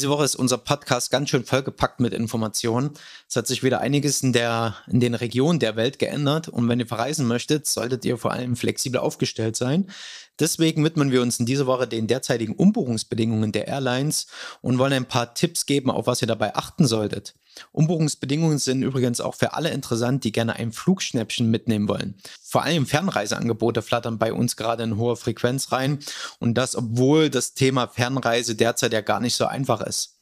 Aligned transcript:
Diese 0.00 0.08
Woche 0.08 0.24
ist 0.24 0.36
unser 0.36 0.56
Podcast 0.56 1.10
ganz 1.10 1.28
schön 1.28 1.44
vollgepackt 1.44 2.00
mit 2.00 2.14
Informationen. 2.14 2.92
Es 3.28 3.36
hat 3.36 3.46
sich 3.46 3.62
wieder 3.62 3.82
einiges 3.82 4.22
in, 4.22 4.32
der, 4.32 4.74
in 4.86 4.98
den 4.98 5.14
Regionen 5.14 5.58
der 5.58 5.76
Welt 5.76 5.98
geändert 5.98 6.48
und 6.48 6.66
wenn 6.70 6.80
ihr 6.80 6.86
verreisen 6.86 7.26
möchtet, 7.26 7.66
solltet 7.66 8.06
ihr 8.06 8.16
vor 8.16 8.32
allem 8.32 8.56
flexibel 8.56 8.98
aufgestellt 8.98 9.56
sein. 9.56 9.90
Deswegen 10.38 10.82
widmen 10.84 11.12
wir 11.12 11.20
uns 11.20 11.38
in 11.38 11.44
dieser 11.44 11.66
Woche 11.66 11.86
den 11.86 12.06
derzeitigen 12.06 12.54
Umbuchungsbedingungen 12.54 13.52
der 13.52 13.68
Airlines 13.68 14.26
und 14.62 14.78
wollen 14.78 14.94
ein 14.94 15.04
paar 15.04 15.34
Tipps 15.34 15.66
geben, 15.66 15.90
auf 15.90 16.06
was 16.06 16.22
ihr 16.22 16.28
dabei 16.28 16.56
achten 16.56 16.86
solltet. 16.86 17.34
Umbuchungsbedingungen 17.72 18.58
sind 18.58 18.82
übrigens 18.82 19.20
auch 19.20 19.34
für 19.34 19.54
alle 19.54 19.70
interessant, 19.70 20.24
die 20.24 20.32
gerne 20.32 20.56
ein 20.56 20.72
Flugschnäppchen 20.72 21.50
mitnehmen 21.50 21.88
wollen. 21.88 22.16
Vor 22.42 22.62
allem 22.62 22.86
Fernreiseangebote 22.86 23.82
flattern 23.82 24.18
bei 24.18 24.32
uns 24.32 24.56
gerade 24.56 24.82
in 24.82 24.96
hoher 24.96 25.16
Frequenz 25.16 25.72
rein 25.72 25.98
und 26.38 26.54
das, 26.54 26.76
obwohl 26.76 27.30
das 27.30 27.54
Thema 27.54 27.88
Fernreise 27.88 28.54
derzeit 28.54 28.92
ja 28.92 29.00
gar 29.00 29.20
nicht 29.20 29.34
so 29.34 29.46
einfach 29.46 29.80
ist. 29.80 30.16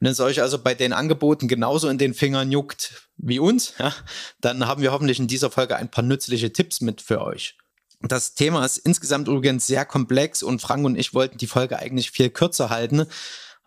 Wenn 0.00 0.12
es 0.12 0.20
euch 0.20 0.40
also 0.40 0.58
bei 0.58 0.74
den 0.74 0.92
Angeboten 0.92 1.48
genauso 1.48 1.88
in 1.88 1.98
den 1.98 2.14
Fingern 2.14 2.52
juckt 2.52 3.08
wie 3.16 3.38
uns, 3.38 3.74
ja, 3.78 3.92
dann 4.40 4.66
haben 4.66 4.82
wir 4.82 4.92
hoffentlich 4.92 5.18
in 5.18 5.26
dieser 5.26 5.50
Folge 5.50 5.76
ein 5.76 5.90
paar 5.90 6.04
nützliche 6.04 6.52
Tipps 6.52 6.80
mit 6.80 7.00
für 7.00 7.22
euch. 7.22 7.56
Das 8.00 8.34
Thema 8.34 8.64
ist 8.64 8.78
insgesamt 8.78 9.26
übrigens 9.26 9.66
sehr 9.66 9.84
komplex 9.84 10.44
und 10.44 10.62
Frank 10.62 10.86
und 10.86 10.96
ich 10.96 11.14
wollten 11.14 11.38
die 11.38 11.48
Folge 11.48 11.80
eigentlich 11.80 12.12
viel 12.12 12.30
kürzer 12.30 12.70
halten. 12.70 13.06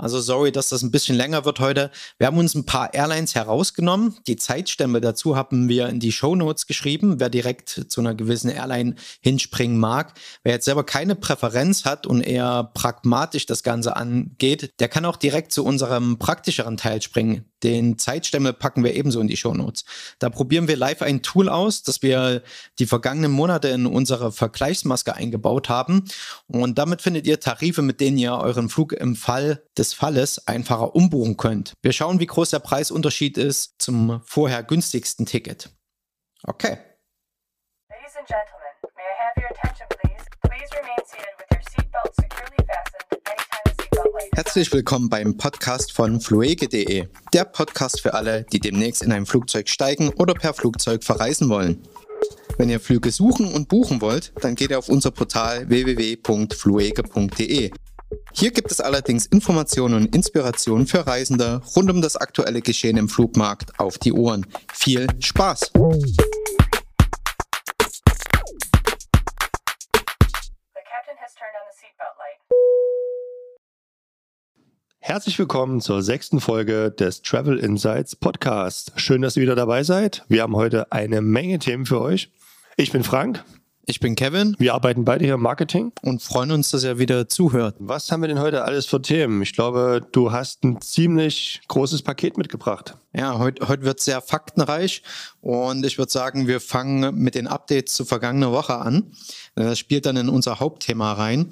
Also 0.01 0.19
sorry, 0.19 0.51
dass 0.51 0.69
das 0.69 0.81
ein 0.81 0.89
bisschen 0.89 1.15
länger 1.15 1.45
wird 1.45 1.59
heute. 1.59 1.91
Wir 2.17 2.25
haben 2.25 2.39
uns 2.39 2.55
ein 2.55 2.65
paar 2.65 2.91
Airlines 2.95 3.35
herausgenommen. 3.35 4.17
Die 4.25 4.35
Zeitstempel 4.35 4.99
dazu 4.99 5.35
haben 5.35 5.69
wir 5.69 5.89
in 5.89 5.99
die 5.99 6.11
Show 6.11 6.35
Notes 6.35 6.65
geschrieben. 6.65 7.19
Wer 7.19 7.29
direkt 7.29 7.85
zu 7.87 8.01
einer 8.01 8.15
gewissen 8.15 8.49
Airline 8.49 8.95
hinspringen 9.21 9.77
mag, 9.77 10.15
wer 10.43 10.53
jetzt 10.53 10.65
selber 10.65 10.83
keine 10.83 11.13
Präferenz 11.13 11.85
hat 11.85 12.07
und 12.07 12.21
eher 12.21 12.71
pragmatisch 12.73 13.45
das 13.45 13.61
Ganze 13.61 13.95
angeht, 13.95 14.73
der 14.79 14.87
kann 14.87 15.05
auch 15.05 15.17
direkt 15.17 15.51
zu 15.51 15.63
unserem 15.63 16.17
praktischeren 16.17 16.77
Teil 16.77 16.99
springen. 17.03 17.45
Den 17.63 17.99
Zeitstempel 17.99 18.53
packen 18.53 18.83
wir 18.83 18.95
ebenso 18.95 19.19
in 19.19 19.27
die 19.27 19.37
Show 19.37 19.53
Notes. 19.53 19.85
Da 20.17 20.29
probieren 20.29 20.67
wir 20.67 20.77
live 20.77 21.03
ein 21.03 21.21
Tool 21.21 21.47
aus, 21.47 21.83
das 21.83 22.01
wir 22.01 22.41
die 22.79 22.87
vergangenen 22.87 23.31
Monate 23.31 23.67
in 23.67 23.85
unsere 23.85 24.31
Vergleichsmaske 24.31 25.15
eingebaut 25.15 25.69
haben. 25.69 26.05
Und 26.47 26.79
damit 26.79 27.03
findet 27.03 27.27
ihr 27.27 27.39
Tarife, 27.39 27.83
mit 27.83 28.01
denen 28.01 28.17
ihr 28.17 28.33
euren 28.33 28.69
Flug 28.69 28.93
im 28.93 29.15
Fall 29.15 29.61
des 29.77 29.90
Falles 29.93 30.47
einfacher 30.47 30.95
umbuchen 30.95 31.37
könnt. 31.37 31.73
Wir 31.81 31.93
schauen, 31.93 32.19
wie 32.19 32.25
groß 32.25 32.49
der 32.49 32.59
Preisunterschied 32.59 33.37
ist 33.37 33.75
zum 33.79 34.21
vorher 34.25 34.63
günstigsten 34.63 35.25
Ticket. 35.25 35.69
Okay. 36.43 36.77
Ladies 37.89 38.17
and 38.17 38.27
gentlemen, 38.27 38.73
may 38.95 39.03
I 39.03 39.15
have 39.19 39.39
your 39.39 39.49
attention 39.51 39.87
please? 39.89 40.25
Please 40.41 40.73
remain 40.75 40.97
seated 41.05 41.37
with 41.37 41.45
your 41.51 41.61
seatbelt 41.69 42.15
securely 42.15 42.57
fastened 42.67 43.01
Herzlich 44.33 44.73
willkommen 44.73 45.09
beim 45.09 45.37
Podcast 45.37 45.93
von 45.93 46.19
fluege.de. 46.19 47.07
Der 47.33 47.45
Podcast 47.45 48.01
für 48.01 48.13
alle, 48.13 48.43
die 48.51 48.59
demnächst 48.59 49.01
in 49.03 49.11
ein 49.11 49.25
Flugzeug 49.25 49.69
steigen 49.69 50.09
oder 50.09 50.33
per 50.33 50.53
Flugzeug 50.53 51.03
verreisen 51.03 51.49
wollen. 51.49 51.83
Wenn 52.57 52.69
ihr 52.69 52.79
Flüge 52.79 53.11
suchen 53.11 53.53
und 53.53 53.67
buchen 53.67 54.01
wollt, 54.01 54.33
dann 54.41 54.55
geht 54.55 54.71
ihr 54.71 54.79
auf 54.79 54.89
unser 54.89 55.11
Portal 55.11 55.69
www.fluege.de 55.69 57.71
hier 58.33 58.51
gibt 58.51 58.71
es 58.71 58.79
allerdings 58.79 59.25
Informationen 59.25 59.95
und 59.95 60.15
Inspirationen 60.15 60.87
für 60.87 61.05
Reisende 61.05 61.61
rund 61.75 61.89
um 61.91 62.01
das 62.01 62.15
aktuelle 62.15 62.61
Geschehen 62.61 62.97
im 62.97 63.09
Flugmarkt 63.09 63.79
auf 63.79 63.97
die 63.97 64.13
Ohren. 64.13 64.45
Viel 64.73 65.07
Spaß! 65.19 65.71
Herzlich 75.03 75.37
willkommen 75.39 75.81
zur 75.81 76.01
sechsten 76.03 76.39
Folge 76.39 76.89
des 76.91 77.21
Travel 77.21 77.57
Insights 77.57 78.15
Podcast. 78.15 78.93
Schön, 78.95 79.21
dass 79.21 79.35
ihr 79.35 79.43
wieder 79.43 79.55
dabei 79.55 79.83
seid. 79.83 80.23
Wir 80.29 80.43
haben 80.43 80.55
heute 80.55 80.91
eine 80.91 81.21
Menge 81.21 81.59
Themen 81.59 81.85
für 81.85 81.99
euch. 81.99 82.31
Ich 82.77 82.91
bin 82.91 83.03
Frank. 83.03 83.43
Ich 83.85 83.99
bin 83.99 84.15
Kevin. 84.15 84.55
Wir 84.59 84.75
arbeiten 84.75 85.05
beide 85.05 85.25
hier 85.25 85.33
im 85.33 85.41
Marketing. 85.41 85.91
Und 86.03 86.21
freuen 86.21 86.51
uns, 86.51 86.71
dass 86.71 86.83
ihr 86.83 86.99
wieder 86.99 87.27
zuhört. 87.27 87.75
Was 87.79 88.11
haben 88.11 88.21
wir 88.21 88.27
denn 88.27 88.39
heute 88.39 88.63
alles 88.63 88.85
für 88.85 89.01
Themen? 89.01 89.41
Ich 89.41 89.53
glaube, 89.53 90.05
du 90.11 90.31
hast 90.31 90.63
ein 90.63 90.79
ziemlich 90.81 91.61
großes 91.67 92.03
Paket 92.03 92.37
mitgebracht. 92.37 92.95
Ja, 93.13 93.39
heute, 93.39 93.67
heute 93.67 93.83
wird 93.83 93.99
sehr 93.99 94.21
faktenreich 94.21 95.03
und 95.41 95.85
ich 95.85 95.97
würde 95.97 96.11
sagen, 96.11 96.47
wir 96.47 96.61
fangen 96.61 97.15
mit 97.15 97.35
den 97.35 97.47
Updates 97.47 97.93
zu 97.93 98.05
vergangener 98.05 98.51
Woche 98.51 98.75
an. 98.75 99.11
Das 99.55 99.79
spielt 99.79 100.05
dann 100.05 100.15
in 100.15 100.29
unser 100.29 100.59
Hauptthema 100.59 101.13
rein. 101.13 101.49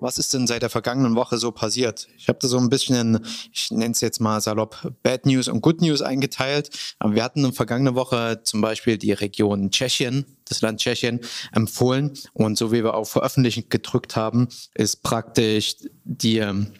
Was 0.00 0.18
ist 0.18 0.34
denn 0.34 0.46
seit 0.46 0.62
der 0.62 0.70
vergangenen 0.70 1.16
Woche 1.16 1.38
so 1.38 1.50
passiert? 1.52 2.08
Ich 2.16 2.28
habe 2.28 2.38
da 2.40 2.48
so 2.48 2.58
ein 2.58 2.68
bisschen, 2.68 3.16
in, 3.16 3.26
ich 3.52 3.70
nenne 3.70 3.92
es 3.92 4.00
jetzt 4.00 4.20
mal 4.20 4.40
salopp, 4.40 4.92
Bad 5.02 5.26
News 5.26 5.48
und 5.48 5.60
Good 5.60 5.80
News 5.80 6.02
eingeteilt. 6.02 6.70
Aber 6.98 7.14
wir 7.14 7.24
hatten 7.24 7.44
in 7.44 7.52
vergangene 7.52 7.94
Woche 7.94 8.40
zum 8.44 8.60
Beispiel 8.60 8.98
die 8.98 9.12
Region 9.12 9.70
Tschechien, 9.70 10.26
das 10.46 10.60
Land 10.60 10.80
Tschechien, 10.80 11.20
empfohlen. 11.52 12.12
Und 12.32 12.58
so 12.58 12.72
wie 12.72 12.84
wir 12.84 12.94
auch 12.94 13.06
veröffentlicht 13.06 13.70
gedrückt 13.70 14.16
haben, 14.16 14.48
ist 14.74 15.02
praktisch 15.02 15.76
die 16.04 16.38
ähm, 16.38 16.72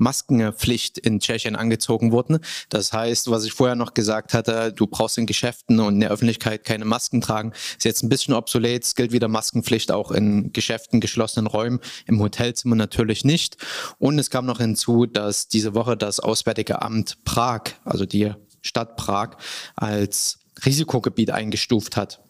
Maskenpflicht 0.00 0.98
in 0.98 1.20
Tschechien 1.20 1.54
angezogen 1.54 2.10
wurden. 2.10 2.38
Das 2.68 2.92
heißt, 2.92 3.30
was 3.30 3.44
ich 3.44 3.52
vorher 3.52 3.76
noch 3.76 3.94
gesagt 3.94 4.34
hatte, 4.34 4.72
du 4.72 4.86
brauchst 4.86 5.18
in 5.18 5.26
Geschäften 5.26 5.78
und 5.78 5.94
in 5.94 6.00
der 6.00 6.10
Öffentlichkeit 6.10 6.64
keine 6.64 6.84
Masken 6.84 7.20
tragen, 7.20 7.52
ist 7.76 7.84
jetzt 7.84 8.02
ein 8.02 8.08
bisschen 8.08 8.34
obsolet. 8.34 8.84
Es 8.84 8.94
gilt 8.94 9.12
wieder 9.12 9.28
Maskenpflicht 9.28 9.92
auch 9.92 10.10
in 10.10 10.52
Geschäften, 10.52 11.00
geschlossenen 11.00 11.46
Räumen, 11.46 11.80
im 12.06 12.20
Hotelzimmer 12.20 12.76
natürlich 12.76 13.24
nicht. 13.24 13.56
Und 13.98 14.18
es 14.18 14.30
kam 14.30 14.46
noch 14.46 14.58
hinzu, 14.58 15.06
dass 15.06 15.48
diese 15.48 15.74
Woche 15.74 15.96
das 15.96 16.18
Auswärtige 16.20 16.82
Amt 16.82 17.24
Prag, 17.24 17.62
also 17.84 18.06
die 18.06 18.32
Stadt 18.62 18.96
Prag, 18.96 19.36
als 19.76 20.38
Risikogebiet 20.64 21.30
eingestuft 21.30 21.96
hat. 21.96 22.20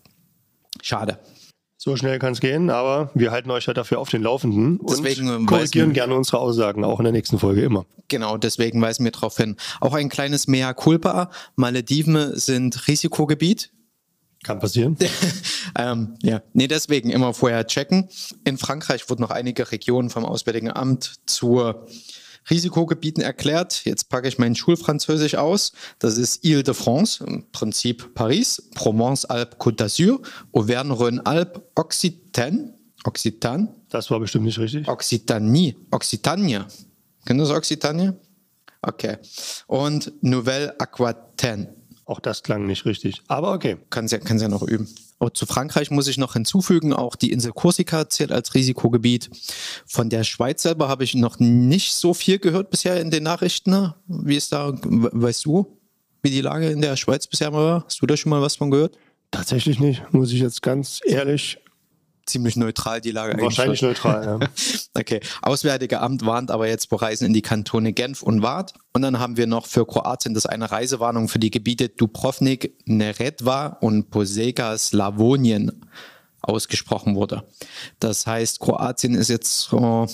Schade. 0.82 1.18
So 1.82 1.96
schnell 1.96 2.18
kann 2.18 2.34
es 2.34 2.40
gehen, 2.40 2.68
aber 2.68 3.10
wir 3.14 3.30
halten 3.30 3.50
euch 3.50 3.64
ja 3.64 3.72
dafür 3.72 4.00
auf 4.00 4.10
den 4.10 4.22
Laufenden 4.22 4.78
deswegen 4.86 5.30
und 5.30 5.46
korrigieren 5.46 5.94
gerne 5.94 6.14
unsere 6.14 6.38
Aussagen, 6.38 6.84
auch 6.84 7.00
in 7.00 7.04
der 7.04 7.12
nächsten 7.14 7.38
Folge 7.38 7.62
immer. 7.62 7.86
Genau, 8.08 8.36
deswegen 8.36 8.82
weisen 8.82 9.02
wir 9.04 9.12
darauf 9.12 9.38
hin. 9.38 9.56
Auch 9.80 9.94
ein 9.94 10.10
kleines 10.10 10.46
Mea 10.46 10.74
culpa. 10.74 11.30
Malediven 11.56 12.38
sind 12.38 12.86
Risikogebiet. 12.86 13.72
Kann 14.42 14.58
passieren. 14.58 14.98
ähm, 15.78 16.18
ja, 16.22 16.42
nee, 16.52 16.68
deswegen 16.68 17.08
immer 17.08 17.32
vorher 17.32 17.66
checken. 17.66 18.10
In 18.44 18.58
Frankreich 18.58 19.08
wurden 19.08 19.22
noch 19.22 19.30
einige 19.30 19.72
Regionen 19.72 20.10
vom 20.10 20.26
Auswärtigen 20.26 20.70
Amt 20.70 21.14
zur 21.24 21.86
Risikogebieten 22.50 23.22
erklärt. 23.22 23.84
Jetzt 23.84 24.08
packe 24.08 24.28
ich 24.28 24.38
mein 24.38 24.54
Schulfranzösisch 24.54 25.36
aus. 25.36 25.72
Das 25.98 26.18
ist 26.18 26.44
Ile-de-France, 26.44 27.24
im 27.24 27.50
Prinzip 27.52 28.14
Paris, 28.14 28.62
Provence-Alpes, 28.74 29.58
Côte 29.58 29.76
d'Azur, 29.76 30.20
Auvergne-Rhône-Alpes, 30.52 31.62
Occitane, 31.76 32.74
Occitan. 33.04 33.68
Das 33.88 34.10
war 34.10 34.20
bestimmt 34.20 34.44
nicht 34.44 34.58
richtig. 34.58 34.88
Occitanie, 34.88 35.76
Occitanie. 35.90 36.60
Kennen 37.24 37.38
das 37.40 37.50
Occitanie? 37.50 38.12
Okay. 38.82 39.18
Und 39.66 40.12
Nouvelle-Aquitaine. 40.22 41.79
Auch 42.10 42.18
das 42.18 42.42
klang 42.42 42.66
nicht 42.66 42.86
richtig, 42.86 43.22
aber 43.28 43.52
okay. 43.52 43.76
Kann 43.88 44.08
sie, 44.08 44.18
kann 44.18 44.36
sie 44.36 44.46
ja 44.46 44.48
noch 44.48 44.64
üben. 44.64 44.88
Und 45.18 45.36
zu 45.36 45.46
Frankreich 45.46 45.92
muss 45.92 46.08
ich 46.08 46.18
noch 46.18 46.32
hinzufügen, 46.32 46.92
auch 46.92 47.14
die 47.14 47.30
Insel 47.30 47.52
Korsika 47.52 48.08
zählt 48.08 48.32
als 48.32 48.52
Risikogebiet. 48.52 49.30
Von 49.86 50.10
der 50.10 50.24
Schweiz 50.24 50.62
selber 50.62 50.88
habe 50.88 51.04
ich 51.04 51.14
noch 51.14 51.38
nicht 51.38 51.92
so 51.92 52.12
viel 52.12 52.40
gehört 52.40 52.70
bisher 52.70 53.00
in 53.00 53.12
den 53.12 53.22
Nachrichten. 53.22 53.94
Wie 54.08 54.34
ist 54.34 54.50
da, 54.50 54.72
weißt 54.82 55.44
du, 55.44 55.78
wie 56.20 56.30
die 56.30 56.40
Lage 56.40 56.70
in 56.70 56.80
der 56.80 56.96
Schweiz 56.96 57.28
bisher 57.28 57.52
war? 57.52 57.84
Hast 57.84 58.02
du 58.02 58.06
da 58.06 58.16
schon 58.16 58.30
mal 58.30 58.42
was 58.42 58.56
von 58.56 58.72
gehört? 58.72 58.98
Tatsächlich 59.30 59.78
nicht, 59.78 60.02
muss 60.12 60.32
ich 60.32 60.40
jetzt 60.40 60.62
ganz 60.62 60.98
ehrlich 61.04 61.58
ziemlich 62.30 62.56
neutral 62.56 63.00
die 63.00 63.10
Lage 63.10 63.40
Wahrscheinlich 63.40 63.82
neutral, 63.82 64.24
ja. 64.24 64.48
okay. 64.94 65.20
Auswärtige 65.42 66.00
Amt 66.00 66.24
warnt 66.24 66.50
aber 66.50 66.68
jetzt 66.68 66.88
vor 66.88 67.02
Reisen 67.02 67.26
in 67.26 67.32
die 67.32 67.42
Kantone 67.42 67.92
Genf 67.92 68.22
und 68.22 68.42
Waadt. 68.42 68.74
Und 68.92 69.02
dann 69.02 69.18
haben 69.18 69.36
wir 69.36 69.46
noch 69.46 69.66
für 69.66 69.86
Kroatien 69.86 70.34
das 70.34 70.46
eine 70.46 70.70
Reisewarnung 70.70 71.28
für 71.28 71.38
die 71.38 71.50
Gebiete 71.50 71.88
Dubrovnik, 71.88 72.74
Neretva 72.86 73.78
und 73.80 74.10
Posega 74.10 74.76
Slavonien 74.78 75.84
ausgesprochen 76.40 77.14
wurde. 77.14 77.44
Das 77.98 78.26
heißt, 78.26 78.60
Kroatien 78.60 79.14
ist 79.14 79.28
jetzt 79.28 79.72
oh, 79.72 80.06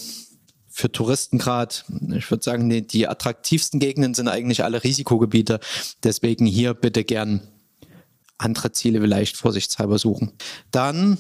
für 0.69 0.93
Touristen 0.93 1.39
gerade, 1.39 1.75
ich 2.15 2.31
würde 2.31 2.45
sagen, 2.45 2.69
die, 2.69 2.87
die 2.87 3.09
attraktivsten 3.09 3.81
Gegenden 3.81 4.15
sind 4.15 4.29
eigentlich 4.29 4.65
alle 4.65 4.85
Risikogebiete. 4.85 5.61
Deswegen 6.03 6.47
hier 6.47 6.75
bitte 6.75 7.05
gern 7.05 7.41
andere 8.39 8.73
Ziele 8.73 9.01
vielleicht 9.01 9.37
vorsichtshalber 9.37 9.99
suchen. 9.99 10.33
Dann 10.71 11.19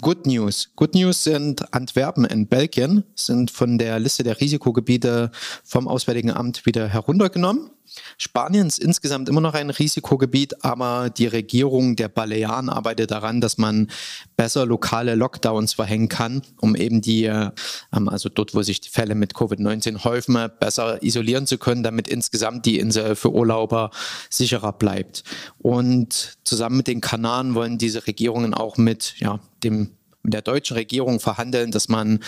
Good 0.00 0.26
News. 0.26 0.70
Good 0.76 0.94
News 0.94 1.24
sind 1.24 1.74
Antwerpen 1.74 2.24
in 2.24 2.46
Belgien, 2.46 3.04
sind 3.16 3.50
von 3.50 3.76
der 3.76 3.98
Liste 3.98 4.22
der 4.22 4.40
Risikogebiete 4.40 5.30
vom 5.64 5.88
Auswärtigen 5.88 6.30
Amt 6.30 6.64
wieder 6.64 6.86
heruntergenommen. 6.86 7.70
Spanien 8.18 8.66
ist 8.66 8.78
insgesamt 8.78 9.28
immer 9.28 9.40
noch 9.40 9.54
ein 9.54 9.70
Risikogebiet, 9.70 10.64
aber 10.64 11.10
die 11.10 11.26
Regierung 11.26 11.96
der 11.96 12.08
Balearen 12.08 12.68
arbeitet 12.68 13.10
daran, 13.10 13.40
dass 13.40 13.58
man 13.58 13.90
besser 14.36 14.66
lokale 14.66 15.14
Lockdowns 15.14 15.74
verhängen 15.74 16.08
kann, 16.08 16.42
um 16.60 16.76
eben 16.76 17.00
die, 17.00 17.24
ähm, 17.24 18.08
also 18.08 18.28
dort, 18.28 18.54
wo 18.54 18.62
sich 18.62 18.80
die 18.80 18.90
Fälle 18.90 19.14
mit 19.14 19.34
Covid-19 19.34 20.04
häufen, 20.04 20.38
besser 20.58 21.02
isolieren 21.02 21.46
zu 21.46 21.58
können, 21.58 21.82
damit 21.82 22.08
insgesamt 22.08 22.66
die 22.66 22.78
Insel 22.78 23.16
für 23.16 23.32
Urlauber 23.32 23.90
sicherer 24.28 24.72
bleibt. 24.72 25.24
Und 25.58 26.38
zusammen 26.44 26.78
mit 26.78 26.86
den 26.86 27.00
Kanaren 27.00 27.54
wollen 27.54 27.78
diese 27.78 28.06
Regierungen 28.06 28.54
auch 28.54 28.76
mit 28.76 29.14
ja, 29.18 29.40
dem 29.62 29.90
der 30.22 30.42
deutschen 30.42 30.76
Regierung 30.76 31.20
verhandeln, 31.20 31.70
dass 31.70 31.88
man 31.88 32.20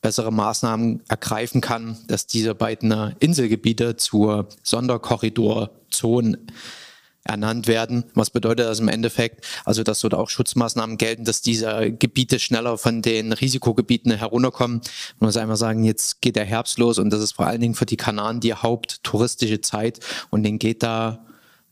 bessere 0.00 0.32
Maßnahmen 0.32 1.02
ergreifen 1.08 1.60
kann, 1.60 1.98
dass 2.06 2.26
diese 2.26 2.54
beiden 2.54 3.14
Inselgebiete 3.20 3.96
zur 3.96 4.48
Sonderkorridorzone 4.62 6.38
ernannt 7.24 7.66
werden. 7.66 8.04
Was 8.14 8.30
bedeutet 8.30 8.66
das 8.66 8.80
im 8.80 8.88
Endeffekt? 8.88 9.46
Also, 9.64 9.82
dass 9.82 10.00
dort 10.00 10.14
auch 10.14 10.30
Schutzmaßnahmen 10.30 10.96
gelten, 10.96 11.24
dass 11.24 11.42
diese 11.42 11.92
Gebiete 11.92 12.38
schneller 12.38 12.78
von 12.78 13.02
den 13.02 13.32
Risikogebieten 13.32 14.12
herunterkommen. 14.12 14.80
Man 15.18 15.28
muss 15.28 15.36
einfach 15.36 15.56
sagen, 15.56 15.84
jetzt 15.84 16.22
geht 16.22 16.36
der 16.36 16.44
Herbst 16.44 16.78
los 16.78 16.98
und 16.98 17.10
das 17.10 17.22
ist 17.22 17.32
vor 17.32 17.46
allen 17.46 17.60
Dingen 17.60 17.74
für 17.74 17.86
die 17.86 17.98
Kanaren 17.98 18.40
die 18.40 18.54
haupttouristische 18.54 19.60
Zeit 19.60 20.00
und 20.30 20.42
denen 20.42 20.58
geht 20.58 20.82
da 20.82 21.26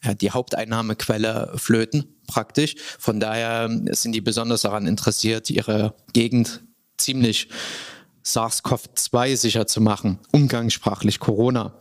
ja, 0.04 0.14
die 0.14 0.30
Haupteinnahmequelle 0.30 1.52
flöten 1.56 2.04
praktisch. 2.26 2.76
Von 2.98 3.18
daher 3.18 3.68
sind 3.92 4.12
die 4.12 4.20
besonders 4.20 4.62
daran 4.62 4.86
interessiert, 4.86 5.50
ihre 5.50 5.94
Gegend 6.12 6.62
ziemlich 6.98 7.48
SARS-CoV-2 8.24 9.36
sicher 9.36 9.66
zu 9.66 9.80
machen, 9.80 10.18
umgangssprachlich 10.32 11.20
Corona. 11.20 11.72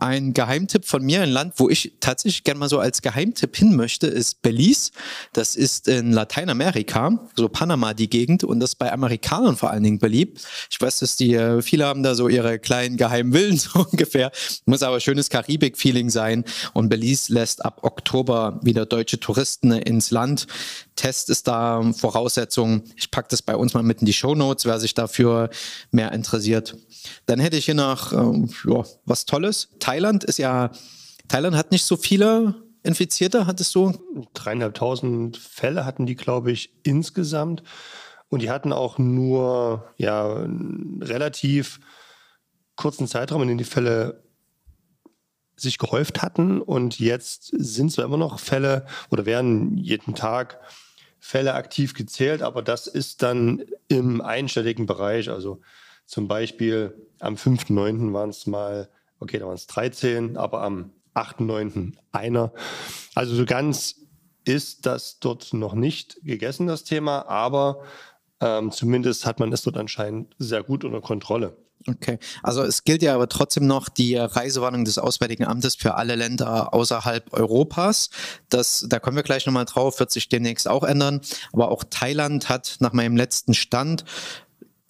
Ein 0.00 0.32
Geheimtipp 0.32 0.86
von 0.86 1.04
mir, 1.04 1.20
ein 1.20 1.28
Land, 1.28 1.54
wo 1.56 1.68
ich 1.68 1.92
tatsächlich 2.00 2.42
gerne 2.42 2.58
mal 2.58 2.70
so 2.70 2.78
als 2.78 3.02
Geheimtipp 3.02 3.54
hin 3.54 3.76
möchte, 3.76 4.06
ist 4.06 4.40
Belize. 4.40 4.92
Das 5.34 5.56
ist 5.56 5.88
in 5.88 6.12
Lateinamerika, 6.12 7.28
so 7.36 7.50
Panama 7.50 7.92
die 7.92 8.08
Gegend 8.08 8.42
und 8.42 8.60
das 8.60 8.74
bei 8.74 8.90
Amerikanern 8.90 9.56
vor 9.56 9.70
allen 9.70 9.82
Dingen 9.82 9.98
beliebt. 9.98 10.42
Ich 10.70 10.80
weiß, 10.80 11.00
dass 11.00 11.16
die, 11.16 11.34
äh, 11.34 11.60
viele 11.60 11.84
haben 11.84 12.02
da 12.02 12.14
so 12.14 12.28
ihre 12.28 12.58
kleinen 12.58 12.96
geheimen 12.96 13.34
Villen 13.34 13.56
so 13.58 13.80
ungefähr. 13.80 14.32
Muss 14.64 14.82
aber 14.82 15.00
schönes 15.00 15.28
Karibik-Feeling 15.28 16.08
sein 16.08 16.44
und 16.72 16.88
Belize 16.88 17.34
lässt 17.34 17.62
ab 17.62 17.80
Oktober 17.82 18.58
wieder 18.62 18.86
deutsche 18.86 19.20
Touristen 19.20 19.70
ins 19.70 20.10
Land. 20.10 20.46
Test 21.00 21.30
ist 21.30 21.48
da 21.48 21.82
Voraussetzung. 21.94 22.82
Ich 22.94 23.10
packe 23.10 23.28
das 23.30 23.40
bei 23.40 23.56
uns 23.56 23.72
mal 23.72 23.82
mit 23.82 24.00
in 24.00 24.06
die 24.06 24.12
Show 24.12 24.34
Notes, 24.34 24.66
wer 24.66 24.78
sich 24.78 24.92
dafür 24.92 25.48
mehr 25.90 26.12
interessiert. 26.12 26.76
Dann 27.24 27.40
hätte 27.40 27.56
ich 27.56 27.64
hier 27.64 27.74
noch 27.74 28.12
ähm, 28.12 28.50
ja, 28.66 28.84
was 29.06 29.24
Tolles. 29.24 29.70
Thailand 29.78 30.24
ist 30.24 30.38
ja, 30.38 30.70
Thailand 31.26 31.56
hat 31.56 31.70
nicht 31.70 31.86
so 31.86 31.96
viele 31.96 32.54
Infizierte, 32.82 33.46
hattest 33.46 33.74
du? 33.74 33.94
Dreieinhalbtausend 34.34 35.38
Fälle 35.38 35.86
hatten 35.86 36.04
die, 36.04 36.16
glaube 36.16 36.52
ich, 36.52 36.70
insgesamt. 36.82 37.62
Und 38.28 38.42
die 38.42 38.50
hatten 38.50 38.74
auch 38.74 38.98
nur 38.98 39.90
ja, 39.96 40.46
relativ 41.00 41.80
kurzen 42.76 43.08
Zeitraum, 43.08 43.40
in 43.40 43.48
dem 43.48 43.58
die 43.58 43.64
Fälle 43.64 44.22
sich 45.56 45.78
gehäuft 45.78 46.20
hatten. 46.20 46.60
Und 46.60 46.98
jetzt 46.98 47.52
sind 47.56 47.90
zwar 47.90 48.04
immer 48.04 48.18
noch 48.18 48.38
Fälle 48.38 48.84
oder 49.10 49.24
werden 49.24 49.78
jeden 49.78 50.14
Tag 50.14 50.60
Fälle 51.20 51.54
aktiv 51.54 51.94
gezählt, 51.94 52.42
aber 52.42 52.62
das 52.62 52.86
ist 52.86 53.22
dann 53.22 53.62
im 53.88 54.20
einstelligen 54.20 54.86
Bereich. 54.86 55.28
Also 55.30 55.60
zum 56.06 56.26
Beispiel 56.26 56.94
am 57.20 57.34
5.9. 57.34 58.12
waren 58.12 58.30
es 58.30 58.46
mal, 58.46 58.88
okay, 59.20 59.38
da 59.38 59.46
waren 59.46 59.54
es 59.54 59.66
13, 59.66 60.36
aber 60.36 60.62
am 60.62 60.92
8.9. 61.14 61.92
einer. 62.10 62.52
Also 63.14 63.34
so 63.34 63.44
ganz 63.44 63.96
ist 64.44 64.86
das 64.86 65.20
dort 65.20 65.52
noch 65.52 65.74
nicht 65.74 66.18
gegessen, 66.22 66.66
das 66.66 66.84
Thema, 66.84 67.28
aber 67.28 67.84
ähm, 68.40 68.72
zumindest 68.72 69.26
hat 69.26 69.38
man 69.38 69.52
es 69.52 69.62
dort 69.62 69.76
anscheinend 69.76 70.34
sehr 70.38 70.62
gut 70.62 70.84
unter 70.84 71.00
Kontrolle. 71.00 71.56
Okay, 71.88 72.18
also 72.42 72.62
es 72.62 72.84
gilt 72.84 73.02
ja 73.02 73.14
aber 73.14 73.28
trotzdem 73.28 73.66
noch 73.66 73.88
die 73.88 74.14
Reisewarnung 74.16 74.84
des 74.84 74.98
Auswärtigen 74.98 75.46
Amtes 75.46 75.76
für 75.76 75.94
alle 75.94 76.14
Länder 76.14 76.74
außerhalb 76.74 77.32
Europas. 77.32 78.10
Das, 78.50 78.84
da 78.86 78.98
kommen 78.98 79.16
wir 79.16 79.22
gleich 79.22 79.46
nochmal 79.46 79.64
drauf, 79.64 79.98
wird 79.98 80.10
sich 80.10 80.28
demnächst 80.28 80.68
auch 80.68 80.84
ändern. 80.84 81.22
Aber 81.52 81.70
auch 81.70 81.82
Thailand 81.88 82.50
hat 82.50 82.76
nach 82.80 82.92
meinem 82.92 83.16
letzten 83.16 83.54
Stand 83.54 84.04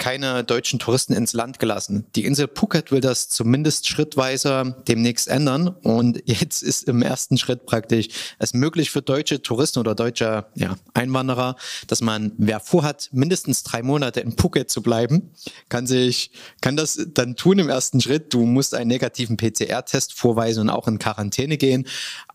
keine 0.01 0.43
deutschen 0.43 0.81
Touristen 0.81 1.13
ins 1.13 1.35
Land 1.35 1.61
gelassen. 1.61 2.07
Die 2.17 2.25
Insel 2.25 2.49
Phuket 2.53 2.91
will 2.91 3.01
das 3.01 3.29
zumindest 3.29 3.87
schrittweise 3.87 4.75
demnächst 4.89 5.29
ändern. 5.29 5.69
Und 5.69 6.21
jetzt 6.25 6.63
ist 6.63 6.89
im 6.89 7.03
ersten 7.03 7.39
Schritt 7.39 7.67
praktisch 7.67 8.09
es 8.41 8.53
möglich 8.53 8.91
für 8.91 9.03
deutsche 9.03 9.43
Touristen 9.43 9.79
oder 9.79 9.95
deutsche 9.95 10.47
ja, 10.57 10.77
Einwanderer, 10.95 11.55
dass 11.87 12.01
man, 12.01 12.33
wer 12.39 12.59
vorhat, 12.59 13.11
mindestens 13.13 13.63
drei 13.63 13.83
Monate 13.83 14.21
in 14.21 14.37
Phuket 14.37 14.71
zu 14.71 14.83
bleiben, 14.83 15.31
kann 15.69 15.87
sich, 15.87 16.33
kann 16.61 16.77
das 16.77 17.07
dann 17.15 17.37
tun 17.37 17.59
im 17.59 17.69
ersten 17.69 18.01
Schritt. 18.01 18.33
Du 18.33 18.47
musst 18.47 18.75
einen 18.75 18.89
negativen 18.89 19.37
PCR-Test 19.37 20.15
vorweisen 20.15 20.63
und 20.63 20.71
auch 20.71 20.89
in 20.89 20.99
Quarantäne 20.99 21.59
gehen. 21.59 21.87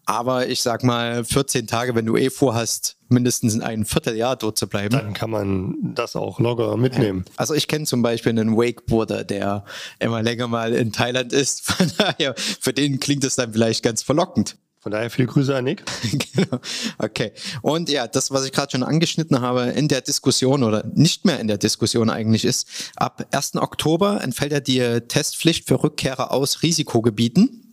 Aber 0.06 0.48
ich 0.48 0.62
sag 0.62 0.84
mal, 0.84 1.24
14 1.24 1.68
Tage, 1.68 1.96
wenn 1.96 2.06
du 2.06 2.16
eh 2.16 2.30
vorhast, 2.30 2.98
mindestens 3.10 3.60
ein 3.60 3.86
Vierteljahr 3.86 4.36
dort 4.36 4.58
zu 4.58 4.68
bleiben. 4.68 4.92
Dann 4.92 5.14
kann 5.14 5.30
man 5.30 5.76
das 5.96 6.16
auch 6.16 6.40
locker 6.40 6.78
mitnehmen. 6.78 7.26
Also 7.38 7.54
ich 7.54 7.68
kenne 7.68 7.86
zum 7.86 8.02
Beispiel 8.02 8.32
einen 8.32 8.56
Wakeboarder, 8.56 9.24
der 9.24 9.66
immer 10.00 10.22
länger 10.22 10.48
mal 10.48 10.74
in 10.74 10.92
Thailand 10.92 11.34
ist. 11.34 11.62
Von 11.66 11.92
daher, 11.98 12.36
für 12.38 12.74
den 12.74 13.00
klingt 13.00 13.24
es 13.24 13.36
dann 13.36 13.54
vielleicht 13.54 13.84
ganz 13.84 14.04
verlockend. 14.04 14.58
Von 14.86 14.92
daher 14.92 15.10
viele 15.10 15.28
Grüße 15.28 15.56
an 15.56 15.64
Nick. 15.64 15.84
genau. 16.36 16.60
Okay. 17.00 17.32
Und 17.64 17.90
ja, 17.90 18.06
das, 18.06 18.30
was 18.30 18.46
ich 18.46 18.52
gerade 18.52 18.70
schon 18.70 18.84
angeschnitten 18.84 19.42
habe 19.42 19.64
in 19.64 19.88
der 19.88 20.02
Diskussion 20.02 20.62
oder 20.62 20.86
nicht 20.94 21.26
mehr 21.26 21.40
in 21.40 21.48
der 21.48 21.58
Diskussion 21.58 22.12
eigentlich 22.12 22.46
ist, 22.46 22.68
ab 22.96 23.26
1. 23.32 23.56
Oktober 23.56 24.22
entfällt 24.22 24.52
ja 24.52 24.60
die 24.60 25.02
Testpflicht 25.08 25.68
für 25.68 25.82
Rückkehrer 25.82 26.32
aus 26.32 26.62
Risikogebieten. 26.62 27.65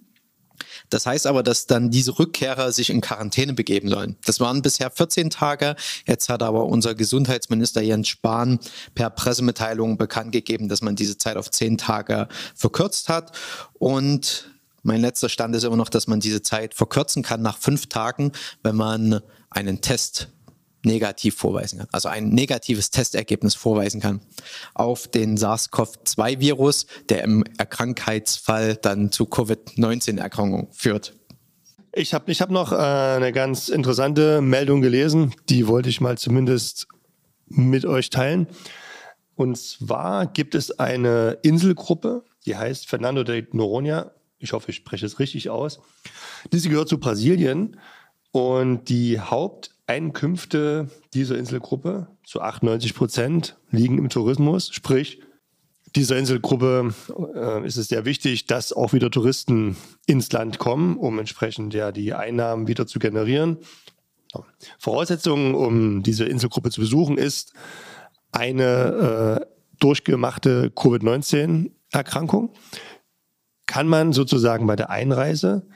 Das 0.93 1.07
heißt 1.07 1.27
aber, 1.27 1.43
dass 1.43 1.67
dann 1.67 1.91
diese 1.91 2.19
Rückkehrer 2.19 2.71
sich 2.71 2.91
in 2.91 3.01
Quarantäne 3.01 3.55
begeben 3.55 3.89
sollen. 3.89 4.17
Das 4.27 4.41
waren 4.41 4.61
bisher 4.61 4.91
14 4.91 5.31
Tage. 5.31 5.75
Jetzt 6.07 6.29
hat 6.29 6.43
aber 6.43 6.67
unser 6.67 6.95
Gesundheitsminister 6.95 7.81
Jens 7.81 8.09
Spahn 8.09 8.59
per 8.95 9.09
Pressemitteilung 9.09 9.97
bekannt 9.97 10.33
gegeben, 10.33 10.69
dass 10.69 10.83
man 10.83 10.95
diese 10.95 11.17
Zeit 11.17 11.39
auf 11.39 11.51
10 11.51 11.79
Tage 11.79 12.29
verkürzt 12.55 13.09
hat. 13.09 13.33
Und 13.75 14.51
mein 14.83 15.01
letzter 15.01 15.31
Stand 15.31 15.57
ist 15.57 15.65
immer 15.65 15.77
noch, 15.77 15.89
dass 15.89 16.07
man 16.09 16.21
diese 16.21 16.43
Zeit 16.43 16.75
verkürzen 16.75 17.23
kann 17.23 17.41
nach 17.41 17.57
fünf 17.57 17.87
Tagen, 17.87 18.33
wenn 18.63 18.77
man 18.77 19.21
einen 19.49 19.81
Test 19.81 20.29
negativ 20.85 21.37
vorweisen 21.37 21.79
kann, 21.79 21.89
also 21.93 22.09
ein 22.09 22.31
negatives 22.31 22.91
Testergebnis 22.91 23.55
vorweisen 23.55 24.01
kann 24.01 24.21
auf 24.75 25.09
den 25.09 25.37
SARS-CoV-2-Virus, 25.37 26.87
der 27.09 27.25
im 27.25 27.45
Erkrankheitsfall 27.59 28.77
dann 28.77 29.13
zu 29.13 29.27
Covid-19-Erkrankungen 29.27 30.69
führt. 30.73 31.15
Ich 31.95 32.15
habe 32.15 32.33
ich 32.33 32.41
hab 32.41 32.51
noch 32.51 32.73
äh, 32.73 32.77
eine 32.77 33.33
ganz 33.33 33.69
interessante 33.69 34.41
Meldung 34.41 34.81
gelesen, 34.81 35.35
die 35.49 35.67
wollte 35.69 35.91
ich 35.91 36.01
mal 36.01 36.17
zumindest 36.17 36.89
mit 37.47 37.85
euch 37.85 38.09
teilen. 38.11 38.47
Und 39.35 39.59
zwar 39.59 40.27
gibt 40.27 40.55
es 40.55 40.79
eine 40.79 41.39
Inselgruppe, 41.43 42.25
die 42.47 42.57
heißt 42.57 42.89
Fernando 42.89 43.25
de 43.25 43.47
Noronha. 43.53 44.13
Ich 44.39 44.53
hoffe, 44.53 44.71
ich 44.71 44.77
spreche 44.77 45.07
es 45.07 45.19
richtig 45.19 45.51
aus. 45.51 45.81
Diese 46.53 46.69
gehört 46.69 46.89
zu 46.89 46.99
Brasilien 46.99 47.79
und 48.33 48.89
die 48.89 49.21
Haupt 49.21 49.71
Einkünfte 49.93 50.89
dieser 51.13 51.37
Inselgruppe 51.37 52.07
zu 52.25 52.41
98 52.41 52.95
Prozent 52.95 53.59
liegen 53.71 53.99
im 53.99 54.09
Tourismus. 54.09 54.71
Sprich, 54.73 55.21
dieser 55.95 56.17
Inselgruppe 56.17 56.95
äh, 57.35 57.67
ist 57.67 57.77
es 57.77 57.89
sehr 57.89 58.07
wichtig, 58.07 58.47
dass 58.47 58.73
auch 58.73 58.95
wieder 58.95 59.11
Touristen 59.11 59.77
ins 60.07 60.33
Land 60.33 60.59
kommen, 60.59 60.97
um 60.97 61.19
entsprechend 61.19 61.75
ja 61.75 61.93
die 61.93 62.15
Einnahmen 62.15 62.69
wieder 62.69 62.87
zu 62.87 63.01
generieren. 63.01 63.59
Voraussetzung, 64.79 65.55
um 65.55 66.03
diese 66.03 66.25
Inselgruppe 66.25 66.71
zu 66.71 66.81
besuchen, 66.81 67.19
ist 67.19 67.53
eine 68.31 69.43
äh, 69.43 69.47
durchgemachte 69.79 70.71
Covid-19-Erkrankung. 70.71 72.55
Kann 73.67 73.89
man 73.89 74.15
sozusagen 74.15 74.67
bei 74.67 74.77
der 74.77 74.89
Einreise 74.89 75.67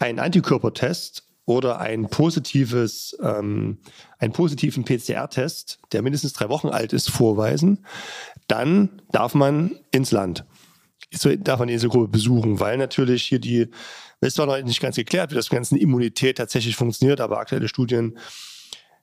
einen 0.00 0.18
Antikörpertest 0.18 1.29
oder 1.50 1.80
ein 1.80 2.08
positives, 2.08 3.16
ähm, 3.22 3.78
einen 4.18 4.32
positiven 4.32 4.84
PCR-Test, 4.84 5.80
der 5.90 6.02
mindestens 6.02 6.32
drei 6.32 6.48
Wochen 6.48 6.68
alt 6.68 6.92
ist, 6.92 7.10
vorweisen, 7.10 7.84
dann 8.46 9.02
darf 9.10 9.34
man 9.34 9.72
ins 9.90 10.12
Land. 10.12 10.44
Darf 11.40 11.58
man 11.58 11.66
diese 11.66 11.88
Gruppe 11.88 12.06
besuchen, 12.06 12.60
weil 12.60 12.78
natürlich 12.78 13.24
hier 13.24 13.40
die, 13.40 13.68
es 14.20 14.38
war 14.38 14.46
noch 14.46 14.62
nicht 14.62 14.80
ganz 14.80 14.94
geklärt, 14.94 15.32
wie 15.32 15.34
das 15.34 15.50
ganze 15.50 15.76
Immunität 15.76 16.38
tatsächlich 16.38 16.76
funktioniert, 16.76 17.20
aber 17.20 17.38
aktuelle 17.38 17.66
Studien 17.66 18.16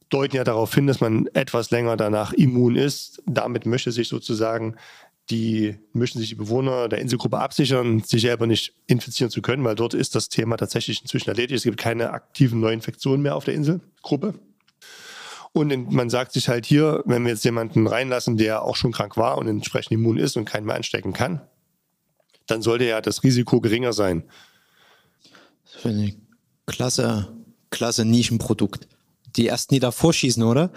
deuten 0.10 0.38
ja 0.38 0.46
darauf 0.46 0.74
hin, 0.74 0.88
dass 0.88 1.01
man 1.01 1.27
etwas 1.34 1.70
länger 1.72 1.98
danach 1.98 2.32
immun 2.32 2.77
ist. 2.77 3.22
Damit 3.25 3.66
möchte 3.66 3.92
sich 3.92 4.08
sozusagen 4.08 4.77
die 5.29 5.77
möchten 5.93 6.19
sich 6.19 6.29
die 6.29 6.36
Bewohner 6.36 6.88
der 6.88 7.00
Inselgruppe 7.00 7.39
absichern, 7.39 8.01
sich 8.01 8.22
selber 8.22 8.48
nicht 8.48 8.74
infizieren 8.88 9.29
zu 9.29 9.41
können, 9.41 9.63
weil 9.63 9.75
dort 9.75 9.93
ist 9.93 10.15
das 10.15 10.29
Thema 10.29 10.57
tatsächlich 10.57 11.01
inzwischen 11.01 11.29
erledigt. 11.29 11.57
Es 11.57 11.63
gibt 11.63 11.77
keine 11.77 12.12
aktiven 12.12 12.60
Neuinfektionen 12.60 13.22
mehr 13.22 13.36
auf 13.36 13.43
der 13.43 13.53
Inselgruppe. 13.53 14.36
Und 15.51 15.91
man 15.91 16.10
sagt 16.10 16.34
sich 16.34 16.50
halt 16.50 16.65
hier, 16.65 17.03
wenn 17.05 17.24
wir 17.24 17.31
jetzt 17.31 17.43
jemanden 17.43 17.88
reinlassen, 17.88 18.38
der 18.38 18.62
auch 18.62 18.75
schon 18.75 18.91
krank 18.91 19.17
war 19.17 19.38
und 19.38 19.48
entsprechend 19.48 19.93
immun 19.93 20.17
ist 20.17 20.38
und 20.38 20.46
keinen 20.46 20.65
mehr 20.65 20.75
anstecken 20.75 21.13
kann, 21.13 21.41
dann 22.46 22.62
sollte 22.62 22.86
ja 22.86 23.01
das 23.01 23.24
Risiko 23.24 23.60
geringer 23.60 23.91
sein. 23.93 24.24
Das 25.65 25.81
finde 25.81 26.05
ich 26.05 26.17
klasse, 26.65 27.36
klasse 27.69 28.05
Nischenprodukt. 28.05 28.88
Die 29.36 29.48
ersten, 29.48 29.74
die 29.74 29.79
da 29.79 29.91
vorschießen, 29.91 30.43
oder? 30.43 30.72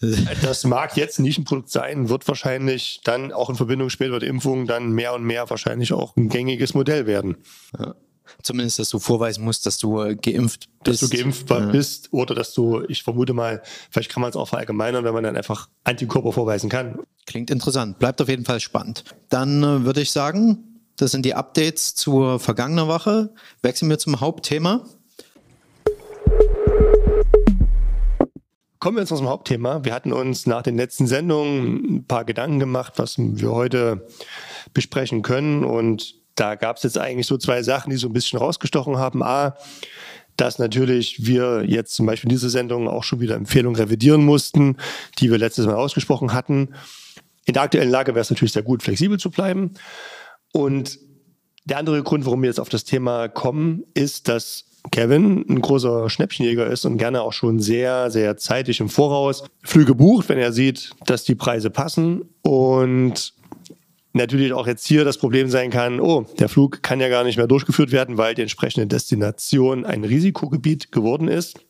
Das 0.42 0.64
mag 0.64 0.96
jetzt 0.96 1.20
nicht 1.20 1.38
ein 1.38 1.44
Produkt 1.44 1.70
sein, 1.70 2.08
wird 2.08 2.26
wahrscheinlich 2.26 3.00
dann 3.04 3.32
auch 3.32 3.50
in 3.50 3.56
Verbindung 3.56 3.90
später 3.90 4.12
mit 4.12 4.22
Impfungen 4.22 4.66
dann 4.66 4.92
mehr 4.92 5.14
und 5.14 5.24
mehr 5.24 5.48
wahrscheinlich 5.50 5.92
auch 5.92 6.16
ein 6.16 6.28
gängiges 6.28 6.74
Modell 6.74 7.06
werden. 7.06 7.36
Ja. 7.78 7.94
Zumindest, 8.42 8.78
dass 8.78 8.88
du 8.88 8.98
vorweisen 8.98 9.44
musst, 9.44 9.66
dass 9.66 9.78
du 9.78 10.00
äh, 10.00 10.14
geimpft 10.14 10.68
bist. 10.84 11.02
Dass 11.02 11.10
du 11.10 11.16
geimpft 11.16 11.50
ja. 11.50 11.58
bist 11.66 12.12
oder 12.12 12.34
dass 12.34 12.54
du, 12.54 12.82
ich 12.88 13.02
vermute 13.02 13.32
mal, 13.32 13.62
vielleicht 13.90 14.10
kann 14.10 14.20
man 14.20 14.30
es 14.30 14.36
auch 14.36 14.48
verallgemeinern, 14.48 15.04
wenn 15.04 15.12
man 15.12 15.24
dann 15.24 15.36
einfach 15.36 15.68
Antikörper 15.84 16.32
vorweisen 16.32 16.70
kann. 16.70 17.00
Klingt 17.26 17.50
interessant, 17.50 17.98
bleibt 17.98 18.22
auf 18.22 18.28
jeden 18.28 18.44
Fall 18.44 18.60
spannend. 18.60 19.04
Dann 19.28 19.62
äh, 19.62 19.84
würde 19.84 20.00
ich 20.00 20.12
sagen, 20.12 20.82
das 20.96 21.10
sind 21.10 21.24
die 21.24 21.34
Updates 21.34 21.94
zur 21.94 22.38
vergangenen 22.38 22.86
Woche. 22.86 23.34
Wechseln 23.62 23.90
wir 23.90 23.98
zum 23.98 24.20
Hauptthema. 24.20 24.84
Kommen 28.80 28.96
wir 28.96 29.02
jetzt 29.02 29.10
zum 29.10 29.28
Hauptthema. 29.28 29.84
Wir 29.84 29.92
hatten 29.92 30.10
uns 30.10 30.46
nach 30.46 30.62
den 30.62 30.78
letzten 30.78 31.06
Sendungen 31.06 31.96
ein 31.96 32.04
paar 32.06 32.24
Gedanken 32.24 32.58
gemacht, 32.58 32.94
was 32.96 33.16
wir 33.18 33.50
heute 33.50 34.06
besprechen 34.72 35.20
können. 35.20 35.64
Und 35.64 36.14
da 36.34 36.54
gab 36.54 36.78
es 36.78 36.84
jetzt 36.84 36.96
eigentlich 36.96 37.26
so 37.26 37.36
zwei 37.36 37.62
Sachen, 37.62 37.90
die 37.90 37.98
so 37.98 38.08
ein 38.08 38.14
bisschen 38.14 38.38
rausgestochen 38.38 38.96
haben. 38.96 39.22
A, 39.22 39.54
dass 40.38 40.58
natürlich 40.58 41.26
wir 41.26 41.62
jetzt 41.66 41.92
zum 41.94 42.06
Beispiel 42.06 42.30
diese 42.30 42.48
Sendung 42.48 42.88
auch 42.88 43.04
schon 43.04 43.20
wieder 43.20 43.34
Empfehlungen 43.34 43.78
revidieren 43.78 44.24
mussten, 44.24 44.78
die 45.18 45.30
wir 45.30 45.36
letztes 45.36 45.66
Mal 45.66 45.74
ausgesprochen 45.74 46.32
hatten. 46.32 46.74
In 47.44 47.52
der 47.52 47.64
aktuellen 47.64 47.90
Lage 47.90 48.14
wäre 48.14 48.22
es 48.22 48.30
natürlich 48.30 48.52
sehr 48.52 48.62
gut, 48.62 48.82
flexibel 48.82 49.18
zu 49.18 49.30
bleiben. 49.30 49.74
Und 50.52 50.98
der 51.66 51.76
andere 51.76 52.02
Grund, 52.02 52.24
warum 52.24 52.40
wir 52.40 52.48
jetzt 52.48 52.60
auf 52.60 52.70
das 52.70 52.84
Thema 52.84 53.28
kommen, 53.28 53.84
ist, 53.92 54.28
dass 54.28 54.69
Kevin 54.90 55.44
ein 55.48 55.60
großer 55.60 56.08
Schnäppchenjäger 56.08 56.66
ist 56.66 56.84
und 56.84 56.96
gerne 56.96 57.22
auch 57.22 57.32
schon 57.32 57.60
sehr, 57.60 58.10
sehr 58.10 58.36
zeitig 58.36 58.80
im 58.80 58.88
Voraus 58.88 59.44
Flüge 59.62 59.94
bucht, 59.94 60.28
wenn 60.28 60.38
er 60.38 60.52
sieht, 60.52 60.90
dass 61.06 61.24
die 61.24 61.34
Preise 61.34 61.70
passen. 61.70 62.22
Und 62.42 63.34
natürlich 64.12 64.52
auch 64.52 64.66
jetzt 64.66 64.86
hier 64.86 65.04
das 65.04 65.18
Problem 65.18 65.48
sein 65.48 65.70
kann, 65.70 66.00
oh, 66.00 66.26
der 66.38 66.48
Flug 66.48 66.82
kann 66.82 67.00
ja 67.00 67.08
gar 67.08 67.24
nicht 67.24 67.36
mehr 67.36 67.46
durchgeführt 67.46 67.92
werden, 67.92 68.18
weil 68.18 68.34
die 68.34 68.42
entsprechende 68.42 68.86
Destination 68.86 69.84
ein 69.84 70.04
Risikogebiet 70.04 70.92
geworden 70.92 71.28
ist. 71.28 71.60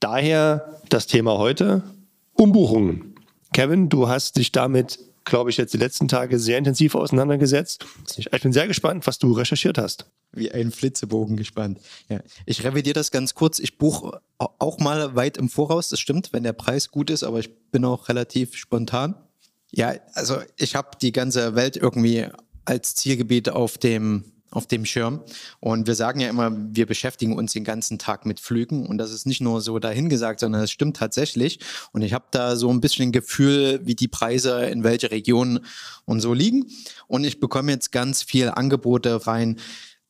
Daher 0.00 0.80
das 0.88 1.06
Thema 1.06 1.38
heute, 1.38 1.82
Umbuchungen. 2.34 3.14
Kevin, 3.54 3.88
du 3.88 4.08
hast 4.08 4.36
dich 4.36 4.52
damit 4.52 4.98
glaube 5.26 5.50
ich, 5.50 5.58
jetzt 5.58 5.74
die 5.74 5.78
letzten 5.78 6.08
Tage 6.08 6.38
sehr 6.38 6.56
intensiv 6.56 6.94
auseinandergesetzt. 6.94 7.84
Ich 8.16 8.30
bin 8.30 8.52
sehr 8.52 8.66
gespannt, 8.66 9.06
was 9.06 9.18
du 9.18 9.32
recherchiert 9.32 9.76
hast. 9.76 10.06
Wie 10.32 10.50
ein 10.50 10.70
Flitzebogen 10.70 11.36
gespannt. 11.36 11.80
Ja. 12.08 12.20
Ich 12.46 12.64
revidiere 12.64 12.94
das 12.94 13.10
ganz 13.10 13.34
kurz. 13.34 13.58
Ich 13.58 13.76
buche 13.76 14.20
auch 14.38 14.78
mal 14.78 15.14
weit 15.14 15.36
im 15.36 15.50
Voraus, 15.50 15.90
das 15.90 16.00
stimmt, 16.00 16.32
wenn 16.32 16.44
der 16.44 16.52
Preis 16.52 16.90
gut 16.90 17.10
ist, 17.10 17.24
aber 17.24 17.40
ich 17.40 17.54
bin 17.70 17.84
auch 17.84 18.08
relativ 18.08 18.56
spontan. 18.56 19.16
Ja, 19.72 19.94
also 20.14 20.38
ich 20.56 20.74
habe 20.74 20.96
die 21.02 21.12
ganze 21.12 21.54
Welt 21.54 21.76
irgendwie 21.76 22.26
als 22.64 22.94
Zielgebiet 22.94 23.48
auf 23.48 23.78
dem 23.78 24.24
auf 24.56 24.66
dem 24.66 24.84
Schirm. 24.84 25.20
Und 25.60 25.86
wir 25.86 25.94
sagen 25.94 26.20
ja 26.20 26.28
immer, 26.28 26.50
wir 26.52 26.86
beschäftigen 26.86 27.36
uns 27.36 27.52
den 27.52 27.64
ganzen 27.64 27.98
Tag 27.98 28.26
mit 28.26 28.40
Flügen. 28.40 28.86
Und 28.86 28.98
das 28.98 29.12
ist 29.12 29.26
nicht 29.26 29.40
nur 29.40 29.60
so 29.60 29.78
dahingesagt, 29.78 30.40
sondern 30.40 30.62
es 30.62 30.70
stimmt 30.70 30.96
tatsächlich. 30.96 31.60
Und 31.92 32.02
ich 32.02 32.14
habe 32.14 32.24
da 32.30 32.56
so 32.56 32.70
ein 32.70 32.80
bisschen 32.80 33.08
ein 33.08 33.12
Gefühl, 33.12 33.80
wie 33.84 33.94
die 33.94 34.08
Preise 34.08 34.66
in 34.66 34.82
welche 34.82 35.10
Regionen 35.10 35.60
und 36.06 36.20
so 36.20 36.32
liegen. 36.32 36.66
Und 37.06 37.24
ich 37.24 37.38
bekomme 37.38 37.72
jetzt 37.72 37.92
ganz 37.92 38.22
viel 38.22 38.48
Angebote 38.48 39.26
rein 39.26 39.58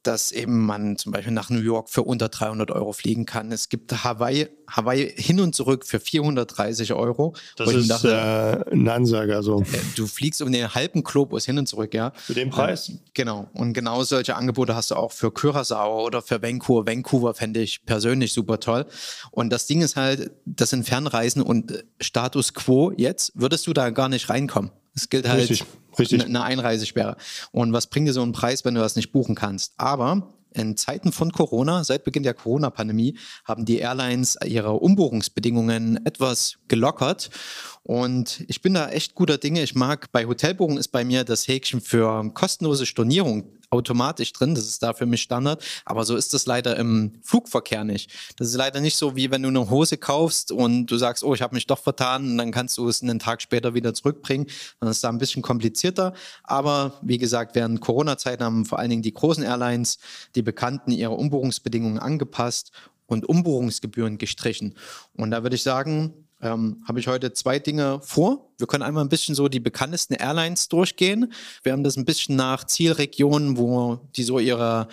dass 0.07 0.33
eben 0.33 0.65
man 0.65 0.97
zum 0.99 1.13
Beispiel 1.13 1.33
nach 1.33 1.51
New 1.51 1.61
York 1.61 1.91
für 1.91 2.03
unter 2.03 2.29
300 2.29 2.71
Euro 2.71 2.93
fliegen 2.93 3.27
kann. 3.27 3.51
Es 3.53 3.69
gibt 3.69 4.05
Hawaii, 4.05 4.49
Hawaii 4.69 5.13
hin 5.17 5.41
und 5.41 5.55
zurück 5.55 5.87
für 5.87 6.01
430 6.01 6.93
Euro. 6.93 7.35
Das 7.57 7.73
ist 7.73 7.91
dachte, 7.91 8.65
äh, 8.69 8.73
ein 8.73 8.89
Ansager. 8.89 9.43
So. 9.43 9.63
Äh, 9.63 9.65
du 9.97 10.07
fliegst 10.07 10.43
um 10.43 10.53
den 10.53 10.75
halben 10.75 11.03
Globus 11.03 11.45
hin 11.45 11.59
und 11.59 11.67
zurück, 11.67 11.95
ja. 11.95 12.13
Für 12.15 12.35
den 12.35 12.51
Preis? 12.51 12.89
Äh, 12.89 12.99
genau. 13.15 13.49
Und 13.53 13.73
genau 13.73 14.03
solche 14.05 14.37
Angebote 14.37 14.75
hast 14.75 14.91
du 14.91 14.95
auch 14.95 15.13
für 15.13 15.29
Curaçao 15.29 16.05
oder 16.05 16.23
für 16.23 16.43
Vancouver. 16.43 16.87
Vancouver 16.87 17.35
fände 17.35 17.61
ich 17.61 17.85
persönlich 17.85 18.33
super 18.33 18.61
toll. 18.61 18.87
Und 19.31 19.51
das 19.51 19.67
Ding 19.67 19.83
ist 19.83 19.97
halt, 19.97 20.31
das 20.45 20.71
sind 20.71 20.87
Fernreisen 20.87 21.43
und 21.43 21.85
Status 22.01 22.55
quo 22.55 22.93
jetzt 22.97 23.33
würdest 23.35 23.67
du 23.67 23.73
da 23.73 23.91
gar 23.91 24.09
nicht 24.09 24.29
reinkommen. 24.31 24.71
Es 24.95 25.11
gilt 25.11 25.29
halt 25.29 25.41
richtig, 25.41 25.65
richtig. 25.99 26.25
eine 26.25 26.43
Einreisesperre. 26.43 27.17
Und 27.53 27.73
was 27.73 27.87
bringt 27.89 28.09
dir 28.09 28.13
so 28.13 28.23
einen 28.23 28.33
Preis, 28.33 28.65
wenn 28.65 28.75
du 28.75 28.81
das 28.81 28.97
nicht 28.97 29.13
buchen 29.13 29.35
kannst? 29.35 29.75
Aber 29.77 30.35
in 30.57 30.77
Zeiten 30.77 31.13
von 31.13 31.33
Corona, 31.33 31.85
seit 31.85 32.05
Beginn 32.05 32.23
der 32.23 32.35
Corona-Pandemie, 32.35 33.19
haben 33.45 33.65
die 33.65 33.79
Airlines 33.79 34.39
ihre 34.45 34.73
Umbuchungsbedingungen 34.73 36.05
etwas 36.07 36.57
gelockert. 36.69 37.31
Und 37.83 38.45
ich 38.49 38.63
bin 38.63 38.75
da 38.75 38.89
echt 38.89 39.15
guter 39.15 39.39
Dinge. 39.39 39.63
Ich 39.63 39.75
mag, 39.75 40.11
bei 40.13 40.27
Hotelbuchungen 40.27 40.79
ist 40.79 40.89
bei 40.89 41.05
mir 41.05 41.25
das 41.25 41.47
Häkchen 41.47 41.81
für 41.81 42.33
kostenlose 42.33 42.87
Stornierung 42.87 43.53
automatisch 43.77 44.33
drin. 44.33 44.55
Das 44.55 44.65
ist 44.65 44.83
da 44.83 44.93
für 44.93 45.07
mich 45.07 45.23
Standard. 45.23 45.63
Aber 45.85 46.05
so 46.05 46.17
ist 46.17 46.35
das 46.35 46.47
leider 46.47 46.77
im 46.77 47.13
Flugverkehr 47.23 47.85
nicht. 47.85 48.11
Das 48.37 48.49
ist 48.49 48.57
leider 48.57 48.81
nicht 48.81 48.97
so, 48.97 49.17
wie 49.17 49.31
wenn 49.31 49.43
du 49.43 49.49
eine 49.49 49.71
Hose 49.71 49.97
kaufst 49.97 50.53
und 50.53 50.87
du 50.87 50.97
sagst, 50.97 51.23
oh, 51.25 51.35
ich 51.35 51.43
habe 51.43 51.55
mich 51.55 51.67
doch 51.67 51.79
vertan 51.79 52.31
und 52.31 52.39
dann 52.39 52.51
kannst 52.51 52.77
du 52.79 52.89
es 52.89 53.03
einen 53.03 53.19
Tag 53.19 53.43
später 53.43 53.75
wieder 53.75 53.95
zurückbringen. 53.95 54.47
Dann 54.81 54.91
ist 54.91 55.03
da 55.05 55.09
ein 55.09 55.19
bisschen 55.19 55.43
komplizierter. 55.43 56.15
Aber 56.43 56.99
wie 57.03 57.19
gesagt, 57.19 57.55
während 57.55 57.81
Corona-Zeiten 57.81 58.45
haben 58.45 58.65
vor 58.65 58.79
allen 58.79 58.91
Dingen 58.91 59.03
die 59.03 59.15
großen 59.15 59.45
Airlines, 59.45 59.99
die 60.35 60.43
Bekannten, 60.43 60.91
ihre 60.91 61.13
Umbuchungsbedingungen 61.13 61.99
angepasst 61.99 62.73
und 63.07 63.29
Umbuchungsgebühren 63.29 64.19
gestrichen. 64.19 64.75
Und 65.15 65.31
da 65.31 65.43
würde 65.43 65.57
ich 65.57 65.63
sagen, 65.63 66.26
ähm, 66.41 66.83
habe 66.87 67.01
ich 67.01 67.09
heute 67.09 67.33
zwei 67.33 67.59
Dinge 67.59 68.01
vor. 68.03 68.51
Wir 68.59 68.67
können 68.67 68.83
einmal 68.83 69.05
ein 69.05 69.09
bisschen 69.09 69.35
so 69.35 69.49
die 69.49 69.61
bekanntesten 69.61 70.15
Airlines 70.15 70.69
durchgehen. 70.69 71.33
Wir 71.63 71.73
haben 71.73 71.85
das 71.85 71.97
ein 71.97 72.05
bisschen 72.05 72.37
nach 72.37 72.65
Zielregionen, 72.65 73.57
wo 73.57 74.01
die 74.17 74.23
so 74.23 74.39
ihre 74.39 74.89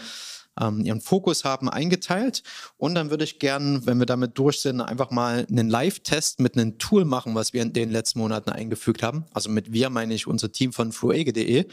ähm, 0.60 0.82
ihren 0.82 1.02
Fokus 1.02 1.44
haben, 1.44 1.70
eingeteilt. 1.70 2.44
Und 2.78 2.96
dann 2.96 3.10
würde 3.10 3.24
ich 3.24 3.40
gern, 3.40 3.86
wenn 3.86 3.98
wir 3.98 4.06
damit 4.06 4.38
durch 4.38 4.60
sind, 4.60 4.82
einfach 4.82 5.12
mal 5.12 5.46
einen 5.50 5.70
Live-Test 5.70 6.40
mit 6.40 6.56
einem 6.58 6.78
Tool 6.78 7.06
machen, 7.06 7.36
was 7.36 7.54
wir 7.54 7.62
in 7.62 7.74
den 7.74 7.92
letzten 7.92 8.20
Monaten 8.20 8.50
eingefügt 8.50 9.04
haben. 9.04 9.26
Also 9.34 9.50
mit 9.50 9.72
wir 9.72 9.90
meine 9.90 10.14
ich 10.14 10.28
unser 10.28 10.52
Team 10.52 10.74
von 10.74 10.92
fluege.de, 10.92 11.66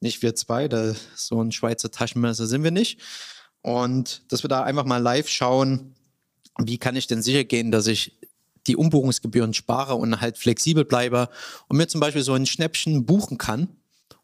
nicht 0.00 0.22
wir 0.22 0.34
zwei, 0.34 0.68
da 0.68 0.94
so 1.14 1.42
ein 1.42 1.52
Schweizer 1.52 1.90
Taschenmesser 1.90 2.46
sind 2.46 2.62
wir 2.62 2.70
nicht. 2.70 3.00
Und 3.62 4.22
dass 4.32 4.44
wir 4.44 4.48
da 4.48 4.62
einfach 4.62 4.84
mal 4.84 4.98
live 4.98 5.28
schauen, 5.28 5.94
wie 6.60 6.78
kann 6.78 6.96
ich 6.96 7.06
denn 7.06 7.22
sicher 7.22 7.44
gehen, 7.44 7.70
dass 7.70 7.86
ich 7.86 8.18
die 8.68 8.76
Umbuchungsgebühren 8.76 9.54
spare 9.54 9.94
und 9.94 10.20
halt 10.20 10.38
flexibel 10.38 10.84
bleibe 10.84 11.28
und 11.68 11.76
mir 11.76 11.88
zum 11.88 12.00
Beispiel 12.00 12.22
so 12.22 12.34
ein 12.34 12.46
Schnäppchen 12.46 13.04
buchen 13.06 13.38
kann. 13.38 13.68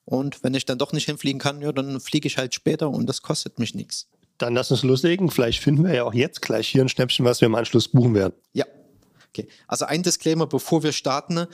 Und 0.05 0.45
wenn 0.45 0.55
ich 0.55 0.67
dann 0.67 0.79
doch 0.79 0.93
nicht 0.93 1.07
hinfliegen 1.07 1.41
kann, 1.41 1.63
ja, 1.63 1.73
dann 1.73 1.99
fliege 2.01 2.27
ich 2.27 2.37
halt 2.37 2.55
später 2.55 2.91
und 2.91 3.07
das 3.07 3.23
kostet 3.23 3.59
mich 3.59 3.75
nichts. 3.75 4.07
Dann 4.39 4.55
lass 4.55 4.71
uns 4.71 4.83
loslegen. 4.83 5.31
Vielleicht 5.31 5.61
finden 5.61 5.85
wir 5.85 5.95
ja 5.95 6.05
auch 6.05 6.15
jetzt 6.15 6.43
gleich 6.43 6.69
hier 6.69 6.83
ein 6.83 6.89
Schnäppchen, 6.89 7.25
was 7.25 7.41
wir 7.41 7.47
im 7.47 7.55
Anschluss 7.55 7.89
buchen 7.89 8.15
werden. 8.15 8.35
Ja. 8.53 8.67
Okay. 9.29 9.49
Also 9.67 9.87
ein 9.87 10.03
Disclaimer, 10.03 10.47
bevor 10.47 10.83
wir 10.83 10.93
starten. 10.93 11.47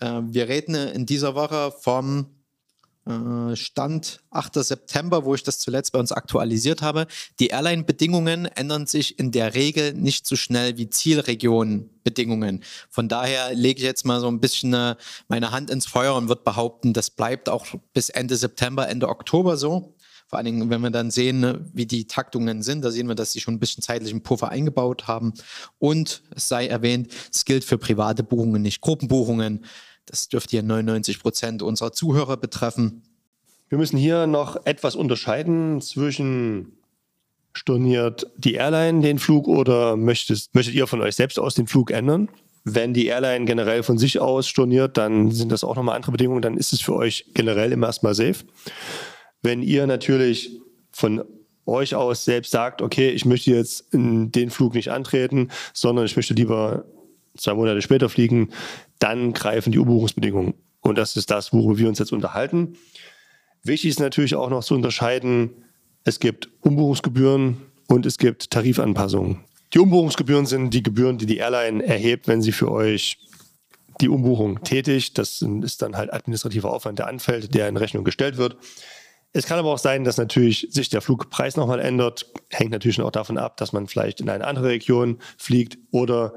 Äh, 0.00 0.20
wir 0.24 0.48
reden 0.48 0.74
in 0.74 1.06
dieser 1.06 1.34
Woche 1.34 1.72
vom 1.80 2.26
Stand 3.06 4.20
8. 4.30 4.54
September, 4.54 5.24
wo 5.24 5.34
ich 5.34 5.42
das 5.42 5.58
zuletzt 5.58 5.92
bei 5.92 5.98
uns 5.98 6.12
aktualisiert 6.12 6.82
habe. 6.82 7.06
Die 7.40 7.48
Airline-Bedingungen 7.48 8.44
ändern 8.44 8.86
sich 8.86 9.18
in 9.18 9.32
der 9.32 9.54
Regel 9.54 9.94
nicht 9.94 10.26
so 10.26 10.36
schnell 10.36 10.76
wie 10.76 10.90
Zielregionen-Bedingungen. 10.90 12.62
Von 12.90 13.08
daher 13.08 13.54
lege 13.54 13.78
ich 13.78 13.84
jetzt 13.84 14.04
mal 14.04 14.20
so 14.20 14.28
ein 14.28 14.40
bisschen 14.40 14.74
äh, 14.74 14.96
meine 15.28 15.50
Hand 15.50 15.70
ins 15.70 15.86
Feuer 15.86 16.14
und 16.14 16.28
würde 16.28 16.42
behaupten, 16.42 16.92
das 16.92 17.10
bleibt 17.10 17.48
auch 17.48 17.66
bis 17.94 18.10
Ende 18.10 18.36
September, 18.36 18.88
Ende 18.88 19.08
Oktober 19.08 19.56
so. 19.56 19.94
Vor 20.28 20.36
allen 20.38 20.46
Dingen, 20.46 20.70
wenn 20.70 20.80
wir 20.80 20.90
dann 20.90 21.10
sehen, 21.10 21.40
ne, 21.40 21.64
wie 21.72 21.86
die 21.86 22.06
Taktungen 22.06 22.62
sind, 22.62 22.84
da 22.84 22.92
sehen 22.92 23.08
wir, 23.08 23.16
dass 23.16 23.32
sie 23.32 23.40
schon 23.40 23.54
ein 23.54 23.58
bisschen 23.58 23.82
zeitlichen 23.82 24.22
Puffer 24.22 24.50
eingebaut 24.50 25.08
haben. 25.08 25.32
Und 25.80 26.22
es 26.36 26.46
sei 26.46 26.68
erwähnt, 26.68 27.12
es 27.32 27.44
gilt 27.44 27.64
für 27.64 27.78
private 27.78 28.22
Buchungen, 28.22 28.62
nicht 28.62 28.80
Gruppenbuchungen. 28.80 29.64
Das 30.10 30.28
dürfte 30.28 30.50
hier 30.50 30.64
99 30.64 31.20
Prozent 31.20 31.62
unserer 31.62 31.92
Zuhörer 31.92 32.36
betreffen. 32.36 33.02
Wir 33.68 33.78
müssen 33.78 33.96
hier 33.96 34.26
noch 34.26 34.66
etwas 34.66 34.96
unterscheiden 34.96 35.80
zwischen 35.80 36.72
storniert 37.52 38.26
die 38.36 38.54
Airline 38.54 39.02
den 39.02 39.20
Flug 39.20 39.46
oder 39.46 39.96
möchtest, 39.96 40.52
möchtet 40.54 40.74
ihr 40.74 40.88
von 40.88 41.00
euch 41.00 41.14
selbst 41.14 41.38
aus 41.38 41.54
den 41.54 41.68
Flug 41.68 41.92
ändern? 41.92 42.28
Wenn 42.64 42.92
die 42.92 43.06
Airline 43.06 43.44
generell 43.44 43.84
von 43.84 43.98
sich 43.98 44.18
aus 44.18 44.48
storniert, 44.48 44.96
dann 44.96 45.30
sind 45.30 45.52
das 45.52 45.62
auch 45.62 45.76
nochmal 45.76 45.94
andere 45.94 46.12
Bedingungen, 46.12 46.42
dann 46.42 46.56
ist 46.56 46.72
es 46.72 46.80
für 46.80 46.94
euch 46.94 47.26
generell 47.32 47.70
immer 47.70 47.86
erstmal 47.86 48.14
safe. 48.14 48.44
Wenn 49.42 49.62
ihr 49.62 49.86
natürlich 49.86 50.60
von 50.90 51.24
euch 51.66 51.94
aus 51.94 52.24
selbst 52.24 52.50
sagt, 52.50 52.82
okay, 52.82 53.10
ich 53.10 53.24
möchte 53.24 53.52
jetzt 53.52 53.86
den 53.92 54.50
Flug 54.50 54.74
nicht 54.74 54.90
antreten, 54.90 55.50
sondern 55.72 56.04
ich 56.04 56.16
möchte 56.16 56.34
lieber 56.34 56.84
zwei 57.36 57.54
Monate 57.54 57.82
später 57.82 58.08
fliegen, 58.08 58.50
dann 58.98 59.32
greifen 59.32 59.72
die 59.72 59.78
Umbuchungsbedingungen. 59.78 60.54
Und 60.80 60.98
das 60.98 61.16
ist 61.16 61.30
das, 61.30 61.52
worüber 61.52 61.78
wir 61.78 61.88
uns 61.88 61.98
jetzt 61.98 62.12
unterhalten. 62.12 62.76
Wichtig 63.62 63.90
ist 63.90 64.00
natürlich 64.00 64.34
auch 64.34 64.50
noch 64.50 64.64
zu 64.64 64.74
unterscheiden, 64.74 65.50
es 66.04 66.18
gibt 66.18 66.48
Umbuchungsgebühren 66.62 67.58
und 67.88 68.06
es 68.06 68.16
gibt 68.16 68.50
Tarifanpassungen. 68.50 69.44
Die 69.74 69.78
Umbuchungsgebühren 69.78 70.46
sind 70.46 70.72
die 70.72 70.82
Gebühren, 70.82 71.18
die 71.18 71.26
die 71.26 71.36
Airline 71.36 71.84
erhebt, 71.84 72.26
wenn 72.26 72.42
sie 72.42 72.52
für 72.52 72.70
euch 72.70 73.18
die 74.00 74.08
Umbuchung 74.08 74.62
tätigt. 74.62 75.18
Das 75.18 75.42
ist 75.42 75.82
dann 75.82 75.96
halt 75.96 76.12
administrativer 76.12 76.72
Aufwand, 76.72 76.98
der 76.98 77.06
anfällt, 77.06 77.54
der 77.54 77.68
in 77.68 77.76
Rechnung 77.76 78.04
gestellt 78.04 78.36
wird. 78.38 78.56
Es 79.32 79.46
kann 79.46 79.58
aber 79.58 79.72
auch 79.72 79.78
sein, 79.78 80.02
dass 80.02 80.16
natürlich 80.16 80.66
sich 80.70 80.88
der 80.88 81.02
Flugpreis 81.02 81.56
nochmal 81.56 81.78
ändert. 81.78 82.26
Hängt 82.50 82.72
natürlich 82.72 83.00
auch 83.00 83.12
davon 83.12 83.38
ab, 83.38 83.58
dass 83.58 83.72
man 83.72 83.86
vielleicht 83.86 84.20
in 84.20 84.28
eine 84.28 84.44
andere 84.44 84.68
Region 84.68 85.18
fliegt 85.38 85.78
oder 85.92 86.34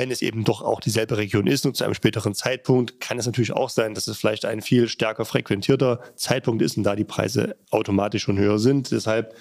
wenn 0.00 0.10
es 0.10 0.22
eben 0.22 0.44
doch 0.44 0.62
auch 0.62 0.80
dieselbe 0.80 1.18
Region 1.18 1.46
ist 1.46 1.66
und 1.66 1.76
zu 1.76 1.84
einem 1.84 1.92
späteren 1.92 2.34
Zeitpunkt, 2.34 3.00
kann 3.00 3.18
es 3.18 3.26
natürlich 3.26 3.52
auch 3.52 3.68
sein, 3.68 3.92
dass 3.92 4.08
es 4.08 4.16
vielleicht 4.16 4.46
ein 4.46 4.62
viel 4.62 4.88
stärker 4.88 5.26
frequentierter 5.26 6.00
Zeitpunkt 6.16 6.62
ist 6.62 6.78
und 6.78 6.84
da 6.84 6.96
die 6.96 7.04
Preise 7.04 7.54
automatisch 7.70 8.22
schon 8.22 8.38
höher 8.38 8.58
sind. 8.58 8.92
Deshalb 8.92 9.34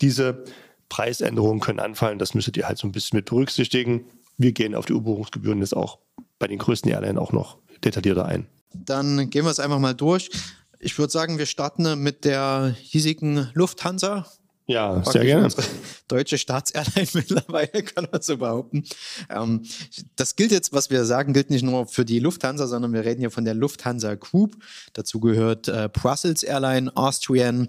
diese 0.00 0.44
Preisänderungen 0.88 1.58
können 1.58 1.80
anfallen. 1.80 2.20
Das 2.20 2.34
müsstet 2.34 2.56
ihr 2.56 2.68
halt 2.68 2.78
so 2.78 2.86
ein 2.86 2.92
bisschen 2.92 3.16
mit 3.16 3.26
berücksichtigen. 3.26 4.04
Wir 4.38 4.52
gehen 4.52 4.76
auf 4.76 4.86
die 4.86 4.92
U-Buchungsgebühren 4.92 5.58
jetzt 5.58 5.76
auch 5.76 5.98
bei 6.38 6.46
den 6.46 6.58
größten 6.58 6.88
Airlines 6.88 7.18
auch 7.18 7.32
noch 7.32 7.58
detaillierter 7.84 8.26
ein. 8.26 8.46
Dann 8.74 9.28
gehen 9.28 9.44
wir 9.44 9.50
es 9.50 9.58
einfach 9.58 9.80
mal 9.80 9.94
durch. 9.94 10.30
Ich 10.78 10.96
würde 11.00 11.10
sagen, 11.10 11.38
wir 11.38 11.46
starten 11.46 12.00
mit 12.00 12.24
der 12.24 12.76
hiesigen 12.80 13.50
Lufthansa. 13.54 14.24
Ja, 14.66 15.02
sehr 15.04 15.24
gerne. 15.24 15.48
Deutsche 16.08 16.38
Staatsairline 16.38 17.08
mittlerweile, 17.14 17.82
kann 17.84 18.08
man 18.10 18.20
so 18.20 18.36
behaupten. 18.36 18.84
Ähm, 19.30 19.62
das 20.16 20.34
gilt 20.34 20.50
jetzt, 20.50 20.72
was 20.72 20.90
wir 20.90 21.04
sagen, 21.04 21.32
gilt 21.32 21.50
nicht 21.50 21.62
nur 21.62 21.86
für 21.86 22.04
die 22.04 22.18
Lufthansa, 22.18 22.66
sondern 22.66 22.92
wir 22.92 23.04
reden 23.04 23.20
hier 23.20 23.30
von 23.30 23.44
der 23.44 23.54
Lufthansa 23.54 24.16
Group. 24.16 24.56
Dazu 24.92 25.20
gehört 25.20 25.68
äh, 25.68 25.88
Brussels 25.92 26.42
Airline, 26.42 26.94
Austrian 26.96 27.68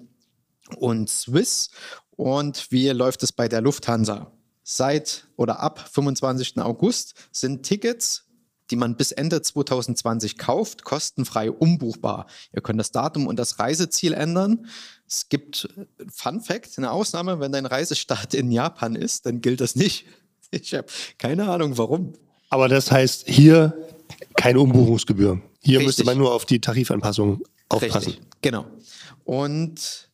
und 0.77 1.09
Swiss. 1.09 1.69
Und 2.11 2.71
wie 2.71 2.89
läuft 2.89 3.21
es 3.21 3.31
bei 3.31 3.47
der 3.47 3.61
Lufthansa? 3.61 4.31
Seit 4.63 5.27
oder 5.37 5.59
ab 5.59 5.87
25. 5.91 6.57
August 6.57 7.13
sind 7.31 7.63
Tickets 7.63 8.26
die 8.71 8.75
man 8.75 8.95
bis 8.95 9.11
Ende 9.11 9.41
2020 9.41 10.37
kauft, 10.37 10.83
kostenfrei 10.83 11.51
umbuchbar. 11.51 12.27
Ihr 12.53 12.61
könnt 12.61 12.79
das 12.79 12.91
Datum 12.91 13.27
und 13.27 13.37
das 13.37 13.59
Reiseziel 13.59 14.13
ändern. 14.13 14.67
Es 15.07 15.29
gibt, 15.29 15.69
Fun 16.11 16.41
Fact, 16.41 16.77
eine 16.77 16.91
Ausnahme, 16.91 17.39
wenn 17.39 17.51
dein 17.51 17.65
Reisestart 17.65 18.33
in 18.33 18.51
Japan 18.51 18.95
ist, 18.95 19.25
dann 19.25 19.41
gilt 19.41 19.61
das 19.61 19.75
nicht. 19.75 20.05
Ich 20.49 20.73
habe 20.73 20.87
keine 21.17 21.49
Ahnung, 21.49 21.77
warum. 21.77 22.13
Aber 22.49 22.69
das 22.69 22.89
heißt 22.89 23.27
hier 23.27 23.73
keine 24.37 24.61
Umbuchungsgebühr. 24.61 25.41
Hier 25.59 25.79
Richtig. 25.79 25.87
müsste 25.87 26.03
man 26.05 26.17
nur 26.17 26.33
auf 26.33 26.45
die 26.45 26.61
Tarifanpassung 26.61 27.43
aufpassen. 27.67 28.11
Richtig, 28.11 28.21
genau. 28.41 28.65
Und 29.25 30.06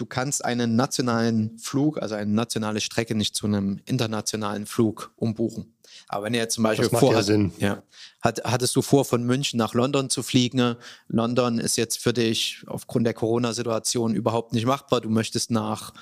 du 0.00 0.06
kannst 0.06 0.44
einen 0.44 0.76
nationalen 0.76 1.58
Flug, 1.58 2.00
also 2.00 2.14
eine 2.14 2.30
nationale 2.30 2.80
Strecke, 2.80 3.14
nicht 3.14 3.36
zu 3.36 3.46
einem 3.46 3.80
internationalen 3.84 4.64
Flug 4.66 5.12
umbuchen. 5.16 5.74
Aber 6.08 6.24
wenn 6.24 6.34
ihr 6.34 6.40
jetzt 6.40 6.54
zum 6.54 6.64
Beispiel 6.64 6.88
vorhat, 6.88 7.28
ja 7.28 7.48
ja, 7.58 7.82
hat, 8.20 8.42
hattest 8.44 8.74
du 8.76 8.82
vor, 8.82 9.04
von 9.04 9.24
München 9.24 9.58
nach 9.58 9.74
London 9.74 10.08
zu 10.08 10.22
fliegen, 10.22 10.76
London 11.08 11.58
ist 11.58 11.76
jetzt 11.76 11.98
für 11.98 12.12
dich 12.12 12.64
aufgrund 12.66 13.06
der 13.06 13.14
Corona-Situation 13.14 14.14
überhaupt 14.14 14.52
nicht 14.52 14.66
machbar, 14.66 15.00
du 15.00 15.10
möchtest 15.10 15.50
nach 15.50 15.92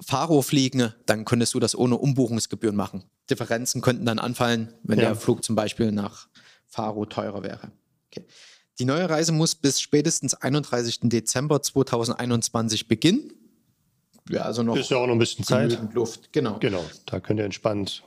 Faro 0.00 0.42
fliegen, 0.42 0.92
dann 1.06 1.24
könntest 1.24 1.54
du 1.54 1.60
das 1.60 1.76
ohne 1.76 1.96
Umbuchungsgebühren 1.96 2.74
machen. 2.74 3.04
Differenzen 3.30 3.82
könnten 3.82 4.04
dann 4.04 4.18
anfallen, 4.18 4.72
wenn 4.82 4.98
ja. 4.98 5.06
der 5.06 5.14
Flug 5.14 5.44
zum 5.44 5.54
Beispiel 5.54 5.92
nach 5.92 6.28
Faro 6.66 7.06
teurer 7.06 7.44
wäre. 7.44 7.70
Okay. 8.10 8.26
Die 8.78 8.84
neue 8.84 9.08
Reise 9.08 9.32
muss 9.32 9.54
bis 9.54 9.80
spätestens 9.80 10.34
31. 10.34 11.00
Dezember 11.04 11.62
2021 11.62 12.88
beginnen. 12.88 13.32
Ja, 14.28 14.42
also 14.42 14.62
noch. 14.62 14.76
Ist 14.76 14.90
ja 14.90 14.96
auch 14.96 15.06
noch 15.06 15.14
ein 15.14 15.18
bisschen 15.18 15.44
Zeit. 15.44 15.78
Luft, 15.92 16.32
genau. 16.32 16.58
Genau, 16.58 16.84
da 17.06 17.20
könnt 17.20 17.40
ihr 17.40 17.44
entspannt 17.44 18.02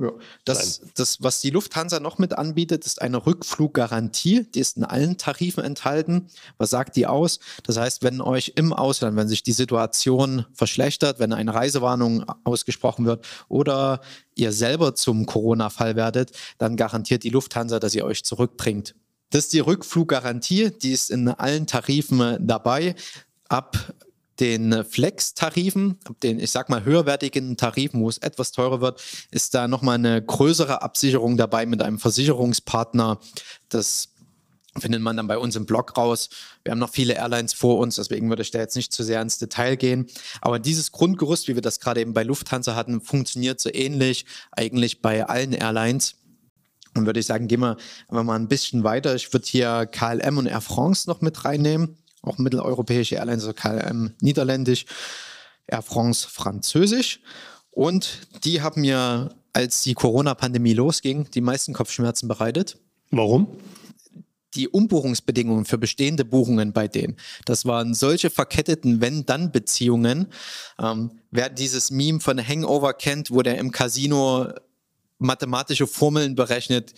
ja. 0.00 0.12
Das, 0.44 0.80
das, 0.94 1.22
was 1.22 1.40
die 1.40 1.50
Lufthansa 1.50 2.00
noch 2.00 2.18
mit 2.18 2.32
anbietet, 2.32 2.86
ist 2.86 3.02
eine 3.02 3.26
Rückfluggarantie. 3.26 4.46
Die 4.54 4.60
ist 4.60 4.78
in 4.78 4.84
allen 4.84 5.18
Tarifen 5.18 5.62
enthalten. 5.62 6.28
Was 6.56 6.70
sagt 6.70 6.96
die 6.96 7.06
aus? 7.06 7.38
Das 7.64 7.76
heißt, 7.76 8.02
wenn 8.02 8.20
euch 8.20 8.54
im 8.56 8.72
Ausland, 8.72 9.16
wenn 9.16 9.28
sich 9.28 9.42
die 9.42 9.52
Situation 9.52 10.46
verschlechtert, 10.54 11.18
wenn 11.18 11.32
eine 11.32 11.54
Reisewarnung 11.54 12.24
ausgesprochen 12.44 13.04
wird 13.04 13.26
oder 13.48 14.00
ihr 14.34 14.52
selber 14.52 14.94
zum 14.94 15.26
Corona-Fall 15.26 15.96
werdet, 15.96 16.32
dann 16.58 16.76
garantiert 16.76 17.22
die 17.22 17.30
Lufthansa, 17.30 17.78
dass 17.78 17.94
ihr 17.94 18.04
euch 18.04 18.24
zurückbringt. 18.24 18.94
Das 19.30 19.44
ist 19.44 19.52
die 19.52 19.60
Rückfluggarantie, 19.60 20.70
die 20.70 20.92
ist 20.92 21.10
in 21.10 21.28
allen 21.28 21.66
Tarifen 21.66 22.36
dabei. 22.46 22.94
Ab 23.48 23.94
den 24.40 24.84
Flex-Tarifen, 24.84 25.98
den 26.22 26.40
ich 26.40 26.50
sag 26.50 26.68
mal 26.68 26.84
höherwertigen 26.84 27.56
Tarifen, 27.56 28.00
wo 28.00 28.08
es 28.08 28.18
etwas 28.18 28.52
teurer 28.52 28.80
wird, 28.80 29.02
ist 29.30 29.54
da 29.54 29.68
nochmal 29.68 29.96
eine 29.96 30.20
größere 30.22 30.82
Absicherung 30.82 31.36
dabei 31.36 31.66
mit 31.66 31.82
einem 31.82 31.98
Versicherungspartner. 31.98 33.20
Das 33.68 34.08
findet 34.78 35.02
man 35.02 35.16
dann 35.16 35.26
bei 35.26 35.36
uns 35.36 35.56
im 35.56 35.66
Blog 35.66 35.96
raus. 35.96 36.30
Wir 36.64 36.72
haben 36.72 36.78
noch 36.78 36.90
viele 36.90 37.14
Airlines 37.14 37.52
vor 37.52 37.78
uns, 37.78 37.96
deswegen 37.96 38.28
würde 38.28 38.42
ich 38.42 38.50
da 38.50 38.60
jetzt 38.60 38.76
nicht 38.76 38.92
zu 38.92 39.02
sehr 39.02 39.20
ins 39.20 39.38
Detail 39.38 39.76
gehen. 39.76 40.06
Aber 40.40 40.58
dieses 40.58 40.92
Grundgerüst, 40.92 41.48
wie 41.48 41.54
wir 41.54 41.62
das 41.62 41.80
gerade 41.80 42.00
eben 42.00 42.14
bei 42.14 42.22
Lufthansa 42.22 42.74
hatten, 42.74 43.00
funktioniert 43.00 43.60
so 43.60 43.70
ähnlich 43.72 44.26
eigentlich 44.52 45.02
bei 45.02 45.26
allen 45.26 45.52
Airlines. 45.52 46.14
Und 46.96 47.06
würde 47.06 47.20
ich 47.20 47.26
sagen, 47.26 47.46
gehen 47.46 47.60
wir 47.60 47.76
einfach 48.08 48.24
mal 48.24 48.36
ein 48.36 48.48
bisschen 48.48 48.84
weiter. 48.84 49.14
Ich 49.14 49.32
würde 49.32 49.46
hier 49.46 49.86
KLM 49.86 50.38
und 50.38 50.46
Air 50.46 50.60
France 50.60 51.08
noch 51.08 51.20
mit 51.20 51.44
reinnehmen 51.44 51.96
auch 52.22 52.38
mitteleuropäische 52.38 53.16
Airlines, 53.16 53.44
also 53.44 53.54
KLM 53.54 54.14
niederländisch, 54.20 54.86
Air 55.66 55.82
France 55.82 56.28
französisch. 56.28 57.20
Und 57.70 58.28
die 58.44 58.62
haben 58.62 58.82
mir, 58.82 59.34
als 59.52 59.82
die 59.82 59.94
Corona-Pandemie 59.94 60.74
losging, 60.74 61.30
die 61.30 61.40
meisten 61.40 61.72
Kopfschmerzen 61.72 62.28
bereitet. 62.28 62.78
Warum? 63.10 63.48
die 64.54 64.68
Umbuchungsbedingungen 64.68 65.64
für 65.64 65.78
bestehende 65.78 66.24
Buchungen 66.24 66.72
bei 66.72 66.88
denen. 66.88 67.16
Das 67.44 67.66
waren 67.66 67.94
solche 67.94 68.30
verketteten 68.30 69.00
Wenn-Dann-Beziehungen. 69.00 70.26
Ähm, 70.80 71.12
wer 71.30 71.48
dieses 71.50 71.92
Meme 71.92 72.18
von 72.18 72.44
Hangover 72.44 72.92
kennt, 72.94 73.30
wo 73.30 73.42
der 73.42 73.58
im 73.58 73.70
Casino 73.70 74.48
mathematische 75.20 75.86
Formeln 75.86 76.34
berechnet, 76.34 76.92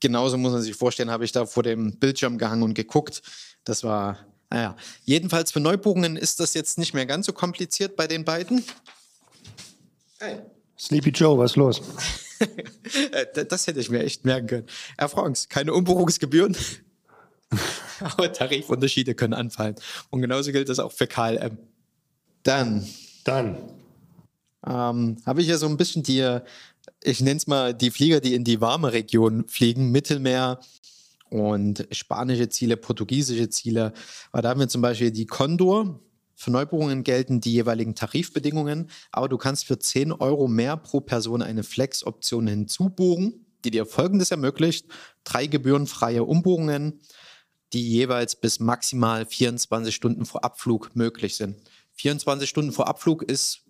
genauso 0.00 0.36
muss 0.36 0.52
man 0.52 0.62
sich 0.62 0.74
vorstellen, 0.74 1.10
habe 1.10 1.24
ich 1.24 1.32
da 1.32 1.46
vor 1.46 1.62
dem 1.62 1.98
Bildschirm 1.98 2.38
gehangen 2.38 2.64
und 2.64 2.74
geguckt. 2.74 3.22
Das 3.64 3.84
war 3.84 4.18
naja, 4.52 4.76
jedenfalls 5.04 5.50
für 5.50 5.60
Neubuchungen 5.60 6.16
ist 6.16 6.38
das 6.38 6.52
jetzt 6.52 6.76
nicht 6.76 6.92
mehr 6.92 7.06
ganz 7.06 7.24
so 7.24 7.32
kompliziert 7.32 7.96
bei 7.96 8.06
den 8.06 8.26
beiden. 8.26 8.62
Hey. 10.18 10.40
Sleepy 10.78 11.08
Joe, 11.08 11.38
was 11.38 11.52
ist 11.52 11.56
los? 11.56 11.82
Äh, 13.12 13.44
das 13.44 13.68
hätte 13.68 13.78
ich 13.78 13.88
mir 13.88 14.02
echt 14.02 14.24
merken 14.24 14.48
können. 14.48 14.66
Herr 14.98 15.08
Franks, 15.08 15.48
keine 15.48 15.72
Umbuchungsgebühren, 15.72 16.56
aber 18.00 18.32
Tarifunterschiede 18.32 19.14
können 19.14 19.32
anfallen. 19.32 19.76
Und 20.10 20.22
genauso 20.22 20.50
gilt 20.50 20.68
das 20.68 20.80
auch 20.80 20.90
für 20.90 21.06
KLM. 21.06 21.56
Dann. 22.42 22.84
Dann. 23.22 23.56
Ähm, 24.66 25.18
habe 25.24 25.40
ich 25.40 25.46
ja 25.46 25.56
so 25.56 25.68
ein 25.68 25.76
bisschen 25.76 26.02
die, 26.02 26.40
ich 27.02 27.20
nenne 27.20 27.36
es 27.36 27.46
mal 27.46 27.74
die 27.74 27.90
Flieger, 27.90 28.20
die 28.20 28.34
in 28.34 28.44
die 28.44 28.60
warme 28.60 28.92
Region 28.92 29.44
fliegen, 29.48 29.90
Mittelmeer, 29.90 30.60
und 31.32 31.88
spanische 31.92 32.50
Ziele, 32.50 32.76
portugiesische 32.76 33.48
Ziele. 33.48 33.94
Aber 34.32 34.42
da 34.42 34.50
haben 34.50 34.60
wir 34.60 34.68
zum 34.68 34.82
Beispiel 34.82 35.10
die 35.10 35.26
Condor. 35.26 35.98
Für 36.34 36.50
Neubuchungen 36.50 37.04
gelten 37.04 37.40
die 37.40 37.52
jeweiligen 37.52 37.94
Tarifbedingungen, 37.94 38.90
aber 39.12 39.28
du 39.28 39.38
kannst 39.38 39.64
für 39.64 39.78
10 39.78 40.12
Euro 40.12 40.48
mehr 40.48 40.76
pro 40.76 41.00
Person 41.00 41.40
eine 41.40 41.62
Flex-Option 41.62 42.48
hinzubuchen, 42.48 43.46
die 43.64 43.70
dir 43.70 43.86
folgendes 43.86 44.30
ermöglicht: 44.30 44.86
drei 45.24 45.46
gebührenfreie 45.46 46.24
Umbuchungen, 46.24 47.00
die 47.72 47.88
jeweils 47.88 48.36
bis 48.36 48.60
maximal 48.60 49.24
24 49.24 49.94
Stunden 49.94 50.26
vor 50.26 50.44
Abflug 50.44 50.94
möglich 50.94 51.36
sind. 51.36 51.56
24 51.94 52.48
Stunden 52.48 52.72
vor 52.72 52.88
Abflug 52.88 53.22
ist 53.22 53.62